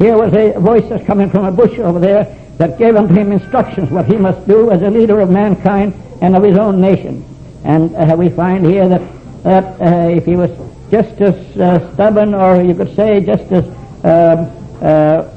Here 0.00 0.16
was 0.16 0.32
a 0.32 0.58
voice 0.58 0.88
that's 0.88 1.04
coming 1.04 1.28
from 1.28 1.44
a 1.44 1.52
bush 1.52 1.78
over 1.78 1.98
there 1.98 2.24
that 2.56 2.78
gave 2.78 2.96
unto 2.96 3.12
him 3.12 3.32
instructions 3.32 3.90
what 3.90 4.06
he 4.06 4.16
must 4.16 4.48
do 4.48 4.70
as 4.70 4.80
a 4.80 4.88
leader 4.88 5.20
of 5.20 5.28
mankind 5.28 5.92
and 6.22 6.34
of 6.34 6.42
his 6.42 6.56
own 6.56 6.80
nation. 6.80 7.22
And 7.64 7.94
uh, 7.94 8.16
we 8.16 8.30
find 8.30 8.64
here 8.64 8.88
that, 8.88 9.02
that 9.42 9.64
uh, 9.78 10.08
if 10.08 10.24
he 10.24 10.36
was 10.36 10.50
just 10.90 11.20
as 11.20 11.34
uh, 11.58 11.92
stubborn, 11.92 12.32
or 12.32 12.62
you 12.62 12.74
could 12.74 12.96
say 12.96 13.20
just 13.20 13.44
as 13.52 13.66
um, 14.02 14.50
uh, 14.80 15.28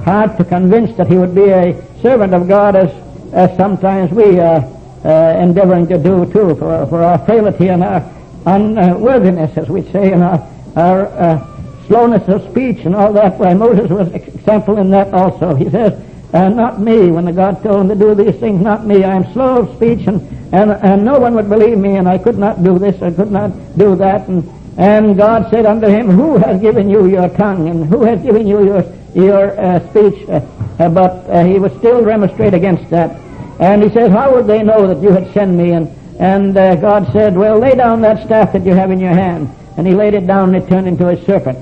hard 0.00 0.36
to 0.38 0.44
convince 0.44 0.96
that 0.96 1.06
he 1.06 1.16
would 1.16 1.34
be 1.34 1.48
a 1.50 1.80
servant 2.02 2.34
of 2.34 2.48
God 2.48 2.74
as, 2.74 2.90
as 3.32 3.56
sometimes 3.56 4.10
we 4.10 4.40
are 4.40 4.64
uh, 5.04 5.40
endeavoring 5.40 5.86
to 5.86 5.98
do 5.98 6.26
too 6.32 6.56
for, 6.56 6.84
for 6.86 7.04
our 7.04 7.24
frailty 7.26 7.68
and 7.68 7.84
our 7.84 8.02
unworthiness, 8.44 9.56
as 9.56 9.68
we 9.68 9.82
say, 9.92 10.10
and 10.10 10.24
our, 10.24 10.50
our 10.74 11.06
uh, 11.06 11.59
slowness 11.90 12.28
of 12.28 12.48
speech 12.52 12.84
and 12.84 12.94
all 12.94 13.12
that. 13.12 13.36
Why, 13.36 13.52
Moses 13.52 13.90
was 13.90 14.06
example 14.12 14.78
in 14.78 14.90
that 14.90 15.12
also. 15.12 15.56
He 15.56 15.68
says, 15.68 15.92
uh, 16.32 16.48
not 16.48 16.80
me, 16.80 17.10
when 17.10 17.24
the 17.24 17.32
God 17.32 17.60
told 17.64 17.80
him 17.80 17.88
to 17.88 17.96
do 17.96 18.14
these 18.14 18.38
things, 18.38 18.62
not 18.62 18.86
me. 18.86 19.02
I 19.02 19.16
am 19.16 19.32
slow 19.32 19.62
of 19.62 19.74
speech 19.74 20.06
and, 20.06 20.22
and, 20.54 20.70
and 20.70 21.04
no 21.04 21.18
one 21.18 21.34
would 21.34 21.48
believe 21.48 21.78
me 21.78 21.96
and 21.96 22.08
I 22.08 22.18
could 22.18 22.38
not 22.38 22.62
do 22.62 22.78
this, 22.78 23.02
I 23.02 23.10
could 23.10 23.32
not 23.32 23.50
do 23.76 23.96
that. 23.96 24.28
And, 24.28 24.48
and 24.78 25.16
God 25.16 25.50
said 25.50 25.66
unto 25.66 25.88
him, 25.88 26.08
who 26.08 26.36
has 26.36 26.60
given 26.60 26.88
you 26.88 27.06
your 27.06 27.28
tongue 27.30 27.68
and 27.68 27.86
who 27.86 28.04
has 28.04 28.22
given 28.22 28.46
you 28.46 28.64
your 28.64 28.84
your 29.12 29.58
uh, 29.58 29.80
speech, 29.90 30.28
uh, 30.28 30.40
uh, 30.78 30.88
but 30.88 31.28
uh, 31.28 31.44
he 31.44 31.58
would 31.58 31.76
still 31.78 32.04
remonstrate 32.04 32.54
against 32.54 32.88
that. 32.90 33.10
And 33.58 33.82
he 33.82 33.90
says, 33.90 34.12
how 34.12 34.32
would 34.32 34.46
they 34.46 34.62
know 34.62 34.86
that 34.86 35.02
you 35.02 35.10
had 35.10 35.32
sent 35.34 35.50
me? 35.52 35.72
And, 35.72 35.88
and 36.20 36.56
uh, 36.56 36.76
God 36.76 37.12
said, 37.12 37.36
well, 37.36 37.58
lay 37.58 37.74
down 37.74 38.00
that 38.02 38.24
staff 38.24 38.52
that 38.52 38.64
you 38.64 38.74
have 38.74 38.92
in 38.92 39.00
your 39.00 39.12
hand. 39.12 39.50
And 39.76 39.88
he 39.88 39.94
laid 39.94 40.14
it 40.14 40.28
down 40.28 40.54
and 40.54 40.62
it 40.62 40.68
turned 40.68 40.86
into 40.86 41.08
a 41.08 41.16
serpent. 41.24 41.58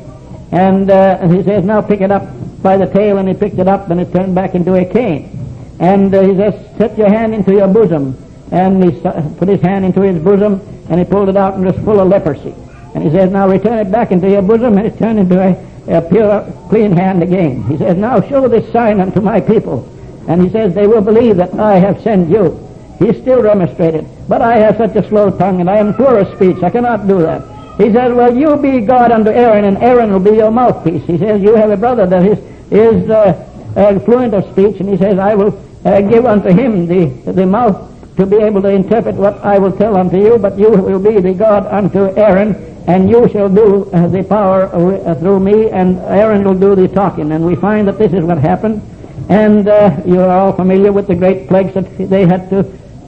And, 0.53 0.91
uh, 0.91 1.19
and 1.21 1.35
he 1.35 1.43
says, 1.43 1.65
now 1.65 1.83
pick 1.83 2.01
it 2.01 2.11
up 2.11 2.23
by 2.63 2.77
the 2.77 2.87
tail. 2.87 3.19
And 3.19 3.29
he 3.29 3.35
picked 3.35 3.59
it 3.59 3.69
up 3.69 3.91
and 3.91 4.01
it 4.01 4.13
turned 4.13 4.35
back 4.35 4.55
into 4.55 4.75
a 4.75 4.85
cane. 4.85 5.35
And 5.81 6.13
he 6.13 6.37
says, 6.37 6.55
set 6.77 6.97
your 6.99 7.09
hand 7.09 7.35
into 7.35 7.53
your 7.53 7.69
bosom. 7.69 8.17
And 8.51 8.83
he 8.83 9.01
put 9.39 9.49
his 9.49 9.61
hand 9.61 9.85
into 9.85 10.01
his 10.01 10.23
bosom 10.23 10.61
and 10.89 10.99
he 10.99 11.05
pulled 11.05 11.29
it 11.29 11.37
out 11.37 11.55
and 11.55 11.67
it 11.67 11.75
was 11.75 11.85
full 11.85 12.01
of 12.01 12.09
leprosy. 12.09 12.55
And 12.95 13.05
he 13.05 13.11
says, 13.11 13.31
now 13.31 13.49
return 13.49 13.79
it 13.79 13.91
back 13.91 14.11
into 14.11 14.29
your 14.29 14.43
bosom 14.43 14.79
and 14.79 14.87
it 14.87 14.99
turned 14.99 15.19
into 15.19 15.39
a 15.39 15.69
a 15.89 16.03
pure, 16.03 16.45
clean 16.69 16.93
hand 16.93 17.23
again. 17.23 17.63
He 17.65 17.79
says, 17.79 17.97
Now 17.97 18.21
show 18.21 18.47
this 18.47 18.71
sign 18.73 19.01
unto 19.01 19.21
my 19.21 19.41
people. 19.41 19.89
And 20.29 20.43
he 20.43 20.51
says, 20.51 20.75
They 20.75 20.87
will 20.87 21.01
believe 21.01 21.37
that 21.37 21.55
I 21.55 21.79
have 21.79 22.03
sent 22.03 22.29
you. 22.29 22.65
He 22.99 23.13
still 23.15 23.43
remonstrated, 23.43 24.07
But 24.29 24.43
I 24.43 24.59
have 24.59 24.77
such 24.77 24.97
a 24.97 25.09
slow 25.09 25.31
tongue, 25.31 25.61
and 25.61 25.71
I 25.71 25.79
am 25.79 25.95
poor 25.95 26.19
of 26.19 26.35
speech. 26.37 26.63
I 26.63 26.71
cannot 26.71 27.09
do 27.09 27.21
that. 27.21 27.43
He 27.79 27.93
says, 27.93 28.13
Well, 28.13 28.37
you 28.37 28.57
be 28.57 28.81
God 28.81 29.13
unto 29.13 29.31
Aaron, 29.31 29.65
and 29.65 29.79
Aaron 29.79 30.13
will 30.13 30.19
be 30.21 30.37
your 30.37 30.51
mouthpiece. 30.51 31.05
He 31.07 31.17
says, 31.17 31.41
You 31.41 31.55
have 31.55 31.71
a 31.71 31.77
brother 31.77 32.07
that 32.07 32.27
is, 32.27 32.39
is 32.73 33.09
uh, 33.09 33.49
uh, 33.77 33.99
fluent 34.01 34.35
of 34.35 34.45
speech, 34.51 34.81
and 34.81 34.89
he 34.89 34.97
says, 34.97 35.19
I 35.19 35.37
will 35.37 35.57
uh, 35.85 36.01
give 36.01 36.27
unto 36.27 36.49
him 36.49 36.87
the, 36.87 37.07
the 37.31 37.47
mouth 37.47 37.89
to 38.17 38.27
be 38.27 38.37
able 38.37 38.61
to 38.63 38.69
interpret 38.69 39.15
what 39.15 39.39
I 39.45 39.61
will 39.61 39.71
tell 39.71 39.97
unto 39.97 40.19
you, 40.19 40.39
but 40.39 40.59
you 40.59 40.71
will 40.71 40.99
be 40.99 41.21
the 41.21 41.33
God 41.33 41.67
unto 41.67 42.09
Aaron, 42.17 42.57
and 42.89 43.09
you 43.09 43.29
shall 43.29 43.49
do 43.49 43.89
uh, 43.93 44.09
the 44.09 44.25
power 44.25 44.65
uh, 44.65 45.15
through 45.15 45.39
me, 45.39 45.71
and 45.71 45.99
Aaron 45.99 46.43
will 46.43 46.59
do 46.59 46.75
the 46.75 46.89
talking. 46.89 47.31
And 47.31 47.47
we 47.47 47.55
find 47.55 47.87
that 47.87 47.97
this 47.97 48.13
is 48.13 48.25
what 48.25 48.39
happened. 48.39 48.83
And 49.29 49.69
uh, 49.69 50.01
you 50.05 50.21
are 50.21 50.31
all 50.31 50.53
familiar 50.53 50.91
with 50.91 51.07
the 51.07 51.15
great 51.15 51.47
plagues 51.47 51.75
that 51.75 51.97
they 51.97 52.27
had 52.27 52.51
to 52.51 52.65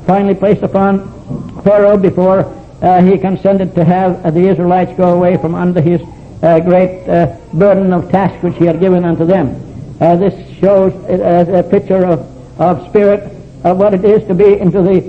finally 0.06 0.34
place 0.36 0.62
upon 0.62 1.10
Pharaoh 1.62 1.96
before 1.96 2.59
uh, 2.82 3.02
he 3.02 3.18
consented 3.18 3.74
to 3.74 3.84
have 3.84 4.24
uh, 4.24 4.30
the 4.30 4.48
Israelites 4.48 4.92
go 4.96 5.14
away 5.14 5.36
from 5.36 5.54
under 5.54 5.80
his 5.80 6.00
uh, 6.42 6.60
great 6.60 7.04
burden 7.52 7.92
of 7.92 8.10
task 8.10 8.42
which 8.42 8.56
he 8.56 8.64
had 8.64 8.80
given 8.80 9.04
unto 9.04 9.24
them. 9.24 9.52
this 9.98 10.34
shows 10.58 10.92
a 11.08 11.62
picture 11.70 12.06
of, 12.06 12.20
of 12.60 12.88
spirit 12.88 13.36
of 13.64 13.76
what 13.76 13.92
it 13.92 14.04
is 14.04 14.26
to 14.26 14.34
be 14.34 14.58
into 14.58 14.80
the 14.80 15.00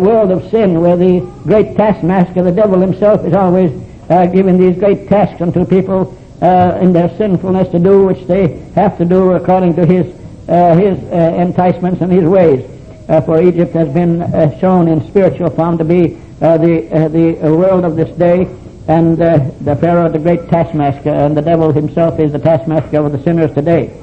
world 0.00 0.30
of 0.30 0.50
sin, 0.50 0.80
where 0.82 0.96
the 0.96 1.20
great 1.44 1.76
taskmaster, 1.76 2.42
the 2.42 2.52
devil 2.52 2.78
himself, 2.78 3.24
is 3.24 3.32
always 3.32 3.72
uh, 4.10 4.26
giving 4.26 4.58
these 4.58 4.76
great 4.78 5.08
tasks 5.08 5.40
unto 5.40 5.64
people 5.64 6.16
uh, 6.42 6.78
in 6.82 6.92
their 6.92 7.08
sinfulness 7.16 7.68
to 7.70 7.78
do 7.78 8.04
which 8.04 8.26
they 8.26 8.48
have 8.74 8.98
to 8.98 9.04
do 9.06 9.32
according 9.32 9.74
to 9.74 9.86
his 9.86 10.06
uh, 10.48 10.76
his 10.76 10.96
uh, 11.10 11.34
enticements 11.40 12.00
and 12.00 12.12
his 12.12 12.22
ways. 12.22 12.64
Uh, 13.08 13.20
for 13.20 13.42
Egypt 13.42 13.72
has 13.72 13.88
been 13.92 14.22
uh, 14.22 14.56
shown 14.60 14.86
in 14.86 15.04
spiritual 15.08 15.50
form 15.50 15.76
to 15.76 15.84
be 15.84 16.16
the 16.40 17.36
the 17.42 17.54
world 17.54 17.84
of 17.84 17.96
this 17.96 18.10
day, 18.16 18.48
and 18.88 19.18
the 19.18 19.76
Pharaoh, 19.80 20.08
the 20.08 20.18
great 20.18 20.48
taskmaster, 20.48 21.10
and 21.10 21.36
the 21.36 21.42
devil 21.42 21.72
himself 21.72 22.18
is 22.20 22.32
the 22.32 22.38
taskmaster 22.38 23.04
of 23.04 23.12
the 23.12 23.22
sinners 23.22 23.52
today. 23.54 23.98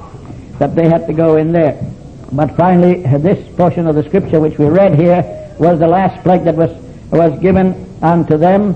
That 0.58 0.74
they 0.74 0.88
had 0.88 1.06
to 1.06 1.12
go 1.12 1.36
in 1.36 1.52
there. 1.52 1.80
But 2.32 2.56
finally, 2.56 3.02
this 3.18 3.46
portion 3.56 3.86
of 3.86 3.94
the 3.94 4.04
scripture 4.04 4.40
which 4.40 4.58
we 4.58 4.66
read 4.66 4.94
here 4.94 5.22
was 5.58 5.78
the 5.78 5.88
last 5.88 6.22
plague 6.22 6.44
that 6.44 6.56
was 6.56 6.70
was 7.10 7.38
given 7.40 7.74
unto 8.02 8.36
them 8.36 8.74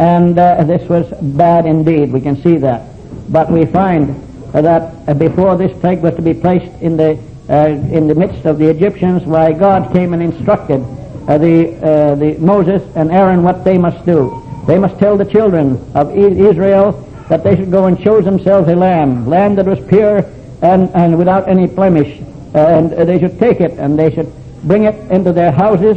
and 0.00 0.38
uh, 0.38 0.64
this 0.64 0.88
was 0.88 1.06
bad 1.36 1.66
indeed. 1.66 2.10
We 2.10 2.22
can 2.22 2.40
see 2.42 2.56
that. 2.56 2.88
But 3.30 3.50
we 3.50 3.66
find 3.66 4.10
uh, 4.54 4.62
that 4.62 5.08
uh, 5.08 5.14
before 5.14 5.56
this 5.58 5.78
plague 5.80 6.00
was 6.00 6.14
to 6.16 6.22
be 6.22 6.32
placed 6.32 6.72
in 6.80 6.96
the 6.96 7.18
uh, 7.50 7.66
in 7.66 8.06
the 8.06 8.14
midst 8.14 8.46
of 8.46 8.58
the 8.58 8.68
Egyptians, 8.70 9.24
why 9.24 9.52
God 9.52 9.92
came 9.92 10.14
and 10.14 10.22
instructed 10.22 10.80
uh, 11.30 11.38
the 11.38 11.76
uh, 11.76 12.14
the 12.16 12.36
Moses 12.38 12.82
and 12.96 13.12
Aaron 13.12 13.44
what 13.44 13.62
they 13.62 13.78
must 13.78 14.04
do. 14.04 14.42
They 14.66 14.78
must 14.78 14.98
tell 14.98 15.16
the 15.16 15.24
children 15.24 15.78
of 15.94 16.10
Israel 16.16 17.06
that 17.28 17.44
they 17.44 17.54
should 17.54 17.70
go 17.70 17.86
and 17.86 17.96
choose 18.02 18.24
themselves 18.24 18.68
a 18.68 18.74
lamb, 18.74 19.28
lamb 19.28 19.54
that 19.54 19.64
was 19.64 19.78
pure 19.86 20.18
and, 20.60 20.90
and 20.92 21.16
without 21.16 21.48
any 21.48 21.68
blemish, 21.68 22.20
and 22.52 22.90
they 22.90 23.20
should 23.20 23.38
take 23.38 23.60
it 23.60 23.78
and 23.78 23.96
they 23.96 24.12
should 24.12 24.30
bring 24.64 24.84
it 24.84 24.96
into 25.12 25.32
their 25.32 25.52
houses 25.52 25.96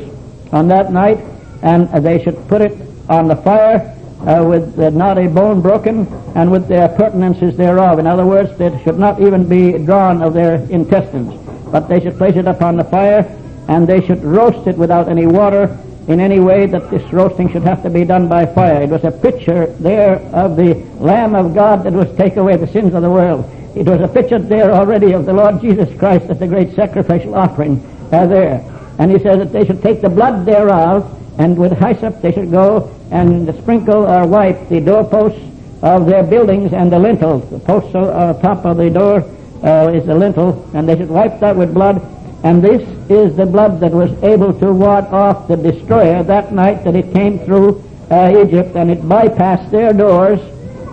on 0.51 0.67
that 0.67 0.91
night, 0.91 1.17
and 1.63 1.89
they 2.05 2.23
should 2.23 2.37
put 2.47 2.61
it 2.61 2.77
on 3.09 3.27
the 3.27 3.35
fire 3.37 3.97
uh, 4.27 4.45
with 4.45 4.79
uh, 4.79 4.91
not 4.91 5.17
a 5.17 5.27
bone 5.27 5.61
broken 5.61 6.05
and 6.35 6.51
with 6.51 6.67
their 6.67 6.85
appurtenances 6.85 7.57
thereof. 7.57 7.97
In 7.97 8.05
other 8.05 8.25
words, 8.25 8.51
it 8.61 8.83
should 8.83 8.99
not 8.99 9.19
even 9.19 9.49
be 9.49 9.79
drawn 9.79 10.21
of 10.21 10.35
their 10.35 10.55
intestines. 10.69 11.33
but 11.73 11.89
they 11.89 11.99
should 11.99 12.15
place 12.19 12.35
it 12.35 12.45
upon 12.47 12.77
the 12.77 12.83
fire, 12.83 13.23
and 13.67 13.87
they 13.87 14.05
should 14.05 14.23
roast 14.23 14.67
it 14.67 14.77
without 14.77 15.07
any 15.07 15.25
water 15.25 15.77
in 16.07 16.19
any 16.19 16.39
way 16.39 16.65
that 16.65 16.89
this 16.91 17.13
roasting 17.13 17.49
should 17.49 17.63
have 17.63 17.81
to 17.83 17.89
be 17.89 18.03
done 18.03 18.27
by 18.27 18.45
fire. 18.45 18.81
It 18.81 18.89
was 18.89 19.03
a 19.03 19.11
picture 19.11 19.67
there 19.79 20.15
of 20.33 20.57
the 20.57 20.73
Lamb 20.99 21.33
of 21.33 21.53
God 21.53 21.83
that 21.83 21.93
was 21.93 22.13
take 22.17 22.35
away 22.35 22.57
the 22.57 22.67
sins 22.67 22.93
of 22.93 23.01
the 23.01 23.09
world. 23.09 23.49
It 23.75 23.87
was 23.87 24.01
a 24.01 24.07
picture 24.07 24.37
there 24.37 24.71
already 24.71 25.13
of 25.13 25.25
the 25.25 25.33
Lord 25.33 25.61
Jesus 25.61 25.89
Christ 25.97 26.29
as 26.29 26.39
the 26.39 26.47
great 26.47 26.75
sacrificial 26.75 27.35
offering 27.35 27.81
uh, 28.11 28.27
there. 28.27 28.69
And 28.99 29.11
he 29.11 29.17
says 29.17 29.39
that 29.39 29.51
they 29.51 29.65
should 29.65 29.81
take 29.81 30.01
the 30.01 30.09
blood 30.09 30.45
thereof, 30.45 31.09
and 31.39 31.57
with 31.57 31.71
hyssop 31.71 32.21
they 32.21 32.31
should 32.31 32.51
go 32.51 32.93
and 33.11 33.53
sprinkle 33.55 34.05
or 34.05 34.27
wipe 34.27 34.69
the 34.69 34.81
doorposts 34.81 35.41
of 35.81 36.05
their 36.05 36.23
buildings 36.23 36.73
and 36.73 36.91
the 36.91 36.99
lintels. 36.99 37.49
The 37.49 37.59
posts 37.59 37.95
on 37.95 38.39
top 38.41 38.65
of 38.65 38.77
the 38.77 38.89
door 38.89 39.21
uh, 39.63 39.91
is 39.93 40.05
the 40.05 40.15
lintel, 40.15 40.69
and 40.73 40.87
they 40.87 40.97
should 40.97 41.09
wipe 41.09 41.39
that 41.39 41.55
with 41.55 41.73
blood. 41.73 42.01
And 42.43 42.61
this 42.61 42.81
is 43.09 43.35
the 43.37 43.45
blood 43.45 43.79
that 43.79 43.91
was 43.91 44.11
able 44.21 44.53
to 44.59 44.73
ward 44.73 45.05
off 45.05 45.47
the 45.47 45.55
destroyer 45.55 46.23
that 46.23 46.51
night 46.51 46.83
that 46.83 46.93
it 46.93 47.13
came 47.13 47.39
through 47.39 47.81
uh, 48.11 48.43
Egypt, 48.45 48.75
and 48.75 48.91
it 48.91 49.01
bypassed 49.01 49.71
their 49.71 49.93
doors. 49.93 50.39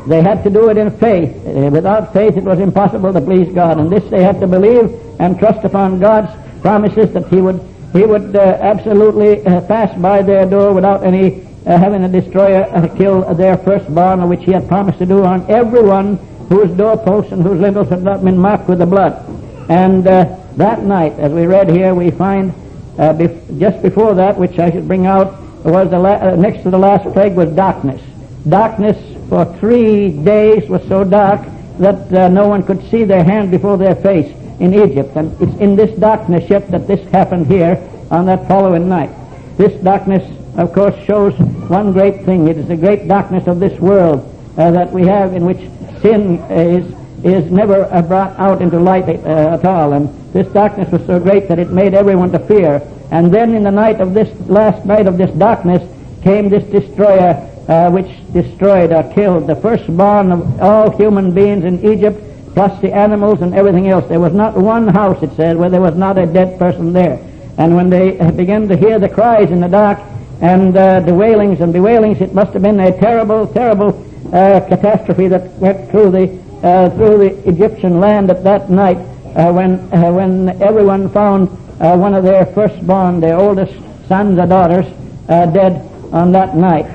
They 0.07 0.22
had 0.22 0.44
to 0.44 0.51
do 0.51 0.70
it 0.70 0.76
in 0.76 0.90
faith. 0.98 1.30
Uh, 1.44 1.68
without 1.70 2.12
faith, 2.12 2.36
it 2.36 2.44
was 2.44 2.61
impossible 2.61 3.12
to 3.12 3.20
please 3.20 3.53
God. 3.53 3.78
And 3.78 3.90
this 3.90 4.09
they 4.11 4.22
had 4.22 4.38
to 4.40 4.46
believe 4.46 4.94
and 5.18 5.38
trust 5.38 5.64
upon 5.64 5.98
God's 5.98 6.30
promises 6.62 7.12
that 7.14 7.26
He 7.28 7.40
would 7.40 7.61
He 7.92 8.07
would 8.07 8.36
uh, 8.36 8.59
absolutely 8.61 9.44
uh, 9.44 9.61
pass 9.62 9.92
by 10.01 10.22
their 10.22 10.46
door 10.46 10.72
without 10.72 11.05
any 11.05 11.42
uh, 11.66 11.76
having 11.76 12.05
a 12.05 12.09
destroyer 12.09 12.62
uh, 12.70 12.86
kill 12.96 13.34
their 13.34 13.59
firstborn, 13.59 14.26
which 14.28 14.44
He 14.44 14.53
had 14.53 14.68
promised 14.68 14.98
to 14.98 15.07
do 15.07 15.24
on 15.24 15.51
everyone 15.51 16.16
whose 16.48 16.70
doorposts 16.70 17.32
and 17.32 17.42
whose 17.42 17.61
lintels 17.61 17.88
had 17.88 18.03
not 18.03 18.22
been 18.24 18.38
marked 18.38 18.68
with 18.68 18.78
the 18.78 18.86
blood. 18.86 19.26
And 19.70 20.04
uh, 20.04 20.36
that 20.56 20.82
night, 20.82 21.12
as 21.20 21.30
we 21.30 21.46
read 21.46 21.70
here, 21.70 21.94
we 21.94 22.10
find 22.10 22.50
uh, 22.98 23.14
bef- 23.14 23.60
just 23.60 23.80
before 23.82 24.14
that, 24.16 24.36
which 24.36 24.58
I 24.58 24.68
should 24.72 24.88
bring 24.88 25.06
out, 25.06 25.40
was 25.64 25.90
the 25.90 25.98
la- 25.98 26.14
uh, 26.14 26.34
next 26.34 26.64
to 26.64 26.70
the 26.70 26.78
last 26.78 27.04
plague 27.12 27.34
was 27.36 27.50
darkness. 27.50 28.02
Darkness 28.48 28.98
for 29.28 29.44
three 29.60 30.10
days 30.10 30.68
was 30.68 30.82
so 30.88 31.04
dark 31.04 31.40
that 31.78 32.12
uh, 32.12 32.28
no 32.28 32.48
one 32.48 32.64
could 32.64 32.82
see 32.90 33.04
their 33.04 33.22
hand 33.22 33.52
before 33.52 33.78
their 33.78 33.94
face 33.94 34.34
in 34.58 34.74
Egypt. 34.74 35.14
And 35.14 35.40
it's 35.40 35.56
in 35.60 35.76
this 35.76 35.96
darkness 36.00 36.50
yet 36.50 36.68
that 36.72 36.88
this 36.88 37.00
happened 37.12 37.46
here 37.46 37.78
on 38.10 38.26
that 38.26 38.48
following 38.48 38.88
night. 38.88 39.10
This 39.56 39.72
darkness, 39.84 40.28
of 40.58 40.72
course, 40.72 40.96
shows 41.04 41.32
one 41.68 41.92
great 41.92 42.24
thing. 42.24 42.48
It 42.48 42.58
is 42.58 42.66
the 42.66 42.76
great 42.76 43.06
darkness 43.06 43.46
of 43.46 43.60
this 43.60 43.78
world 43.78 44.26
uh, 44.58 44.72
that 44.72 44.90
we 44.90 45.06
have 45.06 45.32
in 45.32 45.44
which 45.44 45.60
sin 46.02 46.38
is 46.50 46.92
is 47.24 47.50
never 47.50 47.84
uh, 47.84 48.02
brought 48.02 48.38
out 48.38 48.62
into 48.62 48.78
light 48.78 49.08
uh, 49.08 49.58
at 49.58 49.64
all. 49.64 49.92
And 49.92 50.08
this 50.32 50.46
darkness 50.52 50.90
was 50.90 51.04
so 51.06 51.20
great 51.20 51.48
that 51.48 51.58
it 51.58 51.70
made 51.70 51.94
everyone 51.94 52.32
to 52.32 52.38
fear. 52.38 52.82
And 53.10 53.32
then 53.32 53.54
in 53.54 53.62
the 53.62 53.70
night 53.70 54.00
of 54.00 54.14
this 54.14 54.28
last 54.48 54.86
night 54.86 55.06
of 55.06 55.18
this 55.18 55.30
darkness 55.32 55.82
came 56.22 56.48
this 56.48 56.64
destroyer, 56.64 57.34
uh, 57.68 57.90
which 57.90 58.08
destroyed 58.32 58.92
or 58.92 59.02
killed 59.12 59.46
the 59.46 59.56
firstborn 59.56 60.32
of 60.32 60.60
all 60.60 60.96
human 60.96 61.34
beings 61.34 61.64
in 61.64 61.84
Egypt, 61.84 62.20
plus 62.54 62.80
the 62.80 62.92
animals 62.92 63.42
and 63.42 63.54
everything 63.54 63.88
else. 63.88 64.08
There 64.08 64.20
was 64.20 64.32
not 64.32 64.56
one 64.56 64.88
house, 64.88 65.22
it 65.22 65.32
said, 65.36 65.56
where 65.56 65.70
there 65.70 65.80
was 65.80 65.96
not 65.96 66.18
a 66.18 66.26
dead 66.26 66.58
person 66.58 66.92
there. 66.92 67.18
And 67.58 67.76
when 67.76 67.90
they 67.90 68.12
began 68.30 68.68
to 68.68 68.76
hear 68.76 68.98
the 68.98 69.08
cries 69.08 69.50
in 69.50 69.60
the 69.60 69.68
dark 69.68 69.98
and 70.40 70.76
uh, 70.76 71.00
the 71.00 71.14
wailings 71.14 71.60
and 71.60 71.72
bewailings, 71.72 72.20
it 72.20 72.32
must 72.32 72.52
have 72.52 72.62
been 72.62 72.80
a 72.80 72.98
terrible, 72.98 73.46
terrible 73.46 74.06
uh, 74.32 74.60
catastrophe 74.68 75.28
that 75.28 75.50
went 75.58 75.90
through 75.90 76.10
the 76.10 76.49
through 76.61 77.18
the 77.18 77.48
Egyptian 77.48 78.00
land 78.00 78.30
at 78.30 78.44
that 78.44 78.70
night 78.70 78.98
uh, 79.34 79.52
when 79.52 79.78
uh, 79.92 80.11
when 80.12 80.48
everyone 80.62 81.08
found 81.11 81.48
uh, 81.80 81.96
one 81.96 82.14
of 82.14 82.24
their 82.24 82.46
firstborn, 82.46 83.20
their 83.20 83.36
oldest 83.36 83.74
sons 84.08 84.38
or 84.38 84.46
daughters, 84.46 84.86
uh, 85.28 85.46
dead 85.46 85.88
on 86.12 86.32
that 86.32 86.56
night. 86.56 86.86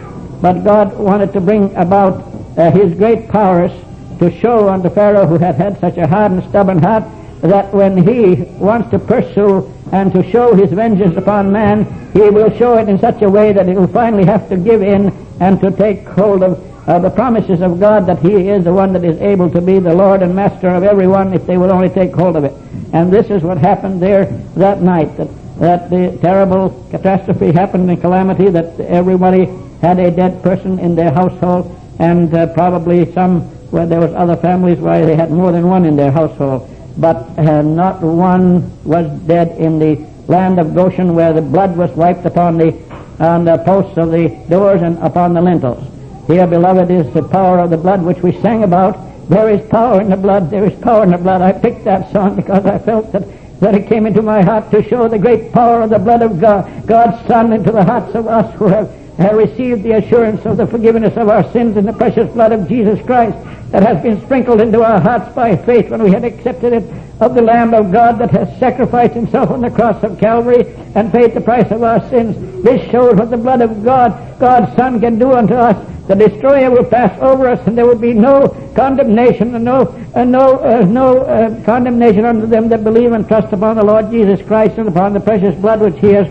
But 0.42 0.64
God 0.64 0.98
wanted 0.98 1.32
to 1.34 1.42
bring 1.42 1.74
about 1.76 2.22
uh, 2.58 2.72
His 2.72 2.94
great 2.94 3.30
powers 3.30 3.72
to 4.20 4.32
show 4.40 4.70
unto 4.70 4.90
Pharaoh, 4.90 5.26
who 5.26 5.38
had 5.38 5.56
had 5.56 5.80
such 5.80 5.98
a 5.98 6.08
hard 6.08 6.34
and 6.34 6.44
stubborn 6.50 6.80
heart, 6.80 7.04
that 7.42 7.74
when 7.74 7.98
he 7.98 8.44
wants 8.58 8.90
to 8.92 9.00
pursue 9.00 9.72
and 9.92 10.12
to 10.14 10.30
show 10.32 10.56
his 10.56 10.72
vengeance 10.72 11.16
upon 11.18 11.52
man, 11.52 11.86
he 12.14 12.22
will 12.22 12.50
show 12.58 12.78
it 12.78 12.90
in 12.90 12.98
such 12.98 13.22
a 13.22 13.30
way 13.30 13.54
that 13.54 13.68
he 13.68 13.74
will 13.76 13.88
finally 13.88 14.26
have 14.26 14.48
to 14.50 14.58
give 14.58 14.82
in 14.82 15.12
and 15.40 15.60
to 15.62 15.70
take 15.72 16.08
hold 16.08 16.44
of 16.44 16.75
uh, 16.88 17.00
the 17.00 17.10
promises 17.10 17.62
of 17.62 17.80
God 17.80 18.06
that 18.06 18.20
He 18.20 18.50
is 18.50 18.64
the 18.64 18.74
one 18.74 18.94
that 18.94 19.04
is 19.04 19.20
able 19.20 19.50
to 19.50 19.62
be 19.62 19.80
the 19.80 19.94
Lord 19.94 20.22
and 20.22 20.36
Master 20.36 20.70
of 20.70 20.84
everyone 20.84 21.34
if 21.34 21.46
they 21.48 21.58
will 21.58 21.72
only 21.72 21.90
take 21.90 22.14
hold 22.14 22.36
of 22.36 22.44
it. 22.44 22.54
And 22.94 23.12
this 23.12 23.30
is 23.30 23.42
what 23.42 23.58
happened 23.58 24.02
there 24.02 24.26
that 24.56 24.82
night, 24.82 25.18
that, 25.18 25.30
that 25.60 25.90
the 25.90 26.18
terrible 26.22 26.86
catastrophe 26.92 27.52
happened 27.52 27.90
in 27.90 28.00
calamity, 28.00 28.50
that 28.50 28.80
everybody 28.80 29.46
had 29.82 30.00
a 30.00 30.12
dead 30.12 30.44
person 30.44 30.78
in 30.80 30.96
their 30.96 31.12
household, 31.12 31.76
and 32.00 32.34
uh, 32.34 32.54
probably 32.54 33.12
some 33.14 33.42
where 33.72 33.88
there 33.88 34.00
was 34.00 34.14
other 34.14 34.38
families 34.38 34.80
where 34.80 35.06
they 35.06 35.16
had 35.16 35.32
more 35.32 35.52
than 35.52 35.68
one 35.68 35.86
in 35.86 35.96
their 35.96 36.12
household. 36.12 36.70
But 36.98 37.18
uh, 37.38 37.62
not 37.62 38.02
one 38.02 38.84
was 38.84 39.10
dead 39.22 39.58
in 39.58 39.80
the 39.80 39.96
land 40.28 40.60
of 40.60 40.76
Goshen 40.76 41.16
where 41.16 41.34
the 41.34 41.42
blood 41.42 41.76
was 41.76 41.92
wiped 41.92 42.26
upon 42.26 42.58
the, 42.58 42.74
on 43.20 43.44
the 43.44 43.58
posts 43.58 43.98
of 43.98 44.12
the 44.12 44.30
doors 44.50 44.82
and 44.82 44.98
upon 45.00 45.34
the 45.34 45.42
lintels. 45.42 45.95
Here, 46.28 46.48
beloved, 46.48 46.90
is 46.90 47.14
the 47.14 47.22
power 47.22 47.60
of 47.60 47.70
the 47.70 47.78
blood 47.78 48.02
which 48.02 48.22
we 48.24 48.32
sang 48.42 48.64
about. 48.64 48.98
There 49.30 49.50
is 49.50 49.68
power 49.70 50.02
in 50.02 50.10
the 50.10 50.18
blood. 50.18 50.50
There 50.50 50.66
is 50.66 50.74
power 50.80 51.04
in 51.04 51.12
the 51.12 51.18
blood. 51.18 51.42
I 51.42 51.52
picked 51.52 51.84
that 51.86 52.12
song 52.12 52.36
because 52.36 52.66
I 52.66 52.80
felt 52.80 53.12
that, 53.12 53.24
that 53.60 53.76
it 53.76 53.88
came 53.88 54.08
into 54.08 54.22
my 54.22 54.42
heart 54.42 54.72
to 54.72 54.82
show 54.84 55.08
the 55.08 55.20
great 55.20 55.52
power 55.52 55.82
of 55.82 55.92
the 55.92 56.00
blood 56.00 56.24
of 56.24 56.40
God, 56.40 56.88
God's 56.88 57.28
Son, 57.28 57.54
into 57.54 57.72
the 57.72 57.84
hearts 57.84 58.16
of 58.16 58.28
us 58.28 58.54
who 58.56 58.68
have, 58.68 58.92
have 59.18 59.36
received 59.36 59.84
the 59.84 59.94
assurance 59.94 60.46
of 60.46 60.58
the 60.58 60.68
forgiveness 60.68 61.16
of 61.18 61.30
our 61.30 61.50
sins 61.52 61.78
in 61.78 61.86
the 61.86 61.94
precious 61.94 62.32
blood 62.34 62.52
of 62.52 62.68
Jesus 62.68 63.04
Christ 63.06 63.38
that 63.72 63.84
has 63.84 64.02
been 64.04 64.22
sprinkled 64.26 64.62
into 64.62 64.84
our 64.84 65.00
hearts 65.00 65.34
by 65.36 65.56
faith 65.56 65.90
when 65.90 66.04
we 66.04 66.12
have 66.12 66.24
accepted 66.24 66.74
it 66.74 66.84
of 67.22 67.34
the 67.34 67.42
Lamb 67.42 67.74
of 67.74 67.92
God 67.92 68.20
that 68.20 68.32
has 68.32 68.60
sacrificed 68.60 69.14
himself 69.14 69.50
on 69.50 69.62
the 69.62 69.70
cross 69.70 70.04
of 70.04 70.20
Calvary 70.20 70.76
and 70.96 71.12
paid 71.12 71.34
the 71.34 71.42
price 71.42 71.72
of 71.72 71.84
our 71.84 72.08
sins. 72.10 72.64
This 72.64 72.90
shows 72.92 73.16
what 73.16 73.30
the 73.30 73.38
blood 73.38 73.62
of 73.62 73.84
God, 73.84 74.40
God's 74.40 74.76
Son, 74.76 75.00
can 75.00 75.18
do 75.18 75.34
unto 75.34 75.54
us 75.54 75.78
the 76.08 76.16
destroyer 76.16 76.70
will 76.70 76.84
pass 76.86 77.20
over 77.20 77.48
us, 77.48 77.66
and 77.66 77.76
there 77.76 77.86
will 77.88 77.98
be 77.98 78.14
no 78.14 78.50
condemnation 78.76 79.56
and 79.56 79.66
no 79.66 79.88
uh, 80.14 80.24
no 80.24 80.60
uh, 80.60 80.86
no 80.86 81.22
uh, 81.22 81.64
condemnation 81.64 82.26
unto 82.26 82.46
them 82.46 82.70
that 82.70 82.84
believe 82.84 83.12
and 83.12 83.28
trust 83.28 83.52
upon 83.52 83.78
the 83.78 83.84
Lord 83.84 84.12
Jesus 84.12 84.40
Christ 84.46 84.78
and 84.78 84.88
upon 84.88 85.14
the 85.14 85.20
precious 85.20 85.56
blood 85.56 85.82
which 85.82 85.98
He 85.98 86.10
has 86.10 86.28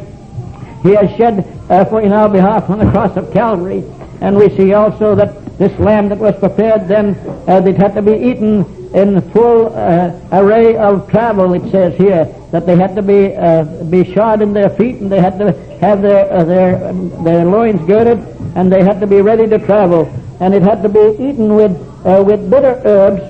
He 0.84 0.94
has 0.94 1.10
shed 1.16 1.50
uh, 1.70 1.86
for 1.86 2.02
in 2.02 2.12
our 2.12 2.28
behalf 2.28 2.68
on 2.68 2.78
the 2.78 2.90
cross 2.90 3.16
of 3.16 3.32
Calvary. 3.32 3.82
And 4.20 4.36
we 4.36 4.54
see 4.54 4.74
also 4.74 5.14
that 5.14 5.56
this 5.56 5.72
lamb 5.78 6.10
that 6.10 6.18
was 6.18 6.38
prepared 6.38 6.88
then 6.88 7.14
uh, 7.48 7.62
had 7.72 7.94
to 7.94 8.02
be 8.02 8.12
eaten 8.12 8.66
in 8.94 9.22
full 9.32 9.74
uh, 9.74 10.12
array 10.30 10.76
of 10.76 11.08
travel. 11.08 11.54
It 11.54 11.70
says 11.70 11.96
here 11.96 12.26
that 12.52 12.66
they 12.66 12.76
had 12.76 12.94
to 12.96 13.02
be 13.02 13.34
uh, 13.34 13.64
be 13.84 14.12
shod 14.12 14.42
in 14.42 14.52
their 14.52 14.68
feet 14.68 14.96
and 14.96 15.10
they 15.10 15.22
had 15.22 15.38
to 15.38 15.52
have 15.80 16.02
their 16.02 16.30
uh, 16.30 16.44
their 16.44 16.86
um, 16.86 17.24
their 17.24 17.46
loins 17.46 17.80
girded 17.86 18.18
and 18.54 18.70
they 18.70 18.84
had 18.84 19.00
to 19.00 19.06
be 19.06 19.22
ready 19.22 19.46
to 19.46 19.58
travel. 19.58 20.04
And 20.40 20.52
it 20.52 20.62
had 20.62 20.82
to 20.82 20.90
be 20.90 21.16
eaten 21.18 21.54
with 21.54 21.72
uh, 22.04 22.22
with 22.22 22.50
bitter 22.50 22.82
herbs 22.84 23.22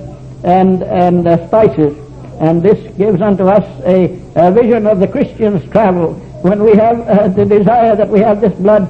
and 0.43 0.83
and 0.83 1.25
uh, 1.25 1.47
spices. 1.47 1.97
And 2.41 2.61
this 2.61 2.79
gives 2.97 3.21
unto 3.21 3.47
us 3.47 3.63
a, 3.85 4.21
a, 4.35 4.51
vision 4.51 4.85
of 4.87 4.99
the 4.99 5.07
Christian's 5.07 5.63
travel 5.71 6.21
when 6.45 6.63
we 6.63 6.75
have 6.75 7.01
uh, 7.07 7.27
the 7.29 7.45
desire 7.45 7.95
that 7.95 8.07
we 8.07 8.19
have 8.19 8.39
this 8.39 8.53
blood 8.53 8.85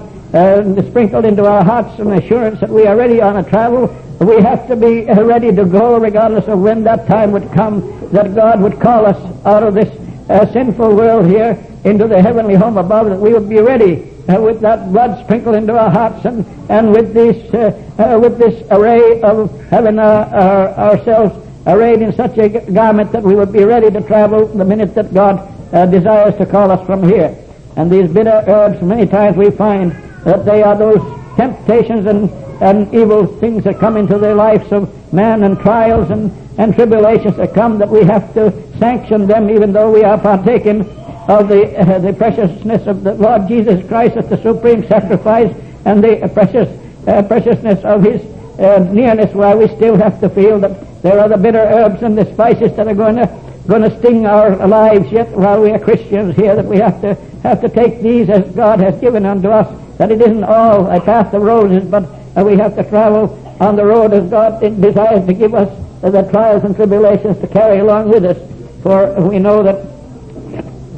sprinkled 0.90 1.24
into 1.24 1.46
our 1.46 1.64
hearts 1.64 1.98
and 2.00 2.12
assurance 2.14 2.60
that 2.60 2.70
we 2.70 2.86
are 2.86 2.98
ready 2.98 3.22
on 3.22 3.38
a 3.38 3.50
travel 3.50 3.88
we 4.20 4.42
have 4.42 4.68
to 4.68 4.76
be 4.76 5.06
ready 5.06 5.54
to 5.54 5.66
go 5.66 5.98
regardless 5.98 6.46
of 6.48 6.60
when 6.60 6.84
that 6.84 7.08
time 7.08 7.32
would 7.32 7.50
come 7.52 7.80
that 8.12 8.34
God 8.36 8.62
would 8.62 8.80
call 8.80 9.06
us 9.06 9.20
out 9.46 9.64
of 9.64 9.74
this 9.74 9.90
uh, 10.30 10.46
sinful 10.52 10.96
world 10.96 11.26
here 11.26 11.58
into 11.84 12.08
the 12.08 12.22
heavenly 12.22 12.56
home 12.56 12.78
above, 12.78 13.10
that 13.10 13.20
we 13.20 13.34
would 13.34 13.48
be 13.48 13.60
ready 13.60 14.10
uh, 14.28 14.42
with 14.42 14.60
that 14.62 14.92
blood 14.92 15.24
sprinkled 15.24 15.56
into 15.56 15.78
our 15.78 15.90
hearts 15.90 16.26
and, 16.26 16.46
and 16.70 16.92
with 16.92 17.14
this 17.14 17.54
uh, 17.54 17.82
uh 18.00 18.20
with 18.20 18.38
this 18.40 18.66
array 18.72 19.22
of 19.22 19.52
having 19.70 20.00
uh, 20.00 20.74
ourselves 20.78 21.36
arrayed 21.68 22.02
in 22.02 22.12
such 22.14 22.38
a 22.38 22.50
garment 22.72 23.12
that 23.12 23.22
we 23.22 23.36
would 23.36 23.54
be 23.54 23.64
ready 23.64 23.92
to 23.92 24.02
travel 24.02 24.48
the 24.48 24.66
minute 24.66 24.96
that 24.96 25.14
God 25.14 25.38
uh, 25.74 25.86
desires 25.86 26.36
to 26.38 26.46
call 26.46 26.72
us 26.72 26.86
from 26.88 27.08
here. 27.08 27.38
And 27.76 27.92
these 27.92 28.10
bitter 28.12 28.44
herbs, 28.48 28.82
many 28.82 29.06
times 29.06 29.38
we 29.38 29.52
find 29.52 29.92
that 30.24 30.46
they 30.46 30.64
are 30.64 30.78
those 30.78 31.02
temptations 31.36 32.06
and 32.06 32.30
and 32.62 32.94
evil 32.94 33.26
things 33.26 33.64
that 33.66 33.80
come 33.80 33.98
into 33.98 34.18
the 34.18 34.34
lives 34.34 34.72
of 34.72 35.14
man 35.14 35.44
and 35.44 35.60
trials 35.60 36.10
and, 36.10 36.32
and 36.58 36.74
tribulations 36.74 37.36
that 37.38 37.54
come 37.54 37.78
that 37.78 37.90
we 37.90 38.04
have 38.04 38.34
to 38.34 38.52
sanction 38.78 39.28
them 39.28 39.50
even 39.50 39.74
though 39.74 39.92
we 39.92 40.04
are 40.04 40.18
partaking 40.18 40.82
of 41.28 41.50
the, 41.50 41.78
uh, 41.78 42.00
the 42.08 42.14
preciousness 42.14 42.88
of 42.88 43.04
the 43.04 43.14
Lord 43.16 43.48
Jesus 43.48 43.86
Christ 43.88 44.16
as 44.16 44.30
the 44.30 44.42
supreme 44.42 44.88
sacrifice 44.88 45.54
and 45.86 46.04
the 46.04 46.30
precious 46.34 46.70
uh, 47.08 47.22
preciousness 47.24 47.84
of 47.84 48.04
his 48.04 48.22
uh, 48.60 48.80
nearness 48.92 49.34
while 49.34 49.58
we 49.58 49.68
still 49.68 49.98
have 49.98 50.20
to 50.22 50.30
feel 50.30 50.60
that 50.60 51.02
there 51.02 51.20
are 51.20 51.28
the 51.28 51.38
bitter 51.38 51.60
herbs 51.60 52.04
and 52.04 52.18
the 52.18 52.26
spices 52.34 52.76
that 52.78 52.88
are 52.88 52.96
going 52.96 53.18
to 53.18 53.45
going 53.68 53.82
to 53.82 54.00
sting 54.00 54.26
our 54.26 54.68
lives 54.68 55.12
yet 55.12 55.30
while 55.32 55.62
we 55.62 55.72
are 55.72 55.80
Christians 55.80 56.36
here 56.36 56.56
that 56.56 56.66
we 56.66 56.78
have 56.78 57.02
to 57.02 57.16
have 57.44 57.62
to 57.62 57.70
take 57.70 58.02
these 58.02 58.30
as 58.30 58.44
God 58.56 58.80
has 58.80 59.00
given 59.00 59.26
unto 59.26 59.50
us. 59.50 59.68
That 59.98 60.12
it 60.12 60.22
isn't 60.22 60.44
all 60.44 60.88
a 60.88 61.00
path 61.00 61.34
of 61.34 61.42
roses, 61.42 61.84
but 61.90 62.04
we 62.46 62.58
have 62.58 62.76
to 62.76 62.84
travel 62.84 63.42
on 63.60 63.76
the 63.76 63.86
road 63.86 64.14
as 64.14 64.30
God 64.30 64.60
desires 64.82 65.26
to 65.26 65.34
give 65.34 65.54
us 65.54 65.70
uh, 66.04 66.10
the 66.10 66.24
trials 66.24 66.64
and 66.64 66.76
tribulations 66.76 67.40
to 67.40 67.48
carry 67.48 67.80
along 67.80 68.10
with 68.10 68.26
us. 68.26 68.38
For 68.84 69.14
we 69.22 69.40
know 69.40 69.64
that 69.64 69.82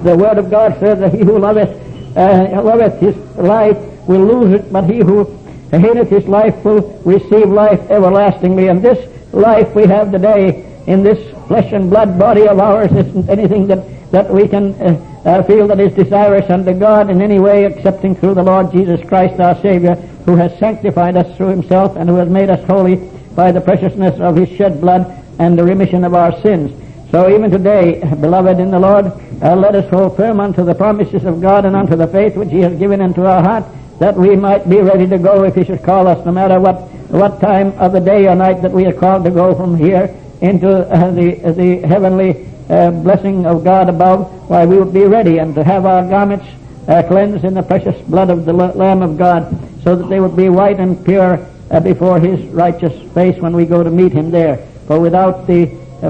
the 0.03 0.15
Word 0.15 0.37
of 0.37 0.49
God 0.49 0.79
says 0.79 0.99
that 0.99 1.13
he 1.13 1.19
who 1.19 1.37
loveth, 1.37 1.69
uh, 2.17 2.61
loveth 2.61 2.99
his 2.99 3.15
life 3.37 3.77
will 4.07 4.25
lose 4.25 4.59
it, 4.59 4.71
but 4.71 4.89
he 4.89 4.99
who 4.99 5.25
hateth 5.71 6.09
his 6.09 6.25
life 6.27 6.55
will 6.65 7.01
receive 7.05 7.49
life 7.49 7.79
everlastingly. 7.89 8.67
And 8.67 8.81
this 8.81 9.33
life 9.33 9.73
we 9.75 9.85
have 9.85 10.11
today 10.11 10.63
in 10.87 11.03
this 11.03 11.19
flesh 11.47 11.71
and 11.73 11.89
blood 11.89 12.17
body 12.17 12.47
of 12.47 12.59
ours 12.59 12.91
isn't 12.91 13.29
anything 13.29 13.67
that, 13.67 14.11
that 14.11 14.29
we 14.33 14.47
can 14.47 14.73
uh, 14.81 15.19
uh, 15.25 15.43
feel 15.43 15.67
that 15.67 15.79
is 15.81 15.93
desirous 15.93 16.49
unto 16.49 16.73
God 16.73 17.09
in 17.09 17.21
any 17.21 17.39
way 17.39 17.65
excepting 17.65 18.15
through 18.15 18.35
the 18.35 18.43
Lord 18.43 18.71
Jesus 18.71 19.05
Christ 19.07 19.39
our 19.41 19.61
Savior, 19.61 19.95
who 20.25 20.37
has 20.37 20.57
sanctified 20.57 21.17
us 21.17 21.35
through 21.35 21.49
himself 21.49 21.97
and 21.97 22.09
who 22.09 22.15
has 22.15 22.29
made 22.29 22.49
us 22.49 22.65
holy 22.65 22.95
by 23.35 23.51
the 23.51 23.59
preciousness 23.59 24.19
of 24.21 24.37
his 24.37 24.49
shed 24.57 24.79
blood 24.79 25.23
and 25.39 25.59
the 25.59 25.63
remission 25.63 26.05
of 26.05 26.13
our 26.13 26.31
sins. 26.41 26.71
So 27.11 27.33
even 27.33 27.51
today, 27.51 27.99
beloved 28.21 28.59
in 28.59 28.71
the 28.71 28.79
Lord, 28.79 29.07
uh, 29.41 29.55
let 29.55 29.75
us 29.75 29.89
hold 29.89 30.15
firm 30.15 30.39
unto 30.39 30.63
the 30.63 30.73
promises 30.73 31.25
of 31.25 31.41
God 31.41 31.65
and 31.65 31.75
unto 31.75 31.97
the 31.97 32.07
faith 32.07 32.37
which 32.37 32.49
he 32.49 32.61
has 32.61 32.77
given 32.79 33.01
into 33.01 33.25
our 33.25 33.43
heart, 33.43 33.65
that 33.99 34.15
we 34.15 34.37
might 34.37 34.69
be 34.69 34.77
ready 34.77 35.07
to 35.07 35.17
go 35.17 35.43
if 35.43 35.55
he 35.55 35.65
should 35.65 35.83
call 35.83 36.07
us, 36.07 36.25
no 36.25 36.31
matter 36.31 36.59
what, 36.59 36.75
what 37.09 37.41
time 37.41 37.73
of 37.77 37.91
the 37.91 37.99
day 37.99 38.27
or 38.27 38.35
night 38.35 38.61
that 38.61 38.71
we 38.71 38.85
are 38.85 38.93
called 38.93 39.25
to 39.25 39.31
go 39.31 39.53
from 39.53 39.75
here 39.75 40.15
into 40.41 40.69
uh, 40.69 41.11
the, 41.11 41.35
the 41.53 41.87
heavenly 41.87 42.47
uh, 42.69 42.91
blessing 42.91 43.45
of 43.45 43.63
God 43.63 43.89
above, 43.89 44.49
why 44.49 44.65
we 44.65 44.77
would 44.77 44.93
be 44.93 45.03
ready 45.03 45.39
and 45.39 45.55
to 45.55 45.63
have 45.63 45.85
our 45.85 46.07
garments 46.07 46.45
uh, 46.87 47.03
cleansed 47.03 47.43
in 47.43 47.53
the 47.53 47.63
precious 47.63 47.99
blood 48.07 48.29
of 48.29 48.45
the 48.45 48.53
Lamb 48.53 49.01
of 49.01 49.17
God, 49.17 49.57
so 49.83 49.95
that 49.95 50.07
they 50.07 50.19
would 50.19 50.35
be 50.35 50.49
white 50.49 50.79
and 50.79 51.03
pure 51.03 51.37
before 51.83 52.19
His 52.19 52.39
righteous 52.47 52.93
face 53.13 53.37
when 53.41 53.53
we 53.55 53.65
go 53.65 53.83
to 53.83 53.89
meet 53.89 54.11
Him 54.11 54.31
there. 54.31 54.57
For 54.87 54.99
without 54.99 55.47
the 55.47 55.65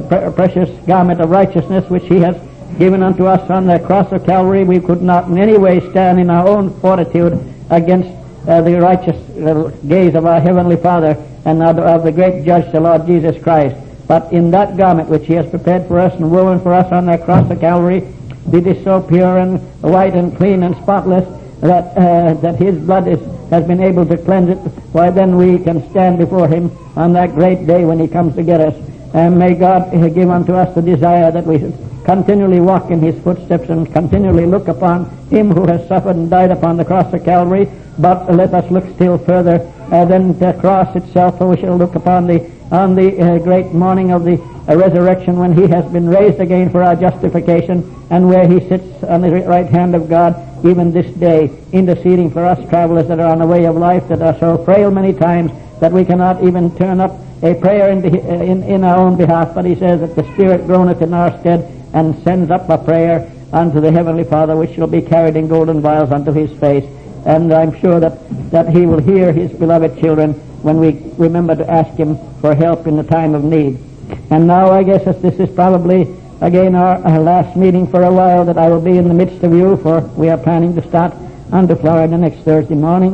pre- 0.07 0.31
precious 0.33 0.69
garment 0.85 1.21
of 1.21 1.29
righteousness 1.29 1.89
which 1.89 2.05
He 2.05 2.19
has 2.19 2.35
given 2.77 3.01
unto 3.01 3.25
us 3.25 3.49
on 3.49 3.65
the 3.65 3.79
cross 3.79 4.11
of 4.11 4.25
Calvary, 4.25 4.63
we 4.63 4.79
could 4.79 5.01
not 5.01 5.27
in 5.29 5.37
any 5.37 5.57
way 5.57 5.79
stand 5.89 6.19
in 6.19 6.29
our 6.29 6.47
own 6.47 6.79
fortitude 6.79 7.39
against 7.69 8.09
uh, 8.47 8.61
the 8.61 8.79
righteous 8.79 9.15
uh, 9.39 9.71
gaze 9.87 10.15
of 10.15 10.25
our 10.25 10.39
Heavenly 10.39 10.77
Father 10.77 11.17
and 11.45 11.63
of 11.63 12.03
the 12.03 12.11
great 12.11 12.45
Judge, 12.45 12.71
the 12.71 12.79
Lord 12.79 13.05
Jesus 13.05 13.41
Christ. 13.41 13.75
But 14.07 14.31
in 14.31 14.51
that 14.51 14.77
garment 14.77 15.09
which 15.09 15.25
He 15.25 15.33
has 15.33 15.49
prepared 15.49 15.87
for 15.87 15.99
us 15.99 16.13
and 16.13 16.31
woven 16.31 16.61
for 16.61 16.73
us 16.73 16.91
on 16.91 17.05
that 17.07 17.25
cross 17.25 17.49
of 17.51 17.59
Calvary, 17.59 18.07
it 18.53 18.65
is 18.65 18.81
so 18.83 19.01
pure 19.01 19.37
and 19.39 19.59
white 19.81 20.15
and 20.15 20.35
clean 20.37 20.63
and 20.63 20.75
spotless 20.77 21.27
that 21.61 21.97
uh, 21.97 22.33
that 22.35 22.55
His 22.55 22.77
blood 22.77 23.07
is, 23.07 23.19
has 23.49 23.65
been 23.65 23.81
able 23.81 24.05
to 24.05 24.17
cleanse 24.17 24.49
it. 24.49 24.57
Why 24.93 25.09
then 25.09 25.35
we 25.35 25.59
can 25.59 25.89
stand 25.91 26.17
before 26.17 26.47
Him 26.47 26.71
on 26.95 27.13
that 27.13 27.35
great 27.35 27.67
day 27.67 27.83
when 27.83 27.99
He 27.99 28.07
comes 28.07 28.35
to 28.35 28.43
get 28.43 28.61
us. 28.61 28.75
And 29.13 29.37
may 29.37 29.55
God 29.55 29.91
give 29.91 30.29
unto 30.29 30.53
us 30.53 30.73
the 30.75 30.81
desire 30.81 31.31
that 31.31 31.45
we 31.45 31.59
should 31.59 31.77
continually 32.05 32.61
walk 32.61 32.91
in 32.91 33.01
His 33.01 33.21
footsteps 33.23 33.69
and 33.69 33.91
continually 33.91 34.45
look 34.45 34.69
upon 34.69 35.09
Him 35.29 35.51
who 35.51 35.65
has 35.65 35.85
suffered 35.87 36.15
and 36.15 36.29
died 36.29 36.51
upon 36.51 36.77
the 36.77 36.85
cross 36.85 37.13
of 37.13 37.25
Calvary. 37.25 37.67
But 37.99 38.33
let 38.33 38.53
us 38.53 38.69
look 38.71 38.85
still 38.95 39.17
further 39.17 39.69
uh, 39.91 40.05
than 40.05 40.37
the 40.39 40.53
cross 40.53 40.95
itself, 40.95 41.39
for 41.39 41.49
we 41.49 41.57
shall 41.57 41.75
look 41.75 41.95
upon 41.95 42.27
the 42.27 42.39
on 42.71 42.95
the 42.95 43.19
uh, 43.19 43.37
great 43.39 43.67
morning 43.67 44.11
of 44.11 44.23
the 44.23 44.41
uh, 44.67 44.75
resurrection 44.75 45.39
when 45.39 45.53
he 45.53 45.67
has 45.67 45.85
been 45.91 46.07
raised 46.07 46.39
again 46.39 46.69
for 46.69 46.83
our 46.83 46.95
justification 46.95 47.95
and 48.09 48.27
where 48.27 48.47
he 48.47 48.59
sits 48.67 49.03
on 49.03 49.21
the 49.21 49.29
right 49.29 49.67
hand 49.67 49.95
of 49.95 50.09
God 50.09 50.35
even 50.65 50.91
this 50.91 51.09
day 51.17 51.49
interceding 51.71 52.29
for 52.29 52.45
us 52.45 52.59
travelers 52.69 53.07
that 53.07 53.19
are 53.19 53.29
on 53.29 53.39
the 53.39 53.47
way 53.47 53.65
of 53.65 53.75
life 53.75 54.07
that 54.09 54.21
are 54.21 54.37
so 54.39 54.63
frail 54.65 54.91
many 54.91 55.13
times 55.13 55.51
that 55.79 55.91
we 55.91 56.03
cannot 56.03 56.43
even 56.43 56.75
turn 56.77 56.99
up 56.99 57.11
a 57.43 57.53
prayer 57.53 57.89
in, 57.89 58.03
uh, 58.03 58.43
in, 58.43 58.63
in 58.63 58.83
our 58.83 58.97
own 58.97 59.15
behalf. 59.15 59.53
But 59.53 59.65
he 59.65 59.75
says 59.75 60.01
that 60.01 60.15
the 60.15 60.23
Spirit 60.33 60.65
groaneth 60.65 61.01
in 61.01 61.13
our 61.13 61.37
stead 61.39 61.71
and 61.93 62.21
sends 62.23 62.51
up 62.51 62.69
a 62.69 62.77
prayer 62.77 63.31
unto 63.53 63.79
the 63.79 63.91
Heavenly 63.91 64.23
Father 64.23 64.55
which 64.55 64.75
shall 64.75 64.87
be 64.87 65.01
carried 65.01 65.35
in 65.35 65.47
golden 65.47 65.79
vials 65.81 66.11
unto 66.11 66.31
his 66.31 66.51
face. 66.59 66.83
And 67.25 67.53
I'm 67.53 67.79
sure 67.79 67.99
that, 67.99 68.51
that 68.51 68.69
he 68.69 68.85
will 68.85 68.99
hear 68.99 69.31
his 69.31 69.51
beloved 69.51 69.99
children 69.99 70.33
when 70.67 70.81
we 70.81 70.99
remember 71.15 71.55
to 71.55 71.71
ask 71.71 71.97
him 71.97 72.17
for 72.41 72.53
help 72.53 72.87
in 72.87 72.97
the 72.97 73.03
time 73.03 73.33
of 73.33 73.41
need. 73.41 73.79
And 74.29 74.45
now 74.45 74.69
I 74.69 74.83
guess 74.83 75.05
that 75.05 75.21
this 75.21 75.39
is 75.39 75.49
probably 75.55 76.13
again 76.41 76.75
our, 76.75 76.97
our, 77.07 77.19
last 77.21 77.55
meeting 77.55 77.87
for 77.87 78.03
a 78.03 78.11
while 78.11 78.43
that 78.43 78.57
I 78.57 78.67
will 78.67 78.81
be 78.81 78.97
in 78.97 79.07
the 79.07 79.13
midst 79.13 79.41
of 79.43 79.53
you 79.53 79.77
for 79.77 80.01
we 80.19 80.27
are 80.27 80.37
planning 80.37 80.75
to 80.75 80.85
start 80.89 81.13
under 81.53 81.73
Florida 81.73 82.17
next 82.17 82.39
Thursday 82.39 82.75
morning. 82.75 83.13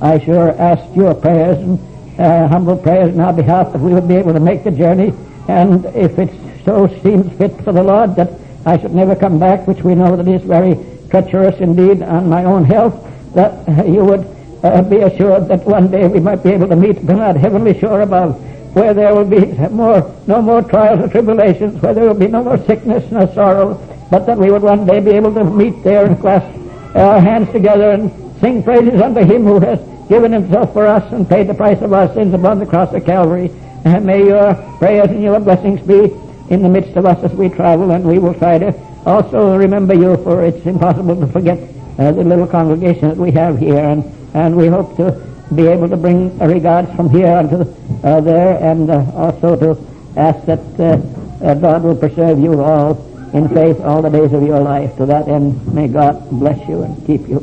I 0.00 0.20
sure 0.20 0.52
ask 0.52 0.94
your 0.94 1.12
prayers 1.12 1.58
and 1.58 1.80
uh, 2.20 2.46
humble 2.46 2.76
prayers 2.76 3.12
in 3.12 3.20
our 3.20 3.32
behalf 3.32 3.72
that 3.72 3.80
we 3.80 3.92
would 3.92 4.06
be 4.06 4.14
able 4.14 4.32
to 4.32 4.40
make 4.40 4.62
the 4.62 4.70
journey 4.70 5.12
and 5.48 5.84
if 5.86 6.16
it 6.20 6.30
so 6.64 6.86
seems 7.02 7.36
fit 7.36 7.60
for 7.64 7.72
the 7.72 7.82
Lord 7.82 8.14
that 8.14 8.30
I 8.64 8.78
should 8.78 8.94
never 8.94 9.16
come 9.16 9.40
back, 9.40 9.66
which 9.66 9.82
we 9.82 9.96
know 9.96 10.14
that 10.14 10.28
is 10.28 10.42
very 10.42 10.76
treacherous 11.10 11.58
indeed 11.58 12.00
on 12.00 12.28
my 12.28 12.44
own 12.44 12.64
health, 12.64 12.94
that 13.34 13.88
you 13.88 14.04
would 14.04 14.24
uh, 14.62 14.82
be 14.82 14.98
assured 14.98 15.48
that 15.48 15.64
one 15.64 15.90
day 15.90 16.06
we 16.06 16.20
might 16.20 16.42
be 16.42 16.50
able 16.50 16.68
to 16.68 16.76
meet 16.76 17.04
that 17.06 17.36
heavenly 17.36 17.78
shore 17.78 18.02
above, 18.02 18.40
where 18.74 18.94
there 18.94 19.14
will 19.14 19.24
be 19.24 19.46
more, 19.68 20.14
no 20.26 20.40
more 20.40 20.62
trials 20.62 21.00
or 21.00 21.08
tribulations, 21.08 21.80
where 21.82 21.94
there 21.94 22.04
will 22.04 22.14
be 22.18 22.28
no 22.28 22.42
more 22.42 22.58
sickness 22.64 23.10
nor 23.10 23.26
sorrow, 23.34 23.74
but 24.10 24.26
that 24.26 24.38
we 24.38 24.50
would 24.50 24.62
one 24.62 24.86
day 24.86 25.00
be 25.00 25.10
able 25.10 25.34
to 25.34 25.44
meet 25.44 25.82
there 25.82 26.06
and 26.06 26.18
clasp 26.20 26.46
our 26.94 27.20
hands 27.20 27.50
together 27.52 27.90
and 27.90 28.10
sing 28.40 28.62
praises 28.62 29.00
unto 29.00 29.20
Him 29.20 29.44
who 29.44 29.58
has 29.60 29.80
given 30.08 30.32
Himself 30.32 30.72
for 30.72 30.86
us 30.86 31.10
and 31.12 31.28
paid 31.28 31.48
the 31.48 31.54
price 31.54 31.80
of 31.82 31.92
our 31.92 32.12
sins 32.14 32.34
upon 32.34 32.58
the 32.58 32.66
cross 32.66 32.92
of 32.92 33.04
Calvary. 33.04 33.50
And 33.84 34.04
may 34.04 34.26
your 34.26 34.54
prayers 34.78 35.10
and 35.10 35.22
your 35.22 35.40
blessings 35.40 35.80
be 35.80 36.12
in 36.50 36.62
the 36.62 36.68
midst 36.68 36.96
of 36.96 37.06
us 37.06 37.22
as 37.24 37.32
we 37.32 37.48
travel, 37.48 37.90
and 37.90 38.04
we 38.04 38.18
will 38.18 38.34
try 38.34 38.58
to 38.58 38.74
also 39.06 39.56
remember 39.56 39.94
you, 39.94 40.16
for 40.18 40.44
it's 40.44 40.64
impossible 40.66 41.18
to 41.18 41.26
forget 41.26 41.58
uh, 41.98 42.12
the 42.12 42.24
little 42.24 42.46
congregation 42.46 43.08
that 43.08 43.16
we 43.16 43.30
have 43.32 43.58
here. 43.58 43.78
And 43.78 44.04
and 44.34 44.56
we 44.56 44.66
hope 44.66 44.96
to 44.96 45.12
be 45.54 45.66
able 45.66 45.88
to 45.88 45.96
bring 45.96 46.38
regards 46.38 46.94
from 46.94 47.10
here 47.10 47.28
unto 47.28 47.60
uh, 48.02 48.20
there, 48.20 48.58
and 48.62 48.90
uh, 48.90 49.04
also 49.14 49.56
to 49.56 49.78
ask 50.16 50.44
that 50.46 50.60
uh, 50.80 51.54
God 51.54 51.82
will 51.82 51.96
preserve 51.96 52.38
you 52.38 52.62
all 52.62 52.96
in 53.34 53.48
faith 53.48 53.80
all 53.80 54.02
the 54.02 54.08
days 54.08 54.32
of 54.32 54.42
your 54.42 54.60
life. 54.60 54.96
To 54.96 55.06
that 55.06 55.28
end, 55.28 55.74
may 55.74 55.88
God 55.88 56.30
bless 56.30 56.66
you 56.68 56.82
and 56.82 57.06
keep 57.06 57.28
you. 57.28 57.40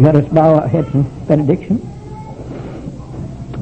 Let 0.00 0.16
us 0.16 0.26
bow 0.32 0.56
our 0.56 0.68
heads 0.68 0.92
in 0.94 1.02
benediction. 1.26 1.88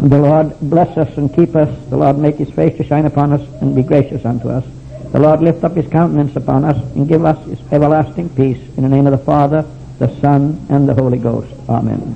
The 0.09 0.19
Lord 0.19 0.59
bless 0.61 0.97
us 0.97 1.17
and 1.19 1.35
keep 1.35 1.55
us. 1.57 1.69
The 1.91 1.97
Lord 1.97 2.19
make 2.19 2.37
his 2.37 2.51
face 2.51 2.77
to 2.79 2.85
shine 2.85 3.07
upon 3.07 3.33
us 3.33 3.47
and 3.61 3.75
be 3.75 3.83
gracious 3.83 4.25
unto 4.25 4.49
us. 4.49 4.65
The 5.13 5.19
Lord 5.19 5.43
lift 5.43 5.65
up 5.65 5.75
his 5.75 5.91
countenance 5.91 6.37
upon 6.37 6.65
us 6.65 6.77
and 6.95 7.09
give 7.09 7.25
us 7.25 7.45
his 7.47 7.59
everlasting 7.73 8.29
peace. 8.31 8.61
In 8.77 8.85
the 8.85 8.89
name 8.89 9.07
of 9.07 9.13
the 9.13 9.25
Father, 9.25 9.65
the 9.99 10.09
Son, 10.21 10.65
and 10.69 10.89
the 10.89 10.95
Holy 10.95 11.19
Ghost. 11.19 11.53
Amen. 11.69 12.15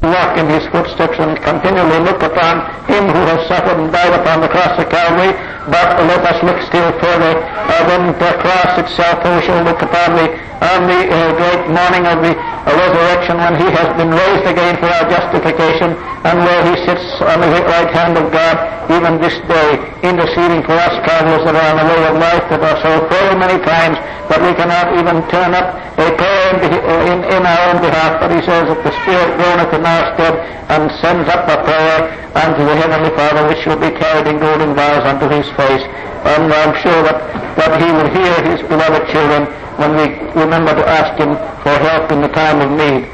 Walk 0.00 0.38
in 0.38 0.48
his 0.48 0.66
footsteps 0.68 1.18
and 1.18 1.36
continually 1.42 2.00
look 2.00 2.22
upon 2.22 2.60
him 2.86 3.04
who 3.04 3.22
has 3.26 3.48
suffered 3.48 3.80
and 3.80 3.90
died 3.90 4.20
upon 4.20 4.42
the 4.42 4.48
cross 4.48 4.78
of 4.78 4.88
Calvary, 4.90 5.32
but 5.70 5.96
let 6.04 6.20
us 6.28 6.38
look 6.44 6.60
still 6.68 6.92
further 7.00 7.40
uh, 7.40 7.82
than 7.88 8.12
the 8.20 8.32
cross 8.40 8.76
itself, 8.76 9.24
we 9.24 9.40
shall 9.46 9.64
look 9.64 9.80
upon 9.80 10.16
the, 10.16 10.26
on 10.60 10.80
the 10.84 11.00
uh, 11.08 11.32
great 11.40 11.64
morning 11.72 12.04
of 12.04 12.20
the 12.20 12.36
uh, 12.36 12.68
resurrection 12.68 13.36
when 13.40 13.54
he 13.56 13.68
has 13.72 13.88
been 13.96 14.12
raised 14.12 14.44
again 14.44 14.76
for 14.76 14.88
our 14.92 15.08
justification, 15.08 15.96
and 16.24 16.36
where 16.44 16.62
he 16.68 16.74
sits 16.84 17.04
on 17.24 17.40
the 17.40 17.48
right 17.64 17.90
hand 17.92 18.16
of 18.16 18.28
God 18.32 18.56
even 18.92 19.20
this 19.20 19.40
day, 19.48 19.80
interceding 20.04 20.60
for 20.68 20.76
us 20.76 20.92
travelers 21.08 21.44
that 21.48 21.56
are 21.56 21.68
on 21.72 21.76
the 21.80 21.86
way 21.88 22.02
of 22.08 22.14
life 22.20 22.44
that 22.52 22.60
are 22.60 22.78
so 22.84 22.92
frail 23.08 23.32
many 23.40 23.56
times 23.64 23.96
that 24.28 24.40
we 24.44 24.52
cannot 24.52 24.92
even 25.00 25.24
turn 25.32 25.54
up 25.56 25.80
a 25.96 26.08
prayer 26.16 26.33
in, 26.62 27.18
in, 27.24 27.42
our 27.42 27.60
own 27.72 27.78
behalf, 27.80 28.20
but 28.20 28.30
he 28.30 28.40
says 28.44 28.68
that 28.68 28.80
the 28.84 28.92
Spirit 29.02 29.30
groaneth 29.40 29.72
in 29.74 29.82
our 29.82 30.04
stead 30.14 30.34
and 30.70 30.90
sends 31.00 31.26
up 31.30 31.48
a 31.48 31.58
prayer 31.64 32.14
unto 32.34 32.62
the 32.62 32.76
Heavenly 32.76 33.10
Father, 33.16 33.46
which 33.48 33.62
shall 33.62 33.78
be 33.78 33.90
carried 33.94 34.26
in 34.26 34.38
golden 34.38 34.74
vials 34.74 35.04
unto 35.04 35.26
his 35.30 35.46
face. 35.58 35.84
And 36.24 36.52
I'm 36.52 36.74
sure 36.80 37.00
that, 37.04 37.18
that 37.58 37.72
he 37.80 37.88
will 37.90 38.10
hear 38.10 38.34
his 38.48 38.60
beloved 38.66 39.08
children 39.10 39.48
when 39.76 39.92
we 39.98 40.06
remember 40.38 40.74
to 40.74 40.84
ask 40.86 41.18
him 41.18 41.34
for 41.62 41.74
help 41.82 42.12
in 42.12 42.22
the 42.22 42.32
time 42.32 42.62
of 42.62 42.70
need. 42.70 43.10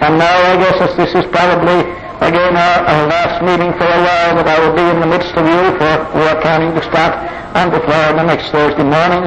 And 0.00 0.18
now 0.18 0.36
I 0.52 0.56
guess 0.56 0.78
as 0.80 0.96
this 0.96 1.12
is 1.14 1.26
probably 1.30 1.80
again 2.22 2.56
our, 2.56 2.78
our, 2.86 3.06
last 3.08 3.42
meeting 3.42 3.72
for 3.74 3.84
a 3.84 4.00
while 4.00 4.32
that 4.38 4.46
I 4.46 4.56
will 4.62 4.74
be 4.74 4.86
in 4.86 5.00
the 5.00 5.06
midst 5.06 5.34
of 5.34 5.44
you 5.44 5.62
for 5.76 5.92
we 6.14 6.22
are 6.24 6.40
planning 6.40 6.72
to 6.72 6.82
start 6.86 7.12
on 7.56 7.70
to 7.70 7.80
Florida 7.80 8.22
next 8.22 8.50
Thursday 8.50 8.84
morning. 8.86 9.26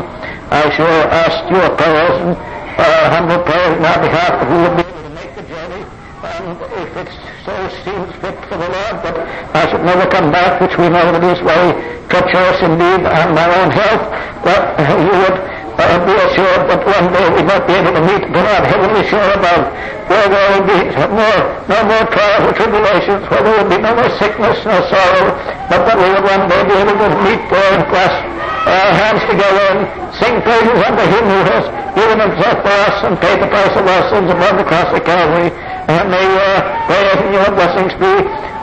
I 0.49 0.69
sure 0.75 1.03
ask 1.11 1.43
your 1.51 1.67
prayers 1.75 2.15
and 2.23 2.56
uh, 2.77 3.09
humble 3.09 3.41
prayers 3.43 3.77
on 3.77 3.85
our 3.85 3.99
behalf 4.01 4.31
that 4.37 4.47
we 4.49 4.57
will 4.61 4.75
be 4.77 4.85
able 4.85 5.03
to 5.03 5.13
make 5.17 5.31
the 5.35 5.45
journey. 5.49 5.83
And 6.23 6.61
if 6.81 6.91
it 6.97 7.09
so 7.45 7.55
seems 7.83 8.09
fit 8.21 8.37
for 8.49 8.57
the 8.57 8.69
Lord 8.69 8.95
that 9.05 9.15
I 9.55 9.69
should 9.69 9.83
never 9.85 10.05
come 10.09 10.31
back, 10.31 10.61
which 10.61 10.77
we 10.77 10.89
know 10.89 11.11
that 11.11 11.23
is 11.23 11.39
very 11.41 11.73
treacherous 12.09 12.59
indeed 12.61 13.05
on 13.05 13.33
my 13.33 13.47
own 13.61 13.69
health, 13.71 14.03
well, 14.45 14.61
you 15.07 15.15
would 15.25 15.56
uh, 15.77 16.05
be 16.05 16.15
assured 16.25 16.63
that 16.69 16.81
one 16.81 17.07
day 17.13 17.27
we 17.37 17.41
might 17.45 17.65
be 17.69 17.73
able 17.77 17.93
to 17.93 18.03
meet 18.03 18.23
God 18.33 18.61
heavenly 18.65 19.03
shore 19.05 19.29
above, 19.37 19.63
where 20.09 20.27
there 20.27 20.47
will 20.57 20.65
be 20.65 20.79
no 20.89 21.05
more, 21.13 21.41
no 21.69 21.79
more 21.85 22.03
trials 22.09 22.43
or 22.49 22.53
tribulations, 22.57 23.21
where 23.29 23.41
there 23.45 23.55
will 23.61 23.69
be 23.69 23.77
no 23.77 23.91
more 23.93 24.11
sickness, 24.17 24.57
no 24.65 24.77
sorrow, 24.89 25.37
but 25.69 25.85
that 25.85 25.97
we 25.99 26.07
would 26.09 26.25
one 26.25 26.45
day 26.49 26.61
be 26.65 26.75
able 26.81 26.97
to 26.97 27.09
meet 27.21 27.41
there 27.51 27.69
and 27.77 27.83
clasp 27.93 28.21
our 28.67 28.91
hands 28.97 29.23
together 29.29 29.65
and 29.77 29.81
sing 30.17 30.35
praises 30.41 30.79
unto 30.81 31.05
Him 31.07 31.23
who 31.29 31.41
has 31.45 31.65
given 31.93 32.17
Himself 32.25 32.57
for 32.65 32.77
us 32.89 32.97
and 33.05 33.13
paid 33.21 33.37
the 33.39 33.47
price 33.47 33.75
of 33.77 33.85
our 33.85 34.03
sins 34.09 34.27
upon 34.33 34.57
the 34.57 34.65
cross 34.65 34.89
of 34.91 35.01
Calvary. 35.05 35.53
And 35.87 36.11
may 36.11 36.25
uh, 36.25 36.83
prayers 36.89 37.19
and 37.21 37.31
your 37.31 37.49
blessings 37.55 37.93
be 37.95 38.13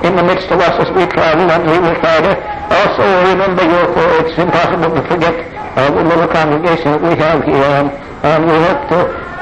in 0.04 0.12
the 0.16 0.24
midst 0.26 0.50
of 0.52 0.60
us 0.60 0.76
as 0.76 0.90
we 0.92 1.06
travel, 1.08 1.48
and 1.48 1.62
we 1.64 1.78
will 1.78 1.96
try 2.02 2.20
to 2.20 2.32
also 2.68 3.04
remember 3.32 3.64
you, 3.64 3.80
for 3.96 4.06
it's 4.20 4.36
impossible 4.36 4.92
to 4.92 5.02
forget 5.08 5.53
the 5.74 6.04
little 6.04 6.28
congregation 6.28 6.92
that 6.92 7.02
we 7.02 7.14
have 7.18 7.42
here, 7.44 7.70
and, 7.82 7.90
we 8.46 8.56
hope 8.56 8.88
to 8.88 9.00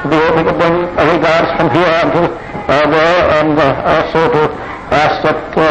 be 0.09 0.17
able 0.17 0.43
to 0.43 0.53
bring 0.59 0.75
regards 0.97 1.49
from 1.55 1.69
here 1.71 1.87
on 2.03 2.11
to 2.11 2.21
uh, 2.27 2.89
there, 2.89 3.19
and 3.39 3.57
uh, 3.57 3.81
also 3.85 4.27
to 4.27 4.51
ask 4.91 5.23
that 5.23 5.39
uh, 5.57 5.63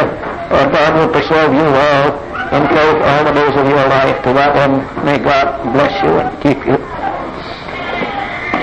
uh, 0.55 0.69
God 0.71 0.91
will 0.97 1.13
preserve 1.13 1.53
you 1.53 1.67
well 1.67 2.33
and 2.53 2.69
faith 2.69 2.99
all 3.03 3.25
the 3.25 3.33
days 3.33 3.57
of 3.57 3.67
your 3.69 3.87
life. 3.89 4.17
To 4.25 4.33
that 4.33 4.57
end, 4.57 5.05
may 5.05 5.19
God 5.19 5.73
bless 5.73 5.93
you 6.03 6.11
and 6.21 6.29
keep 6.41 6.65
you. 6.65 6.77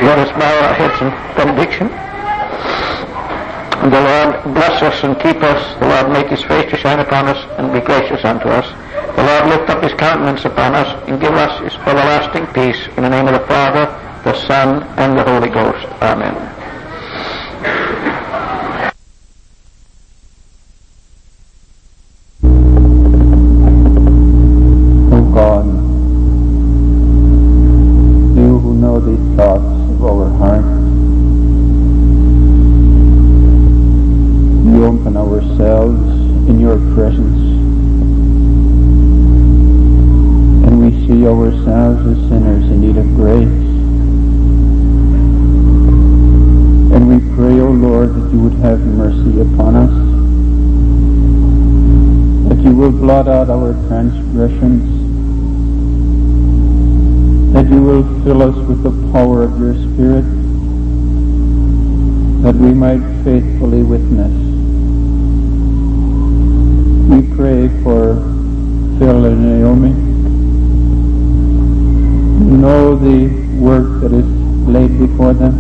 Let 0.02 0.20
us 0.20 0.32
bow 0.40 0.68
our 0.68 0.74
heads 0.74 1.02
in 1.02 1.10
benediction. 1.36 1.88
The 3.92 4.02
Lord 4.02 4.56
bless 4.56 4.82
us 4.82 5.04
and 5.04 5.20
keep 5.20 5.42
us. 5.44 5.80
The 5.80 5.88
Lord 5.88 6.12
make 6.12 6.28
his 6.28 6.44
face 6.44 6.70
to 6.72 6.78
shine 6.78 7.00
upon 7.00 7.28
us 7.28 7.46
and 7.58 7.74
be 7.74 7.82
gracious 7.82 8.24
unto 8.24 8.50
us. 8.50 8.79
The 9.16 9.24
Lord 9.24 9.48
lift 9.50 9.70
up 9.70 9.84
his 9.84 9.94
countenance 9.94 10.46
upon 10.46 10.76
us 10.76 10.88
and 11.08 11.20
give 11.20 11.34
us 11.34 11.60
his 11.62 11.74
everlasting 11.88 12.48
peace. 12.48 12.88
In 12.98 13.04
the 13.04 13.10
name 13.10 13.28
of 13.28 13.34
the 13.34 13.46
Father, 13.48 13.86
the 14.24 14.34
Son, 14.48 14.84
and 14.98 15.18
the 15.18 15.24
Holy 15.24 15.50
Ghost. 15.50 15.86
Amen. 16.02 16.36
O 25.12 25.22
God, 25.34 25.66
you 28.38 28.60
who 28.60 28.74
know 28.76 29.00
the 29.00 29.18
thoughts 29.36 29.92
of 29.92 30.04
our 30.06 30.30
heart, 30.38 30.66
you 34.66 34.86
open 34.86 35.18
ourselves 35.18 36.00
in 36.50 36.60
your 36.60 36.78
presence, 36.94 37.49
see 41.10 41.26
ourselves 41.26 42.06
as 42.06 42.30
sinners 42.30 42.66
in 42.70 42.82
need 42.82 42.96
of 42.96 43.06
grace. 43.16 43.48
And 46.94 47.10
we 47.10 47.18
pray, 47.36 47.60
O 47.60 47.72
Lord, 47.72 48.14
that 48.14 48.32
you 48.32 48.44
would 48.44 48.54
have 48.62 48.80
mercy 48.82 49.42
upon 49.42 49.76
us 49.76 50.10
that 52.50 52.64
you 52.64 52.76
will 52.76 52.92
blot 52.92 53.28
out 53.28 53.50
our 53.50 53.74
transgressions, 53.88 54.84
that 57.54 57.68
you 57.70 57.82
will 57.82 58.04
fill 58.24 58.44
us 58.44 58.56
with 58.68 58.84
the 58.84 58.92
power 59.12 59.44
of 59.44 59.60
your 59.60 59.74
Spirit, 59.74 60.26
that 62.44 62.56
we 62.56 62.74
might 62.74 63.02
faithfully 63.24 63.82
witness. 63.82 64.34
We 67.10 67.36
pray 67.36 67.68
for 67.84 68.16
Phil 69.00 69.26
and 69.26 69.42
Naomi. 69.42 70.09
Know 72.50 72.96
the 72.96 73.30
work 73.60 74.02
that 74.02 74.12
is 74.12 74.26
laid 74.68 74.98
before 74.98 75.34
them. 75.34 75.54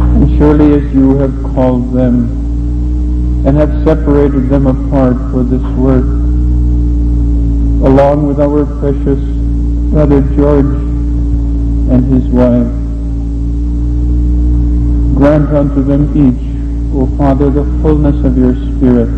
And 0.00 0.38
surely 0.38 0.72
as 0.74 0.94
you 0.94 1.16
have 1.18 1.34
called 1.52 1.92
them 1.92 3.44
and 3.44 3.56
have 3.56 3.70
separated 3.84 4.48
them 4.48 4.66
apart 4.66 5.16
for 5.30 5.42
this 5.42 5.62
work, 5.76 6.04
along 7.84 8.26
with 8.28 8.40
our 8.40 8.64
precious 8.80 9.18
brother 9.92 10.22
George 10.34 10.64
and 11.90 12.04
his 12.12 12.24
wife. 12.28 12.72
Grant 15.16 15.50
unto 15.50 15.82
them 15.82 16.10
each, 16.16 16.94
O 16.94 17.06
Father, 17.18 17.50
the 17.50 17.64
fullness 17.82 18.24
of 18.24 18.38
your 18.38 18.54
Spirit. 18.54 19.10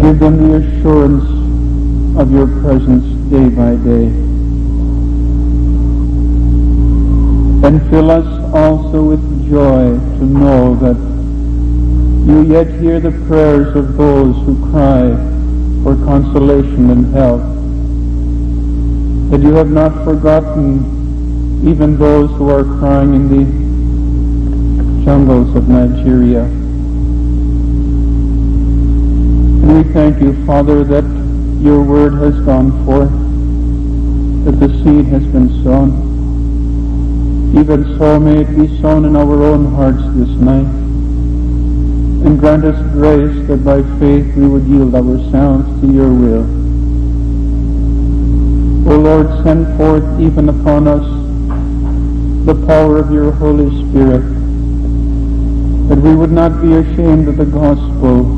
Give 0.00 0.18
them 0.18 0.36
the 0.48 0.54
assurance 0.56 1.37
of 2.18 2.32
your 2.32 2.48
presence 2.62 3.04
day 3.30 3.48
by 3.48 3.76
day. 3.76 4.06
And 7.64 7.80
fill 7.90 8.10
us 8.10 8.26
also 8.52 9.04
with 9.04 9.48
joy 9.48 9.94
to 10.18 10.24
know 10.24 10.74
that 10.76 10.96
you 12.26 12.42
yet 12.52 12.66
hear 12.80 12.98
the 12.98 13.12
prayers 13.28 13.76
of 13.76 13.96
those 13.96 14.34
who 14.44 14.58
cry 14.72 15.14
for 15.84 15.94
consolation 16.04 16.90
and 16.90 17.14
help. 17.14 17.40
That 19.30 19.40
you 19.40 19.54
have 19.54 19.70
not 19.70 20.04
forgotten 20.04 20.98
even 21.68 21.98
those 21.98 22.30
who 22.32 22.50
are 22.50 22.64
crying 22.64 23.14
in 23.14 23.28
the 23.28 23.44
jungles 25.04 25.54
of 25.54 25.68
Nigeria. 25.68 26.42
And 29.62 29.86
we 29.86 29.92
thank 29.92 30.20
you, 30.20 30.34
Father, 30.44 30.82
that 30.82 31.17
your 31.60 31.82
word 31.82 32.14
has 32.14 32.38
gone 32.44 32.70
forth, 32.86 33.10
that 34.44 34.60
the 34.60 34.68
seed 34.84 35.06
has 35.06 35.24
been 35.26 35.48
sown. 35.64 36.06
Even 37.58 37.98
so 37.98 38.20
may 38.20 38.42
it 38.42 38.56
be 38.56 38.80
sown 38.80 39.04
in 39.04 39.16
our 39.16 39.42
own 39.42 39.74
hearts 39.74 40.02
this 40.14 40.28
night. 40.38 40.66
And 42.24 42.38
grant 42.38 42.64
us 42.64 42.80
grace 42.92 43.46
that 43.48 43.64
by 43.64 43.82
faith 43.98 44.36
we 44.36 44.46
would 44.46 44.64
yield 44.64 44.94
ourselves 44.94 45.80
to 45.80 45.90
your 45.90 46.12
will. 46.12 46.46
O 48.90 48.96
Lord, 48.98 49.28
send 49.44 49.66
forth 49.76 50.20
even 50.20 50.48
upon 50.48 50.86
us 50.88 51.04
the 52.46 52.54
power 52.66 52.98
of 52.98 53.12
your 53.12 53.32
Holy 53.32 53.68
Spirit, 53.88 54.22
that 55.88 55.98
we 55.98 56.14
would 56.14 56.32
not 56.32 56.62
be 56.62 56.72
ashamed 56.74 57.28
of 57.28 57.36
the 57.36 57.44
gospel, 57.44 58.37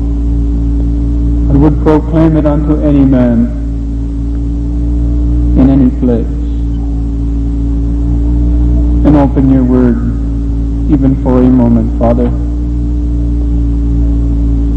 would 1.61 1.83
proclaim 1.83 2.37
it 2.37 2.45
unto 2.47 2.81
any 2.81 3.05
man 3.05 3.45
in 5.59 5.69
any 5.69 5.91
place 5.99 6.25
and 9.05 9.15
open 9.15 9.53
your 9.53 9.63
word 9.63 9.97
even 10.91 11.21
for 11.21 11.37
a 11.37 11.43
moment, 11.43 11.99
Father, 11.99 12.31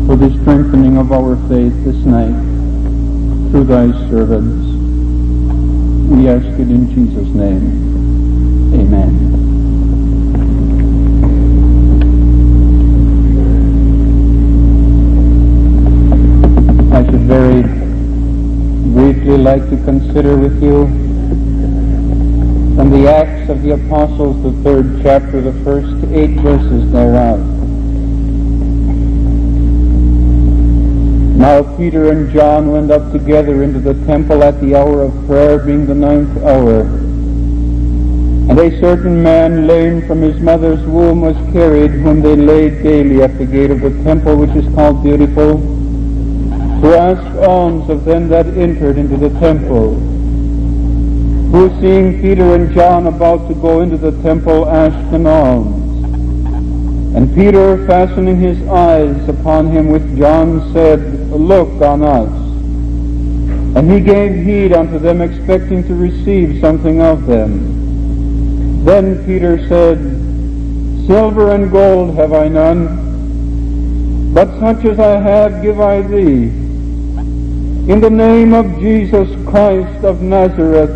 for 0.07 0.17
the 0.17 0.29
strengthening 0.43 0.99
of 0.99 1.11
our 1.11 1.37
faith 1.49 1.73
this 1.85 1.97
night 2.05 2.35
through 3.51 3.65
thy 3.65 3.91
servants. 4.11 4.67
We 6.13 6.29
ask 6.29 6.45
it 6.45 6.69
in 6.69 6.95
Jesus' 6.95 7.35
name. 7.35 8.75
Amen. 8.75 9.34
Very 17.25 17.63
briefly 18.93 19.39
like 19.39 19.63
to 19.71 19.77
consider 19.85 20.37
with 20.37 20.63
you 20.63 20.85
from 22.77 22.91
the 22.91 23.09
Acts 23.09 23.49
of 23.49 23.63
the 23.63 23.71
Apostles, 23.71 24.43
the 24.43 24.53
third 24.63 25.01
chapter, 25.03 25.41
the 25.41 25.55
first 25.65 26.05
eight 26.13 26.39
verses 26.41 26.93
thereof. 26.93 27.41
Now 31.39 31.63
Peter 31.79 32.11
and 32.11 32.31
John 32.31 32.71
went 32.71 32.91
up 32.91 33.11
together 33.11 33.63
into 33.63 33.81
the 33.81 33.95
temple 34.05 34.45
at 34.45 34.61
the 34.61 34.75
hour 34.75 35.03
of 35.03 35.27
prayer, 35.27 35.59
being 35.59 35.87
the 35.87 35.95
ninth 35.95 36.37
hour. 36.43 36.83
And 38.51 38.59
a 38.59 38.81
certain 38.81 39.23
man, 39.23 39.67
lame 39.67 40.07
from 40.07 40.21
his 40.21 40.39
mother's 40.41 40.85
womb, 40.87 41.23
was 41.23 41.37
carried, 41.55 41.91
whom 41.91 42.21
they 42.21 42.37
laid 42.37 42.83
daily 42.83 43.23
at 43.23 43.39
the 43.39 43.47
gate 43.47 43.71
of 43.71 43.81
the 43.81 43.91
temple, 44.05 44.37
which 44.37 44.51
is 44.51 44.67
called 44.75 45.03
Beautiful, 45.03 45.74
to 46.81 46.97
asked 46.97 47.37
alms 47.39 47.89
of 47.89 48.05
them 48.05 48.29
that 48.29 48.47
entered 48.47 48.99
into 48.99 49.17
the 49.17 49.31
temple 49.41 50.15
who 51.55 51.71
seeing 51.81 52.21
Peter 52.21 52.57
and 52.57 52.75
John 52.75 53.07
about 53.07 53.47
to 53.47 53.55
go 53.55 53.81
into 53.81 53.97
the 53.97 54.11
temple 54.23 54.69
asked 54.69 55.15
an 55.15 55.25
alms. 55.25 55.85
And 57.15 57.33
Peter, 57.33 57.87
fastening 57.87 58.41
his 58.41 58.61
eyes 58.67 59.29
upon 59.29 59.71
him 59.71 59.87
with 59.87 60.19
John, 60.19 60.73
said, 60.73 61.31
Look 61.31 61.81
on 61.81 62.03
us. 62.03 62.29
And 63.77 63.89
he 63.89 64.01
gave 64.01 64.45
heed 64.45 64.73
unto 64.73 64.99
them, 64.99 65.21
expecting 65.21 65.87
to 65.87 65.95
receive 65.95 66.61
something 66.61 67.01
of 67.01 67.25
them. 67.27 68.85
Then 68.85 69.25
Peter 69.25 69.59
said, 69.69 69.99
Silver 71.07 71.53
and 71.53 71.71
gold 71.71 72.17
have 72.17 72.33
I 72.33 72.49
none, 72.49 74.35
but 74.35 74.49
such 74.59 74.85
as 74.87 74.99
I 74.99 75.21
have 75.21 75.63
give 75.63 75.81
I 75.81 76.03
thee. 76.03 76.64
In 77.87 78.01
the 78.01 78.09
name 78.09 78.55
of 78.55 78.79
Jesus 78.79 79.29
Christ 79.47 80.05
of 80.05 80.23
Nazareth, 80.23 80.91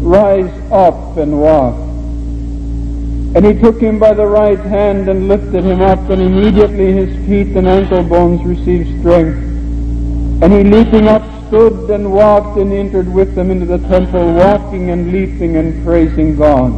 rise 0.00 0.52
up 0.70 1.16
and 1.16 1.40
walk. 1.40 1.74
And 3.34 3.44
he 3.44 3.60
took 3.60 3.80
him 3.80 3.98
by 3.98 4.14
the 4.14 4.24
right 4.24 4.58
hand 4.58 5.08
and 5.08 5.26
lifted 5.26 5.64
him 5.64 5.82
up, 5.82 5.98
and 6.08 6.22
immediately 6.22 6.92
his 6.92 7.14
feet 7.26 7.56
and 7.56 7.66
ankle 7.66 8.04
bones 8.04 8.44
received 8.46 9.00
strength. 9.00 9.36
And 10.42 10.52
he 10.52 10.62
leaping 10.62 11.08
up 11.08 11.24
stood 11.48 11.90
and 11.90 12.12
walked 12.12 12.56
and 12.56 12.72
entered 12.72 13.12
with 13.12 13.34
them 13.34 13.50
into 13.50 13.66
the 13.66 13.78
temple, 13.88 14.32
walking 14.34 14.90
and 14.90 15.12
leaping 15.12 15.56
and 15.56 15.84
praising 15.84 16.36
God. 16.36 16.72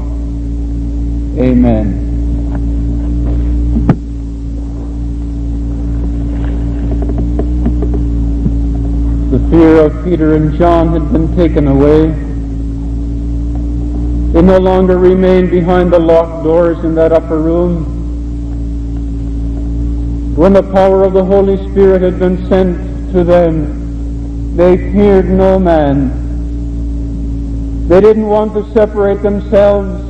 Amen. 1.38 2.07
Fear 9.50 9.80
of 9.80 10.04
Peter 10.04 10.34
and 10.34 10.56
John 10.58 10.88
had 10.88 11.10
been 11.10 11.34
taken 11.34 11.68
away. 11.68 12.08
They 14.32 14.42
no 14.42 14.58
longer 14.58 14.98
remained 14.98 15.50
behind 15.50 15.90
the 15.90 15.98
locked 15.98 16.44
doors 16.44 16.84
in 16.84 16.94
that 16.96 17.12
upper 17.12 17.38
room. 17.38 17.96
When 20.36 20.52
the 20.52 20.62
power 20.62 21.02
of 21.02 21.14
the 21.14 21.24
Holy 21.24 21.56
Spirit 21.70 22.02
had 22.02 22.18
been 22.18 22.46
sent 22.48 23.12
to 23.12 23.24
them, 23.24 24.54
they 24.54 24.76
feared 24.92 25.30
no 25.30 25.58
man. 25.58 26.26
They 27.88 28.02
didn't 28.02 28.26
want 28.26 28.52
to 28.52 28.70
separate 28.74 29.22
themselves 29.22 30.04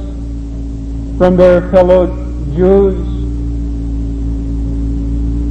from 1.16 1.36
their 1.36 1.70
fellow 1.70 2.06
Jews. 2.56 2.96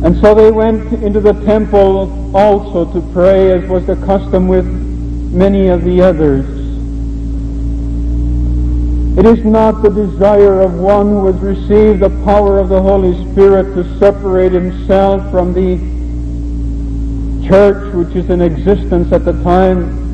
And 0.03 0.19
so 0.19 0.35
they 0.35 0.51
went 0.51 0.91
into 1.01 1.21
the 1.21 1.33
temple 1.45 2.16
also 2.33 2.91
to 2.93 3.01
pray, 3.13 3.51
as 3.51 3.69
was 3.69 3.85
the 3.85 3.95
custom 4.05 4.47
with 4.47 4.65
many 4.65 5.67
of 5.67 5.83
the 5.83 6.01
others. 6.01 6.45
It 9.17 9.25
is 9.25 9.43
not 9.43 9.81
the 9.81 9.89
desire 9.89 10.61
of 10.61 10.75
one 10.75 11.07
who 11.07 11.25
has 11.25 11.35
received 11.37 12.01
the 12.01 12.09
power 12.23 12.59
of 12.59 12.69
the 12.69 12.81
Holy 12.81 13.13
Spirit 13.31 13.73
to 13.73 13.97
separate 13.97 14.51
himself 14.51 15.31
from 15.31 15.53
the 15.53 15.77
church 17.47 17.93
which 17.93 18.15
is 18.15 18.29
in 18.29 18.41
existence 18.41 19.11
at 19.11 19.25
the 19.25 19.31
time. 19.43 20.05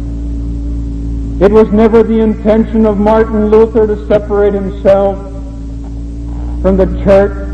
It 1.41 1.51
was 1.51 1.67
never 1.73 2.03
the 2.03 2.19
intention 2.19 2.85
of 2.85 2.97
Martin 2.97 3.49
Luther 3.49 3.87
to 3.87 4.07
separate 4.07 4.53
himself 4.53 5.17
from 6.61 6.77
the 6.77 6.85
church. 7.03 7.49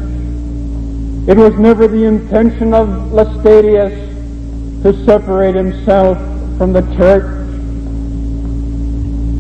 It 1.28 1.38
was 1.38 1.56
never 1.56 1.88
the 1.88 2.04
intention 2.04 2.74
of 2.74 2.88
Laestadius 3.12 4.09
to 4.84 5.06
separate 5.06 5.56
himself 5.56 6.18
from 6.58 6.74
the 6.74 6.82
church. 6.96 7.40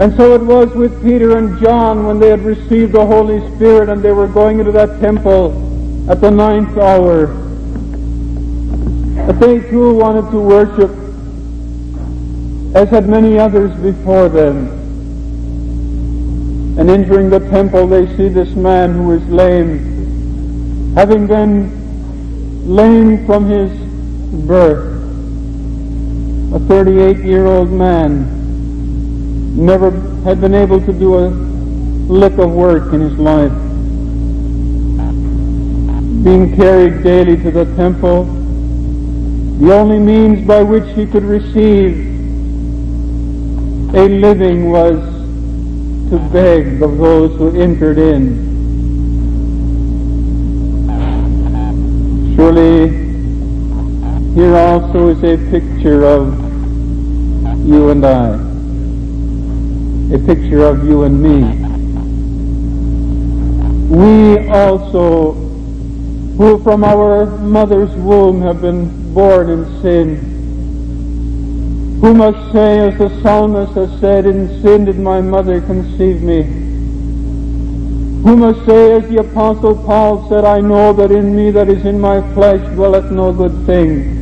And 0.01 0.15
so 0.15 0.33
it 0.33 0.41
was 0.41 0.73
with 0.73 1.03
Peter 1.03 1.37
and 1.37 1.59
John 1.61 2.05
when 2.05 2.19
they 2.19 2.29
had 2.29 2.41
received 2.41 2.93
the 2.93 3.05
Holy 3.05 3.39
Spirit 3.55 3.89
and 3.89 4.01
they 4.01 4.13
were 4.13 4.27
going 4.27 4.59
into 4.59 4.71
that 4.71 4.99
temple 5.01 6.09
at 6.09 6.21
the 6.21 6.31
ninth 6.31 6.77
hour. 6.77 7.27
That 9.27 9.39
they 9.39 9.59
too 9.69 9.93
wanted 9.93 10.31
to 10.31 10.39
worship 10.39 10.91
as 12.75 12.89
had 12.89 13.09
many 13.09 13.37
others 13.37 13.75
before 13.81 14.29
them. 14.29 14.69
And 16.79 16.89
entering 16.89 17.29
the 17.29 17.39
temple 17.49 17.87
they 17.87 18.07
see 18.15 18.29
this 18.29 18.55
man 18.55 18.93
who 18.93 19.11
is 19.11 19.27
lame, 19.27 20.93
having 20.95 21.27
been 21.27 22.73
lame 22.73 23.25
from 23.25 23.49
his 23.49 23.71
birth, 24.45 24.98
a 26.51 26.59
38 26.59 27.17
year 27.17 27.45
old 27.45 27.71
man 27.71 28.25
never 29.55 29.91
had 30.23 30.41
been 30.41 30.55
able 30.55 30.79
to 30.81 30.91
do 30.91 31.15
a 31.15 31.27
lick 32.09 32.33
of 32.39 32.51
work 32.51 32.91
in 32.91 33.01
his 33.01 33.13
life. 33.19 33.51
Being 36.23 36.55
carried 36.55 37.03
daily 37.03 37.37
to 37.43 37.51
the 37.51 37.65
temple, 37.75 38.23
the 39.59 39.73
only 39.73 39.99
means 39.99 40.47
by 40.47 40.63
which 40.63 40.85
he 40.95 41.05
could 41.05 41.23
receive 41.23 42.07
a 43.93 44.07
living 44.07 44.71
was 44.71 44.97
to 46.09 46.17
beg 46.31 46.81
of 46.81 46.97
those 46.97 47.37
who 47.37 47.61
entered 47.61 47.99
in. 47.99 48.49
Surely 52.35 53.09
here 54.39 54.55
also 54.55 55.09
is 55.09 55.21
a 55.21 55.35
picture 55.51 56.05
of 56.05 56.33
you 57.67 57.89
and 57.89 58.05
I 58.05 58.35
a 60.15 60.19
picture 60.19 60.63
of 60.63 60.85
you 60.85 61.03
and 61.03 61.21
me. 61.21 61.43
We 63.93 64.47
also, 64.47 65.33
who 65.33 66.63
from 66.63 66.85
our 66.85 67.25
mother's 67.25 67.93
womb 67.97 68.41
have 68.41 68.61
been 68.61 69.13
born 69.13 69.49
in 69.49 69.81
sin, 69.81 70.15
who 71.99 72.13
must 72.13 72.53
say, 72.53 72.79
as 72.87 72.97
the 72.97 73.09
psalmist 73.21 73.73
has 73.73 73.99
said, 73.99 74.25
in 74.25 74.61
sin 74.61 74.85
did 74.85 74.97
my 74.97 75.19
mother 75.19 75.59
conceive 75.59 76.21
me. 76.21 76.43
Who 78.23 78.37
must 78.37 78.65
say, 78.65 78.93
as 78.93 79.09
the 79.09 79.17
apostle 79.17 79.75
Paul 79.75 80.29
said, 80.29 80.45
I 80.45 80.61
know 80.61 80.93
that 80.93 81.11
in 81.11 81.35
me 81.35 81.51
that 81.51 81.67
is 81.67 81.85
in 81.85 81.99
my 81.99 82.21
flesh 82.33 82.61
dwelleth 82.73 83.11
no 83.11 83.33
good 83.33 83.65
thing 83.65 84.18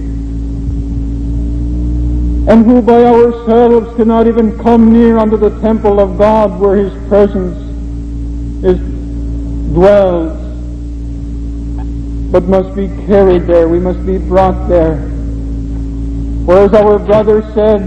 and 2.48 2.66
who 2.66 2.82
by 2.82 3.04
ourselves 3.04 3.94
cannot 3.98 4.26
even 4.26 4.58
come 4.60 4.94
near 4.94 5.18
unto 5.18 5.36
the 5.36 5.50
temple 5.60 6.00
of 6.00 6.18
God 6.18 6.58
where 6.58 6.78
his 6.78 6.94
presence 7.10 7.58
is 8.64 8.80
dwells, 9.74 10.32
but 12.32 12.44
must 12.44 12.74
be 12.74 12.88
carried 13.06 13.42
there, 13.42 13.68
we 13.68 13.80
must 13.80 14.04
be 14.06 14.18
brought 14.18 14.70
there. 14.70 14.96
Whereas 16.46 16.74
our 16.74 16.98
brother 16.98 17.42
said, 17.54 17.82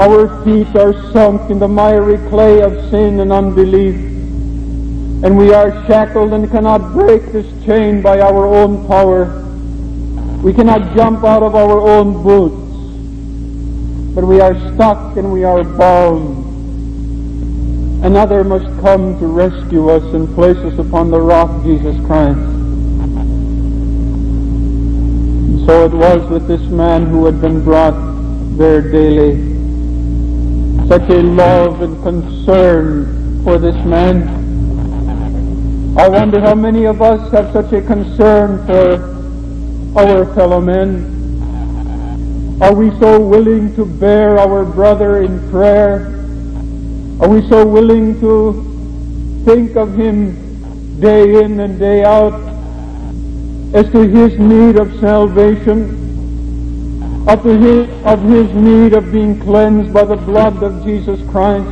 our 0.00 0.42
feet 0.44 0.74
are 0.76 0.94
sunk 1.12 1.50
in 1.50 1.58
the 1.58 1.68
miry 1.68 2.16
clay 2.30 2.62
of 2.62 2.72
sin 2.90 3.20
and 3.20 3.30
unbelief, 3.30 3.96
and 3.96 5.36
we 5.36 5.52
are 5.52 5.72
shackled 5.86 6.32
and 6.32 6.50
cannot 6.50 6.94
break 6.94 7.22
this 7.32 7.46
chain 7.66 8.00
by 8.00 8.20
our 8.20 8.46
own 8.46 8.86
power. 8.86 9.26
We 10.42 10.54
cannot 10.54 10.96
jump 10.96 11.22
out 11.22 11.42
of 11.42 11.54
our 11.54 11.80
own 11.86 12.22
boots 12.22 12.63
but 14.14 14.24
we 14.24 14.40
are 14.40 14.54
stuck 14.74 15.16
and 15.16 15.32
we 15.32 15.42
are 15.42 15.64
bound. 15.64 16.44
Another 18.04 18.44
must 18.44 18.66
come 18.80 19.18
to 19.18 19.26
rescue 19.26 19.88
us 19.90 20.04
and 20.14 20.32
place 20.34 20.58
us 20.58 20.78
upon 20.78 21.10
the 21.10 21.20
rock, 21.20 21.64
Jesus 21.64 21.96
Christ. 22.06 22.38
And 25.58 25.66
so 25.66 25.86
it 25.86 25.92
was 25.92 26.30
with 26.30 26.46
this 26.46 26.60
man 26.70 27.06
who 27.06 27.24
had 27.26 27.40
been 27.40 27.64
brought 27.64 27.96
there 28.56 28.82
daily. 28.82 29.52
Such 30.86 31.10
a 31.10 31.22
love 31.22 31.80
and 31.80 32.00
concern 32.02 33.42
for 33.42 33.58
this 33.58 33.76
man. 33.84 34.28
I 35.98 36.08
wonder 36.08 36.40
how 36.40 36.54
many 36.54 36.84
of 36.84 37.02
us 37.02 37.32
have 37.32 37.52
such 37.52 37.72
a 37.72 37.80
concern 37.80 38.64
for 38.66 39.14
our 39.98 40.26
fellow 40.34 40.60
men. 40.60 41.13
Are 42.60 42.72
we 42.72 42.96
so 43.00 43.20
willing 43.20 43.74
to 43.74 43.84
bear 43.84 44.38
our 44.38 44.64
brother 44.64 45.22
in 45.22 45.50
prayer? 45.50 46.06
Are 47.20 47.28
we 47.28 47.46
so 47.48 47.66
willing 47.66 48.20
to 48.20 49.42
think 49.44 49.76
of 49.76 49.96
him 49.96 51.00
day 51.00 51.42
in 51.42 51.58
and 51.58 51.80
day 51.80 52.04
out 52.04 52.32
as 53.74 53.90
to 53.90 54.08
his 54.08 54.38
need 54.38 54.76
of 54.76 54.88
salvation, 55.00 57.26
of 57.28 57.42
his, 57.42 57.88
of 58.06 58.22
his 58.22 58.48
need 58.54 58.92
of 58.92 59.10
being 59.10 59.40
cleansed 59.40 59.92
by 59.92 60.04
the 60.04 60.16
blood 60.16 60.62
of 60.62 60.84
Jesus 60.84 61.20
Christ? 61.30 61.66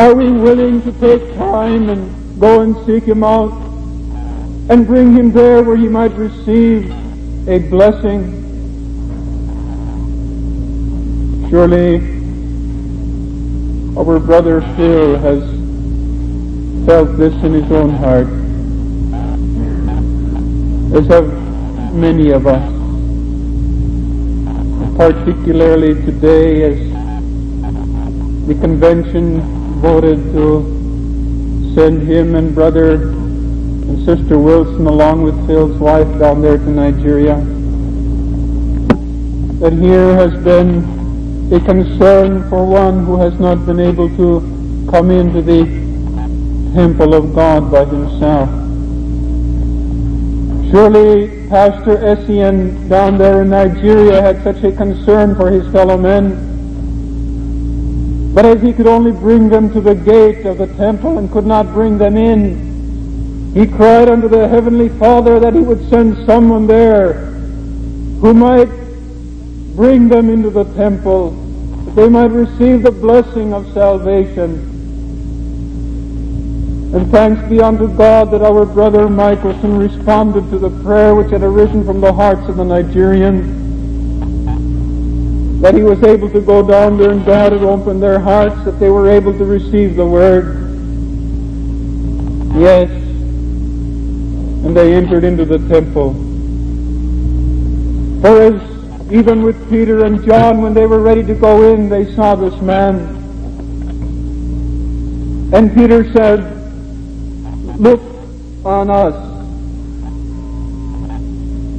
Are 0.00 0.14
we 0.14 0.30
willing 0.30 0.80
to 0.82 0.92
take 0.92 1.36
time 1.36 1.90
and 1.90 2.40
go 2.40 2.62
and 2.62 2.74
seek 2.86 3.04
him 3.04 3.24
out 3.24 3.52
and 4.70 4.86
bring 4.86 5.14
him 5.14 5.32
there 5.32 5.62
where 5.62 5.76
he 5.76 5.86
might 5.86 6.12
receive 6.12 6.90
a 7.46 7.58
blessing? 7.68 8.49
Surely 11.50 11.96
our 13.98 14.20
brother 14.20 14.60
Phil 14.76 15.18
has 15.18 15.42
felt 16.86 17.18
this 17.18 17.34
in 17.42 17.54
his 17.54 17.72
own 17.72 17.90
heart, 17.90 18.28
as 20.94 21.08
have 21.08 21.26
many 21.92 22.30
of 22.30 22.46
us, 22.46 22.62
particularly 24.96 25.94
today 26.06 26.62
as 26.70 26.78
the 28.46 28.54
convention 28.60 29.40
voted 29.80 30.22
to 30.32 30.62
send 31.74 32.00
him 32.02 32.36
and 32.36 32.54
brother 32.54 32.92
and 32.92 34.06
sister 34.06 34.38
Wilson 34.38 34.86
along 34.86 35.24
with 35.24 35.34
Phil's 35.48 35.76
wife 35.78 36.06
down 36.20 36.42
there 36.42 36.58
to 36.58 36.70
Nigeria. 36.70 37.34
That 39.58 39.72
here 39.72 40.14
has 40.14 40.32
been 40.44 40.99
a 41.52 41.60
concern 41.60 42.48
for 42.48 42.64
one 42.64 43.04
who 43.04 43.16
has 43.16 43.38
not 43.40 43.66
been 43.66 43.80
able 43.80 44.08
to 44.16 44.40
come 44.90 45.10
into 45.10 45.42
the 45.42 45.64
temple 46.74 47.14
of 47.14 47.34
God 47.34 47.70
by 47.72 47.84
himself. 47.84 48.48
Surely 50.70 51.48
Pastor 51.48 51.96
Essien 51.96 52.88
down 52.88 53.18
there 53.18 53.42
in 53.42 53.50
Nigeria 53.50 54.22
had 54.22 54.40
such 54.44 54.62
a 54.62 54.70
concern 54.70 55.34
for 55.34 55.50
his 55.50 55.66
fellow 55.72 55.96
men. 55.96 56.46
But 58.32 58.46
as 58.46 58.62
he 58.62 58.72
could 58.72 58.86
only 58.86 59.10
bring 59.10 59.48
them 59.48 59.72
to 59.72 59.80
the 59.80 59.96
gate 59.96 60.46
of 60.46 60.58
the 60.58 60.68
temple 60.76 61.18
and 61.18 61.28
could 61.32 61.46
not 61.46 61.72
bring 61.72 61.98
them 61.98 62.16
in, 62.16 63.52
he 63.54 63.66
cried 63.66 64.08
unto 64.08 64.28
the 64.28 64.46
Heavenly 64.46 64.88
Father 64.90 65.40
that 65.40 65.54
he 65.54 65.60
would 65.60 65.90
send 65.90 66.24
someone 66.24 66.68
there 66.68 67.14
who 68.20 68.32
might 68.32 68.68
bring 69.74 70.08
them 70.08 70.30
into 70.30 70.50
the 70.50 70.64
temple, 70.74 71.30
they 71.94 72.08
might 72.08 72.30
receive 72.30 72.82
the 72.82 72.90
blessing 72.90 73.52
of 73.52 73.72
salvation. 73.72 74.68
And 76.92 77.10
thanks 77.10 77.40
be 77.48 77.60
unto 77.60 77.86
God 77.96 78.30
that 78.32 78.42
our 78.42 78.66
brother 78.66 79.08
Michelson 79.08 79.78
responded 79.78 80.50
to 80.50 80.58
the 80.58 80.70
prayer 80.82 81.14
which 81.14 81.30
had 81.30 81.42
arisen 81.42 81.84
from 81.84 82.00
the 82.00 82.12
hearts 82.12 82.48
of 82.48 82.56
the 82.56 82.64
Nigerians. 82.64 83.58
That 85.60 85.74
he 85.74 85.82
was 85.82 86.02
able 86.02 86.28
to 86.30 86.40
go 86.40 86.66
down 86.66 86.96
there 86.96 87.10
and 87.10 87.24
God 87.24 87.52
had 87.52 87.62
opened 87.62 88.02
their 88.02 88.18
hearts, 88.18 88.64
that 88.64 88.80
they 88.80 88.90
were 88.90 89.08
able 89.08 89.36
to 89.38 89.44
receive 89.44 89.94
the 89.94 90.06
word. 90.06 90.56
Yes. 92.56 92.90
And 94.64 94.76
they 94.76 94.94
entered 94.94 95.22
into 95.22 95.44
the 95.44 95.58
temple. 95.68 96.14
For 98.20 98.42
as 98.42 98.59
even 99.10 99.42
with 99.42 99.68
Peter 99.68 100.04
and 100.04 100.24
John, 100.24 100.62
when 100.62 100.72
they 100.72 100.86
were 100.86 101.00
ready 101.00 101.24
to 101.24 101.34
go 101.34 101.74
in, 101.74 101.88
they 101.88 102.14
saw 102.14 102.36
this 102.36 102.54
man. 102.60 103.18
And 105.52 105.74
Peter 105.74 106.10
said, 106.12 106.40
Look 107.80 108.00
on 108.64 108.88
us. 108.88 109.14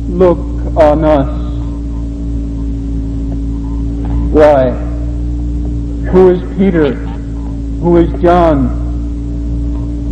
Look 0.09 0.39
on 0.75 1.05
us. 1.05 1.41
Why? 4.34 4.71
Who 6.11 6.29
is 6.32 6.57
Peter? 6.57 6.95
Who 6.95 7.95
is 7.95 8.21
John? 8.21 8.82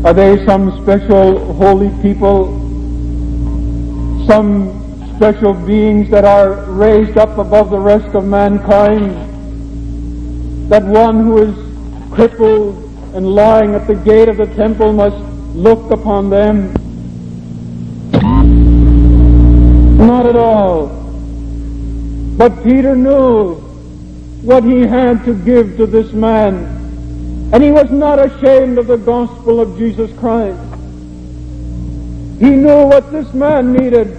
Are 0.05 0.13
they 0.13 0.45
some 0.45 0.81
special 0.81 1.53
holy 1.55 1.89
people? 2.01 2.47
Some 4.25 4.78
special 5.19 5.53
beings 5.53 6.09
that 6.09 6.23
are 6.23 6.53
raised 6.71 7.17
up 7.17 7.37
above 7.37 7.69
the 7.71 7.77
rest 7.77 8.15
of 8.15 8.23
mankind? 8.23 9.11
That 10.71 10.81
one 10.81 11.25
who 11.25 11.39
is 11.39 12.13
crippled 12.13 12.77
and 13.13 13.27
lying 13.27 13.75
at 13.75 13.85
the 13.85 13.95
gate 13.95 14.29
of 14.29 14.37
the 14.37 14.45
temple 14.55 14.93
must 14.93 15.17
look 15.53 15.91
upon 15.91 16.29
them? 16.29 16.71
Not 19.97 20.25
at 20.25 20.37
all. 20.37 20.87
But 22.37 22.63
Peter 22.63 22.95
knew 22.95 23.55
what 24.41 24.63
he 24.63 24.83
had 24.83 25.25
to 25.25 25.33
give 25.33 25.75
to 25.75 25.85
this 25.85 26.13
man. 26.13 26.63
And 27.51 27.61
he 27.61 27.71
was 27.71 27.91
not 27.91 28.25
ashamed 28.25 28.77
of 28.77 28.87
the 28.87 28.95
gospel 28.95 29.59
of 29.59 29.77
Jesus 29.77 30.17
Christ. 30.17 30.57
He 32.39 32.51
knew 32.51 32.85
what 32.85 33.11
this 33.11 33.33
man 33.33 33.73
needed, 33.73 34.18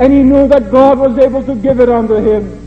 and 0.00 0.14
he 0.14 0.22
knew 0.22 0.48
that 0.48 0.70
God 0.70 0.98
was 0.98 1.18
able 1.18 1.44
to 1.44 1.54
give 1.54 1.78
it 1.78 1.90
unto 1.90 2.14
him. 2.14 2.58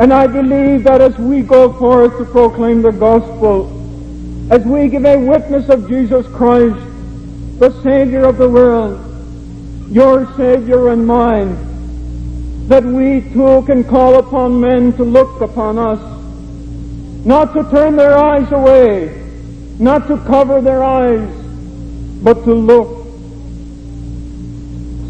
And 0.00 0.10
I 0.10 0.26
believe 0.26 0.84
that 0.84 1.02
as 1.02 1.16
we 1.18 1.42
go 1.42 1.70
forth 1.74 2.16
to 2.16 2.24
proclaim 2.24 2.80
the 2.80 2.92
gospel, 2.92 3.70
as 4.50 4.64
we 4.64 4.88
give 4.88 5.04
a 5.04 5.18
witness 5.18 5.68
of 5.68 5.86
Jesus 5.86 6.26
Christ, 6.28 6.78
the 7.58 7.70
Savior 7.82 8.24
of 8.24 8.38
the 8.38 8.48
world, 8.48 9.02
your 9.90 10.26
Savior 10.34 10.88
and 10.92 11.06
mine, 11.06 12.68
that 12.68 12.82
we 12.82 13.20
too 13.32 13.62
can 13.66 13.84
call 13.84 14.18
upon 14.18 14.58
men 14.58 14.94
to 14.94 15.04
look 15.04 15.42
upon 15.42 15.78
us, 15.78 16.00
not 17.26 17.52
to 17.52 17.62
turn 17.70 17.96
their 17.96 18.16
eyes 18.16 18.50
away, 18.50 19.08
not 19.78 20.08
to 20.08 20.16
cover 20.24 20.62
their 20.62 20.82
eyes, 20.82 21.28
but 22.22 22.44
to 22.44 22.54
look. 22.54 22.95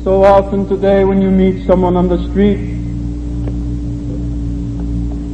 So 0.07 0.23
often 0.23 0.69
today 0.69 1.03
when 1.03 1.21
you 1.21 1.33
meet 1.33 1.67
someone 1.67 1.97
on 1.97 2.07
the 2.07 2.19
street, 2.31 2.61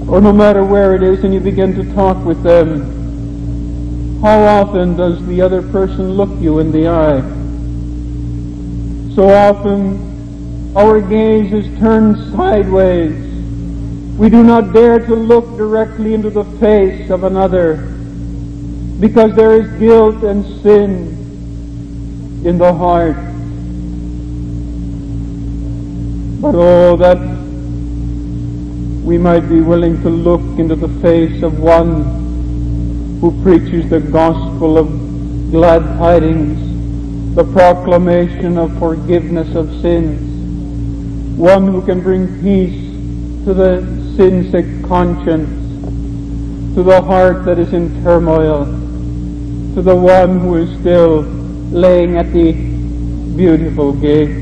or 0.09 0.19
no 0.23 0.33
matter 0.33 0.65
where 0.65 0.95
it 0.95 1.03
is, 1.03 1.25
and 1.25 1.35
you 1.35 1.41
begin 1.41 1.75
to 1.75 1.85
talk 1.93 2.25
with 2.25 2.43
them, 2.43 4.23
how 4.23 4.41
often 4.41 4.97
does 4.97 5.23
the 5.27 5.43
other 5.43 5.61
person 5.61 6.13
look 6.13 6.31
you 6.41 6.59
in 6.61 6.73
the 6.73 6.89
eye? 6.89 7.21
So 9.15 9.29
often 9.29 10.75
our 10.75 11.03
gaze 11.03 11.53
is 11.53 11.67
turned 11.79 12.17
sideways. 12.35 13.13
We 14.17 14.31
do 14.31 14.43
not 14.43 14.73
dare 14.73 15.01
to 15.01 15.15
look 15.15 15.55
directly 15.59 16.15
into 16.15 16.31
the 16.31 16.45
face 16.45 17.11
of 17.11 17.25
another 17.25 17.77
because 19.01 19.35
there 19.35 19.53
is 19.53 19.71
guilt 19.79 20.23
and 20.23 20.47
sin 20.63 22.43
in 22.47 22.57
the 22.57 22.73
heart. 22.73 23.32
But 26.43 26.57
oh, 26.57 26.97
that 26.97 27.19
we 29.07 29.17
might 29.17 29.49
be 29.49 29.61
willing 29.61 30.03
to 30.03 30.11
look 30.11 30.41
into 30.59 30.75
the 30.75 30.89
face 31.01 31.41
of 31.45 31.61
one 31.61 33.21
who 33.21 33.31
preaches 33.45 33.89
the 33.89 34.01
gospel 34.01 34.77
of 34.77 34.89
glad 35.53 35.85
tidings, 35.99 37.37
the 37.37 37.45
proclamation 37.53 38.59
of 38.59 38.77
forgiveness 38.81 39.55
of 39.55 39.71
sins, 39.83 41.39
one 41.39 41.69
who 41.69 41.81
can 41.81 42.01
bring 42.01 42.27
peace 42.43 42.91
to 43.45 43.55
the 43.55 43.81
sin-sick 44.17 44.85
conscience, 44.89 45.49
to 46.75 46.83
the 46.83 47.01
heart 47.03 47.45
that 47.45 47.61
is 47.61 47.73
in 47.73 48.03
turmoil, 48.03 48.65
to 49.77 49.81
the 49.81 49.95
one 49.95 50.41
who 50.41 50.57
is 50.57 50.81
still 50.81 51.21
laying 51.71 52.17
at 52.17 52.33
the 52.33 52.51
beautiful 53.37 53.93
gate. 53.93 54.42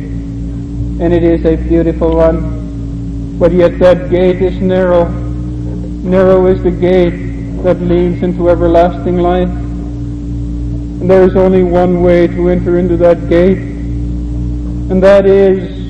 And 1.01 1.15
it 1.15 1.23
is 1.23 1.47
a 1.47 1.57
beautiful 1.57 2.15
one, 2.15 3.39
but 3.39 3.53
yet 3.53 3.79
that 3.79 4.11
gate 4.11 4.43
is 4.43 4.61
narrow. 4.61 5.09
Narrow 5.09 6.47
is 6.47 6.63
the 6.63 6.71
gate 6.71 7.63
that 7.63 7.81
leads 7.81 8.23
into 8.23 8.51
everlasting 8.51 9.17
life. 9.17 9.49
And 9.49 11.09
there 11.11 11.23
is 11.23 11.37
only 11.37 11.63
one 11.63 12.03
way 12.03 12.27
to 12.27 12.51
enter 12.51 12.79
into 12.79 12.99
that 12.99 13.31
gate, 13.31 13.57
and 13.57 15.03
that 15.03 15.25
is 15.25 15.81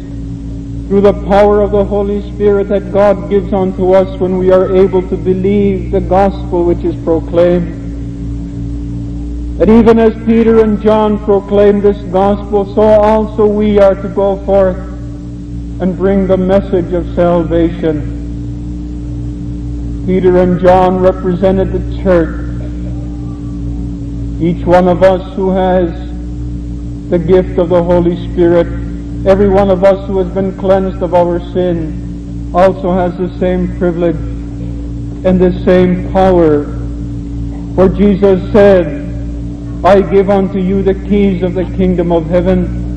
through 0.87 1.01
the 1.01 1.13
power 1.27 1.61
of 1.61 1.73
the 1.73 1.85
Holy 1.85 2.23
Spirit 2.33 2.69
that 2.69 2.93
God 2.93 3.29
gives 3.29 3.53
unto 3.53 3.95
us 3.95 4.17
when 4.21 4.39
we 4.39 4.53
are 4.53 4.77
able 4.77 5.03
to 5.09 5.17
believe 5.17 5.91
the 5.91 6.01
gospel 6.01 6.65
which 6.65 6.85
is 6.85 6.95
proclaimed. 7.03 7.79
That 9.59 9.69
even 9.69 9.99
as 9.99 10.15
Peter 10.25 10.63
and 10.63 10.81
John 10.81 11.19
proclaimed 11.25 11.83
this 11.83 11.99
gospel, 12.13 12.65
so 12.77 12.83
also 12.83 13.45
we 13.45 13.81
are 13.81 13.97
to 13.97 14.09
go 14.09 14.37
forth 14.47 14.89
and 15.81 15.97
bring 15.97 16.26
the 16.26 16.37
message 16.37 16.93
of 16.93 17.07
salvation. 17.14 18.18
Peter 20.07 20.39
and 20.43 20.61
John 20.61 20.99
represented 20.99 21.72
the 21.72 22.03
church. 22.03 22.37
Each 24.43 24.64
one 24.66 24.89
of 24.89 25.03
us 25.03 25.35
who 25.37 25.51
has 25.51 25.91
the 27.09 27.18
gift 27.18 27.59
of 27.59 27.70
the 27.70 27.83
Holy 27.83 28.14
Spirit, 28.31 28.66
every 29.26 29.49
one 29.49 29.70
of 29.70 29.83
us 29.83 30.07
who 30.07 30.18
has 30.18 30.28
been 30.35 30.57
cleansed 30.59 31.03
of 31.03 31.14
our 31.14 31.41
sin, 31.53 32.53
also 32.55 32.93
has 32.93 33.16
the 33.16 33.31
same 33.39 33.78
privilege 33.78 34.16
and 35.24 35.41
the 35.41 35.53
same 35.64 36.12
power. 36.12 36.64
For 37.74 37.89
Jesus 37.89 38.53
said, 38.53 38.87
I 39.83 40.03
give 40.03 40.28
unto 40.28 40.59
you 40.59 40.83
the 40.83 40.95
keys 41.09 41.43
of 41.43 41.55
the 41.55 41.64
kingdom 41.64 42.12
of 42.12 42.26
heaven, 42.26 42.89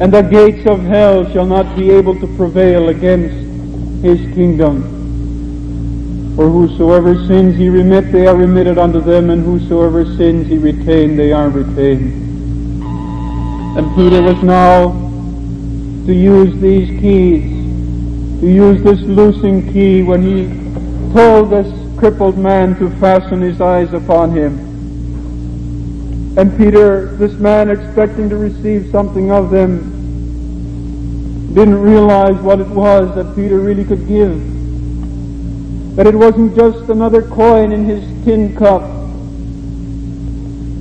and 0.00 0.12
the 0.14 0.22
gates 0.22 0.66
of 0.66 0.80
hell 0.80 1.30
shall 1.30 1.44
not 1.44 1.76
be 1.76 1.90
able 1.90 2.18
to 2.18 2.26
prevail 2.38 2.88
against 2.88 3.34
his 4.02 4.18
kingdom. 4.34 4.82
For 6.36 6.48
whosoever 6.48 7.14
sins 7.26 7.56
he 7.56 7.68
remit, 7.68 8.10
they 8.10 8.26
are 8.26 8.34
remitted 8.34 8.78
unto 8.78 8.98
them, 9.02 9.28
and 9.28 9.44
whosoever 9.44 10.06
sins 10.16 10.48
he 10.48 10.56
retain, 10.56 11.16
they 11.16 11.32
are 11.32 11.50
retained. 11.50 12.82
And 13.76 13.94
Peter 13.94 14.22
was 14.22 14.42
now 14.42 14.92
to 16.06 16.14
use 16.14 16.58
these 16.62 16.88
keys, 16.98 18.40
to 18.40 18.46
use 18.46 18.82
this 18.82 19.00
loosing 19.02 19.70
key 19.70 20.02
when 20.02 20.22
he 20.22 21.12
told 21.12 21.50
this 21.50 21.68
crippled 21.98 22.38
man 22.38 22.74
to 22.78 22.88
fasten 23.00 23.42
his 23.42 23.60
eyes 23.60 23.92
upon 23.92 24.30
him. 24.34 24.69
And 26.36 26.56
Peter, 26.56 27.06
this 27.16 27.32
man 27.32 27.70
expecting 27.70 28.28
to 28.30 28.36
receive 28.36 28.90
something 28.90 29.30
of 29.30 29.50
them, 29.50 29.96
didn't 31.54 31.82
realize 31.82 32.36
what 32.36 32.60
it 32.60 32.68
was 32.68 33.12
that 33.16 33.34
Peter 33.34 33.58
really 33.58 33.84
could 33.84 34.06
give. 34.06 34.36
That 35.96 36.06
it 36.06 36.14
wasn't 36.14 36.54
just 36.54 36.88
another 36.88 37.22
coin 37.22 37.72
in 37.72 37.84
his 37.84 38.04
tin 38.24 38.54
cup, 38.54 38.82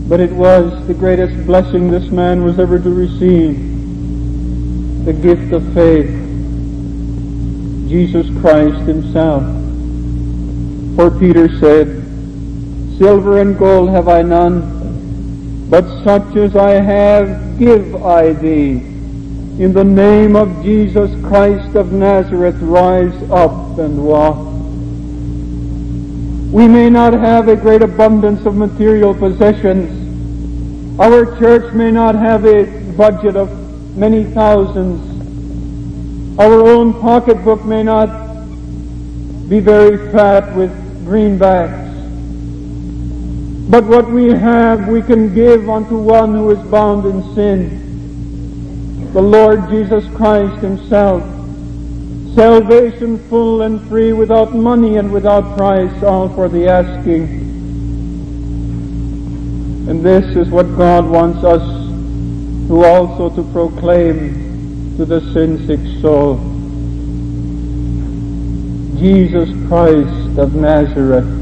but 0.08 0.20
it 0.20 0.32
was 0.32 0.86
the 0.88 0.94
greatest 0.94 1.46
blessing 1.48 1.90
this 1.90 2.12
man 2.12 2.44
was 2.44 2.60
ever 2.60 2.78
to 2.78 2.90
receive 2.90 3.58
the 5.06 5.14
gift 5.14 5.52
of 5.54 5.64
faith, 5.74 6.10
Jesus 7.90 8.28
Christ 8.42 8.78
Himself. 8.82 9.42
For 10.96 11.10
Peter 11.10 11.50
said, 11.60 11.88
Silver 13.00 13.42
and 13.42 13.58
gold 13.58 13.90
have 13.90 14.08
I 14.08 14.22
none, 14.22 14.79
but 15.70 15.86
such 16.04 16.36
as 16.36 16.56
I 16.56 16.72
have 16.72 17.60
give 17.60 18.04
I 18.04 18.34
thee. 18.34 18.72
In 19.60 19.72
the 19.74 19.84
name 19.84 20.36
of 20.36 20.64
Jesus 20.64 21.12
Christ 21.28 21.76
of 21.76 21.92
Nazareth, 21.92 22.56
rise 22.60 23.14
up 23.30 23.78
and 23.78 24.04
walk. 24.04 24.38
We 26.52 26.68
may 26.68 26.90
not 26.90 27.14
have 27.14 27.48
a 27.50 27.56
great 27.56 27.84
abundance 27.84 28.46
of 28.48 28.56
material 28.56 29.14
possessions. 29.14 31.00
Our 31.00 31.38
church 31.38 31.72
may 31.74 31.92
not 31.92 32.16
have 32.16 32.46
a 32.46 32.66
budget 32.98 33.36
of 33.36 33.50
many 33.96 34.24
thousands. 34.24 35.06
Our 36.40 36.68
own 36.68 36.94
pocketbook 37.00 37.64
may 37.66 37.84
not 37.84 38.08
be 39.48 39.60
very 39.60 40.12
fat 40.12 40.56
with 40.56 40.72
greenbacks. 41.06 41.89
But 43.70 43.86
what 43.86 44.10
we 44.10 44.30
have 44.30 44.88
we 44.88 45.02
can 45.02 45.34
give 45.34 45.70
unto 45.70 45.98
one 45.98 46.34
who 46.34 46.50
is 46.52 46.60
bound 46.70 47.06
in 47.06 47.36
sin 47.36 47.90
the 49.14 49.22
Lord 49.22 49.68
Jesus 49.70 50.06
Christ 50.16 50.62
himself. 50.62 51.24
Salvation 52.36 53.18
full 53.28 53.64
and 53.64 53.82
free, 53.90 54.14
without 54.14 54.54
money 54.54 54.98
and 54.98 55.12
without 55.12 55.58
price, 55.58 56.04
all 56.04 56.30
for 56.30 56.48
the 56.48 56.68
asking. 56.68 57.24
And 59.90 60.06
this 60.06 60.36
is 60.36 60.50
what 60.50 60.78
God 60.78 61.06
wants 61.10 61.44
us 61.44 61.64
to 62.68 62.86
also 62.86 63.36
to 63.36 63.52
proclaim 63.52 64.96
to 64.98 65.06
the 65.06 65.22
sin-sick 65.34 66.02
soul. 66.02 66.38
Jesus 69.00 69.50
Christ 69.68 70.38
of 70.38 70.54
Nazareth. 70.54 71.39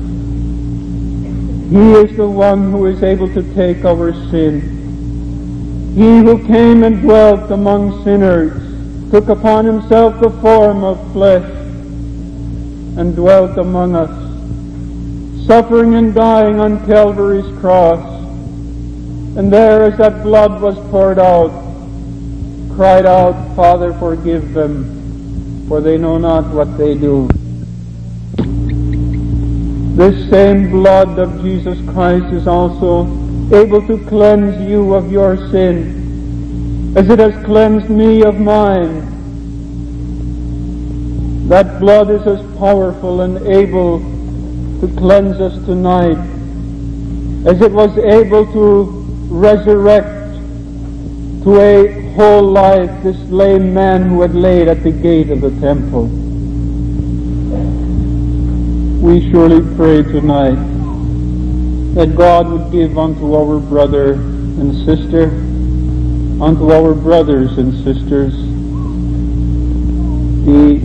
He 1.70 1.92
is 1.94 2.16
the 2.18 2.28
one 2.28 2.72
who 2.72 2.86
is 2.86 3.04
able 3.04 3.34
to 3.34 3.44
take 3.54 3.84
our 3.86 4.14
sin 4.30 4.78
he 5.98 6.20
who 6.20 6.46
came 6.46 6.84
and 6.84 7.02
dwelt 7.02 7.50
among 7.50 8.04
sinners 8.04 8.54
took 9.10 9.30
upon 9.30 9.66
himself 9.66 10.20
the 10.20 10.30
form 10.30 10.84
of 10.84 11.12
flesh 11.12 11.50
and 13.00 13.16
dwelt 13.16 13.58
among 13.58 13.96
us, 13.96 15.48
suffering 15.48 15.96
and 15.96 16.14
dying 16.14 16.60
on 16.60 16.86
Calvary's 16.86 17.50
cross. 17.60 17.98
And 19.38 19.52
there, 19.52 19.86
as 19.86 19.98
that 19.98 20.22
blood 20.22 20.62
was 20.62 20.76
poured 20.92 21.18
out, 21.18 21.50
cried 22.76 23.08
out, 23.08 23.56
Father, 23.56 23.92
forgive 23.96 24.54
them, 24.54 25.66
for 25.68 25.82
they 25.82 25.98
know 25.98 26.20
not 26.20 26.46
what 26.54 26.78
they 26.78 26.94
do. 26.94 27.28
This 29.98 30.30
same 30.30 30.70
blood 30.70 31.18
of 31.18 31.42
Jesus 31.42 31.76
Christ 31.90 32.32
is 32.32 32.48
also 32.48 33.08
able 33.52 33.82
to 33.88 33.98
cleanse 34.06 34.70
you 34.70 34.94
of 34.94 35.12
your 35.12 35.38
sin, 35.50 36.94
as 36.96 37.10
it 37.10 37.18
has 37.18 37.34
cleansed 37.44 37.90
me 37.90 38.22
of 38.22 38.40
mine. 38.40 39.02
That 41.48 41.80
blood 41.80 42.12
is 42.12 42.28
as 42.28 42.40
powerful 42.60 43.22
and 43.22 43.40
able 43.48 43.98
to 44.82 44.88
cleanse 45.00 45.42
us 45.42 45.56
tonight 45.66 46.20
as 47.48 47.60
it 47.60 47.72
was 47.72 47.98
able 47.98 48.46
to 48.54 48.84
resurrect 49.30 50.36
to 51.44 51.60
a 51.60 52.14
whole 52.14 52.44
life 52.44 52.92
this 53.02 53.18
lame 53.32 53.74
man 53.74 54.04
who 54.04 54.22
had 54.22 54.36
laid 54.36 54.68
at 54.68 54.84
the 54.84 54.92
gate 54.92 55.32
of 55.32 55.42
the 55.42 55.50
temple. 55.60 56.27
We 59.00 59.30
surely 59.32 59.62
pray 59.76 60.02
tonight 60.02 60.58
that 61.94 62.16
God 62.18 62.50
would 62.50 62.72
give 62.72 62.98
unto 62.98 63.36
our 63.36 63.60
brother 63.60 64.14
and 64.14 64.74
sister, 64.86 65.26
unto 66.44 66.72
our 66.72 66.96
brothers 66.96 67.60
and 67.60 67.74
sisters, 67.84 68.34
the 70.46 70.82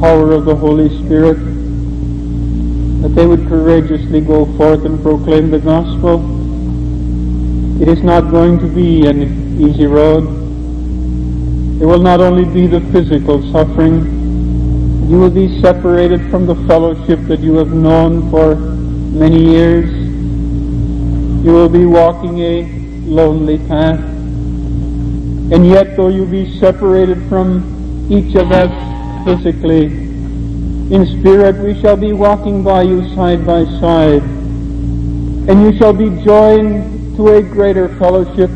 power 0.00 0.32
of 0.32 0.46
the 0.46 0.56
Holy 0.56 0.88
Spirit, 1.04 1.36
that 3.02 3.14
they 3.14 3.26
would 3.26 3.46
courageously 3.48 4.22
go 4.22 4.46
forth 4.56 4.86
and 4.86 5.02
proclaim 5.02 5.50
the 5.50 5.58
gospel. 5.58 6.20
It 7.82 7.88
is 7.88 8.02
not 8.02 8.30
going 8.30 8.58
to 8.60 8.66
be 8.66 9.06
an 9.06 9.60
easy 9.60 9.86
road. 9.86 10.24
It 11.82 11.84
will 11.84 12.02
not 12.02 12.20
only 12.20 12.46
be 12.46 12.66
the 12.66 12.80
physical 12.92 13.42
suffering, 13.52 14.19
you 15.10 15.18
will 15.18 15.28
be 15.28 15.60
separated 15.60 16.20
from 16.30 16.46
the 16.46 16.54
fellowship 16.68 17.18
that 17.22 17.40
you 17.40 17.54
have 17.56 17.72
known 17.72 18.30
for 18.30 18.54
many 18.54 19.44
years. 19.44 19.92
You 21.44 21.50
will 21.50 21.68
be 21.68 21.84
walking 21.84 22.38
a 22.38 22.62
lonely 23.06 23.58
path. 23.66 23.98
And 23.98 25.66
yet, 25.66 25.96
though 25.96 26.10
you 26.10 26.26
be 26.26 26.56
separated 26.60 27.28
from 27.28 28.08
each 28.08 28.36
of 28.36 28.52
us 28.52 28.70
physically, 29.24 29.86
in 29.86 31.04
spirit 31.18 31.56
we 31.56 31.80
shall 31.80 31.96
be 31.96 32.12
walking 32.12 32.62
by 32.62 32.82
you 32.82 33.02
side 33.16 33.44
by 33.44 33.64
side. 33.80 34.22
And 34.22 35.60
you 35.60 35.76
shall 35.76 35.92
be 35.92 36.10
joined 36.22 37.16
to 37.16 37.34
a 37.34 37.42
greater 37.42 37.88
fellowship, 37.98 38.50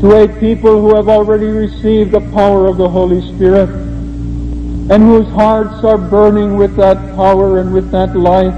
to 0.00 0.12
a 0.12 0.28
people 0.40 0.80
who 0.80 0.96
have 0.96 1.10
already 1.10 1.48
received 1.48 2.12
the 2.12 2.22
power 2.32 2.68
of 2.68 2.78
the 2.78 2.88
Holy 2.88 3.20
Spirit, 3.34 3.85
and 4.90 5.02
whose 5.02 5.26
hearts 5.28 5.82
are 5.84 5.98
burning 5.98 6.56
with 6.56 6.76
that 6.76 6.96
power 7.16 7.58
and 7.58 7.72
with 7.72 7.90
that 7.90 8.14
life 8.16 8.54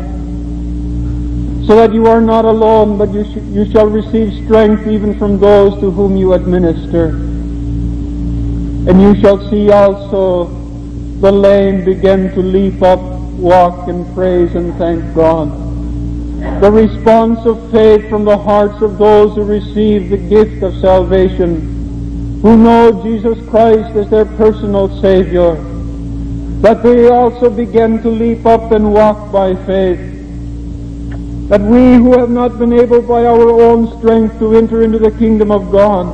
so 1.66 1.76
that 1.76 1.92
you 1.92 2.06
are 2.06 2.20
not 2.20 2.46
alone, 2.46 2.96
but 2.96 3.10
you, 3.12 3.24
sh- 3.24 3.44
you 3.52 3.70
shall 3.70 3.86
receive 3.86 4.32
strength 4.44 4.86
even 4.86 5.18
from 5.18 5.38
those 5.38 5.78
to 5.80 5.90
whom 5.90 6.16
you 6.16 6.32
administer. 6.32 7.08
And 8.88 9.02
you 9.02 9.14
shall 9.20 9.38
see 9.50 9.70
also 9.70 10.46
the 11.20 11.30
lame 11.30 11.84
begin 11.84 12.30
to 12.32 12.40
leap 12.40 12.80
up, 12.80 13.00
walk, 13.00 13.86
and 13.88 14.06
praise 14.14 14.54
and 14.54 14.74
thank 14.76 15.14
God. 15.14 15.50
The 16.62 16.70
response 16.70 17.44
of 17.44 17.70
faith 17.70 18.08
from 18.08 18.24
the 18.24 18.38
hearts 18.38 18.80
of 18.80 18.96
those 18.96 19.34
who 19.34 19.44
receive 19.44 20.08
the 20.08 20.16
gift 20.16 20.62
of 20.62 20.74
salvation, 20.76 22.40
who 22.40 22.56
know 22.56 23.02
Jesus 23.02 23.46
Christ 23.50 23.94
as 23.94 24.08
their 24.08 24.24
personal 24.24 24.88
Savior, 25.02 25.56
that 26.62 26.82
they 26.82 27.09
also 27.09 27.50
begin 27.50 28.02
to 28.02 28.09
leap 28.09 28.44
up 28.46 28.72
and 28.72 28.92
walk 28.92 29.30
by 29.32 29.54
faith 29.66 30.18
that 31.48 31.62
we 31.62 31.94
who 31.94 32.18
have 32.18 32.28
not 32.28 32.59
been 32.59 32.74
able 32.74 33.00
by 33.00 33.24
our 33.24 33.50
own 33.62 33.98
strength 33.98 34.38
to 34.38 34.54
enter 34.54 34.82
into 34.82 34.98
the 34.98 35.11
kingdom 35.12 35.50
of 35.50 35.70
God, 35.72 36.04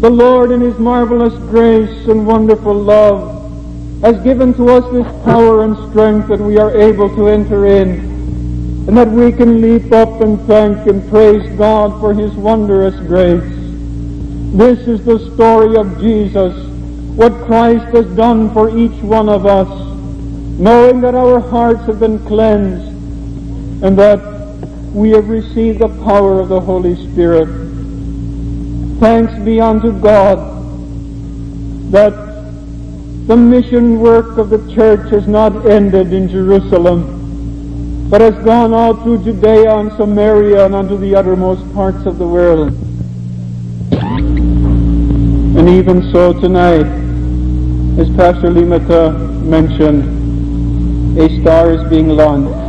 the 0.00 0.10
Lord 0.10 0.50
in 0.50 0.60
His 0.60 0.76
marvelous 0.80 1.34
grace 1.48 2.08
and 2.08 2.26
wonderful 2.26 2.74
love 2.74 3.34
has 4.02 4.20
given 4.24 4.52
to 4.54 4.68
us 4.68 4.84
this 4.92 5.06
power 5.24 5.62
and 5.62 5.76
strength 5.90 6.26
that 6.26 6.40
we 6.40 6.58
are 6.58 6.76
able 6.76 7.08
to 7.14 7.28
enter 7.28 7.66
in, 7.66 8.00
and 8.88 8.96
that 8.96 9.08
we 9.08 9.30
can 9.30 9.60
leap 9.60 9.92
up 9.92 10.20
and 10.20 10.40
thank 10.48 10.88
and 10.88 11.08
praise 11.08 11.48
God 11.56 12.00
for 12.00 12.12
His 12.12 12.32
wondrous 12.32 12.96
grace. 13.06 13.44
This 14.54 14.88
is 14.88 15.04
the 15.04 15.20
story 15.34 15.76
of 15.76 16.00
Jesus, 16.00 16.52
what 17.16 17.32
Christ 17.46 17.86
has 17.94 18.06
done 18.14 18.52
for 18.52 18.68
each 18.78 19.00
one 19.00 19.30
of 19.30 19.46
us, 19.46 19.68
knowing 20.58 21.00
that 21.00 21.14
our 21.14 21.40
hearts 21.40 21.86
have 21.86 21.98
been 21.98 22.18
cleansed, 22.26 22.86
and 23.82 23.98
that 23.98 24.20
we 24.92 25.10
have 25.10 25.28
received 25.30 25.78
the 25.78 25.88
power 26.04 26.40
of 26.40 26.48
the 26.48 26.60
Holy 26.60 26.94
Spirit. 27.10 27.48
Thanks 29.00 29.32
be 29.44 29.60
unto 29.62 29.98
God 29.98 30.38
that 31.90 32.12
the 33.26 33.36
mission 33.36 33.98
work 33.98 34.36
of 34.36 34.50
the 34.50 34.74
church 34.74 35.10
has 35.10 35.26
not 35.26 35.64
ended 35.64 36.12
in 36.12 36.28
Jerusalem, 36.28 38.10
but 38.10 38.20
has 38.20 38.34
gone 38.44 38.74
out 38.74 39.02
through 39.02 39.24
Judea 39.24 39.74
and 39.74 39.90
Samaria 39.92 40.66
and 40.66 40.74
unto 40.74 40.98
the 40.98 41.14
uttermost 41.14 41.72
parts 41.72 42.04
of 42.04 42.18
the 42.18 42.28
world. 42.28 42.72
And 45.56 45.68
even 45.68 46.12
so 46.12 46.32
tonight, 46.34 47.05
as 47.98 48.08
Pastor 48.16 48.50
Limata 48.50 49.18
mentioned, 49.42 51.18
a 51.18 51.40
star 51.40 51.72
is 51.72 51.82
being 51.88 52.08
launched 52.08 52.66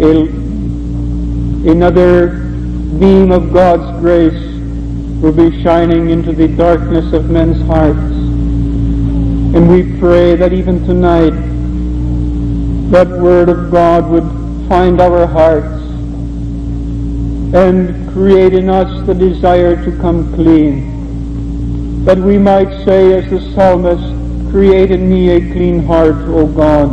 a, 0.00 0.28
another 1.70 2.28
beam 2.98 3.32
of 3.32 3.50
God's 3.50 3.98
grace 4.00 4.34
will 5.22 5.32
be 5.32 5.62
shining 5.62 6.10
into 6.10 6.32
the 6.32 6.48
darkness 6.48 7.14
of 7.14 7.30
men's 7.30 7.66
hearts. 7.66 7.98
And 9.56 9.70
we 9.70 9.98
pray 9.98 10.36
that 10.36 10.52
even 10.52 10.84
tonight, 10.84 11.32
that 12.90 13.08
Word 13.08 13.48
of 13.48 13.70
God 13.70 14.06
would 14.10 14.68
find 14.68 15.00
our 15.00 15.26
hearts 15.26 15.82
and 17.54 18.12
create 18.12 18.52
in 18.52 18.68
us 18.68 19.06
the 19.06 19.14
desire 19.14 19.82
to 19.82 19.96
come 19.98 20.30
clean. 20.34 20.95
That 22.06 22.18
we 22.18 22.38
might 22.38 22.70
say 22.84 23.14
as 23.14 23.28
the 23.28 23.40
psalmist, 23.52 24.52
create 24.52 24.92
in 24.92 25.10
me 25.10 25.30
a 25.30 25.40
clean 25.40 25.84
heart, 25.84 26.14
O 26.28 26.46
God. 26.46 26.88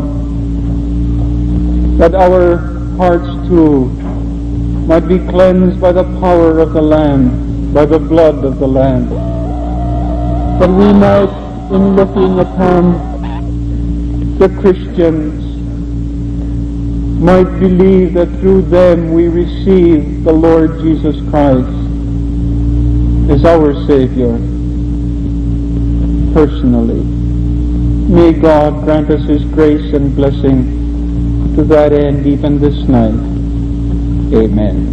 That 1.99 2.15
our 2.15 2.57
hearts 2.97 3.27
too 3.47 3.89
might 4.87 5.07
be 5.07 5.19
cleansed 5.19 5.79
by 5.79 5.91
the 5.91 6.03
power 6.19 6.57
of 6.57 6.73
the 6.73 6.81
Lamb, 6.81 7.71
by 7.71 7.85
the 7.85 7.99
blood 7.99 8.43
of 8.43 8.57
the 8.57 8.67
Lamb. 8.67 9.07
That 10.57 10.71
we 10.71 10.91
might, 10.91 11.29
in 11.71 11.95
looking 11.95 12.39
upon 12.39 14.39
the 14.39 14.49
Christians, 14.61 15.43
might 17.21 17.59
believe 17.59 18.15
that 18.15 18.29
through 18.39 18.63
them 18.63 19.13
we 19.13 19.27
receive 19.27 20.23
the 20.23 20.33
Lord 20.33 20.79
Jesus 20.79 21.17
Christ 21.29 21.69
as 23.29 23.45
our 23.45 23.75
Savior 23.85 24.52
personally. 26.33 27.03
May 28.13 28.33
God 28.33 28.83
grant 28.83 29.09
us 29.09 29.23
His 29.25 29.43
grace 29.45 29.93
and 29.93 30.15
blessing 30.15 31.55
to 31.55 31.63
that 31.65 31.93
end 31.93 32.25
even 32.25 32.59
this 32.59 32.87
night. 32.87 33.13
Amen. 34.35 34.92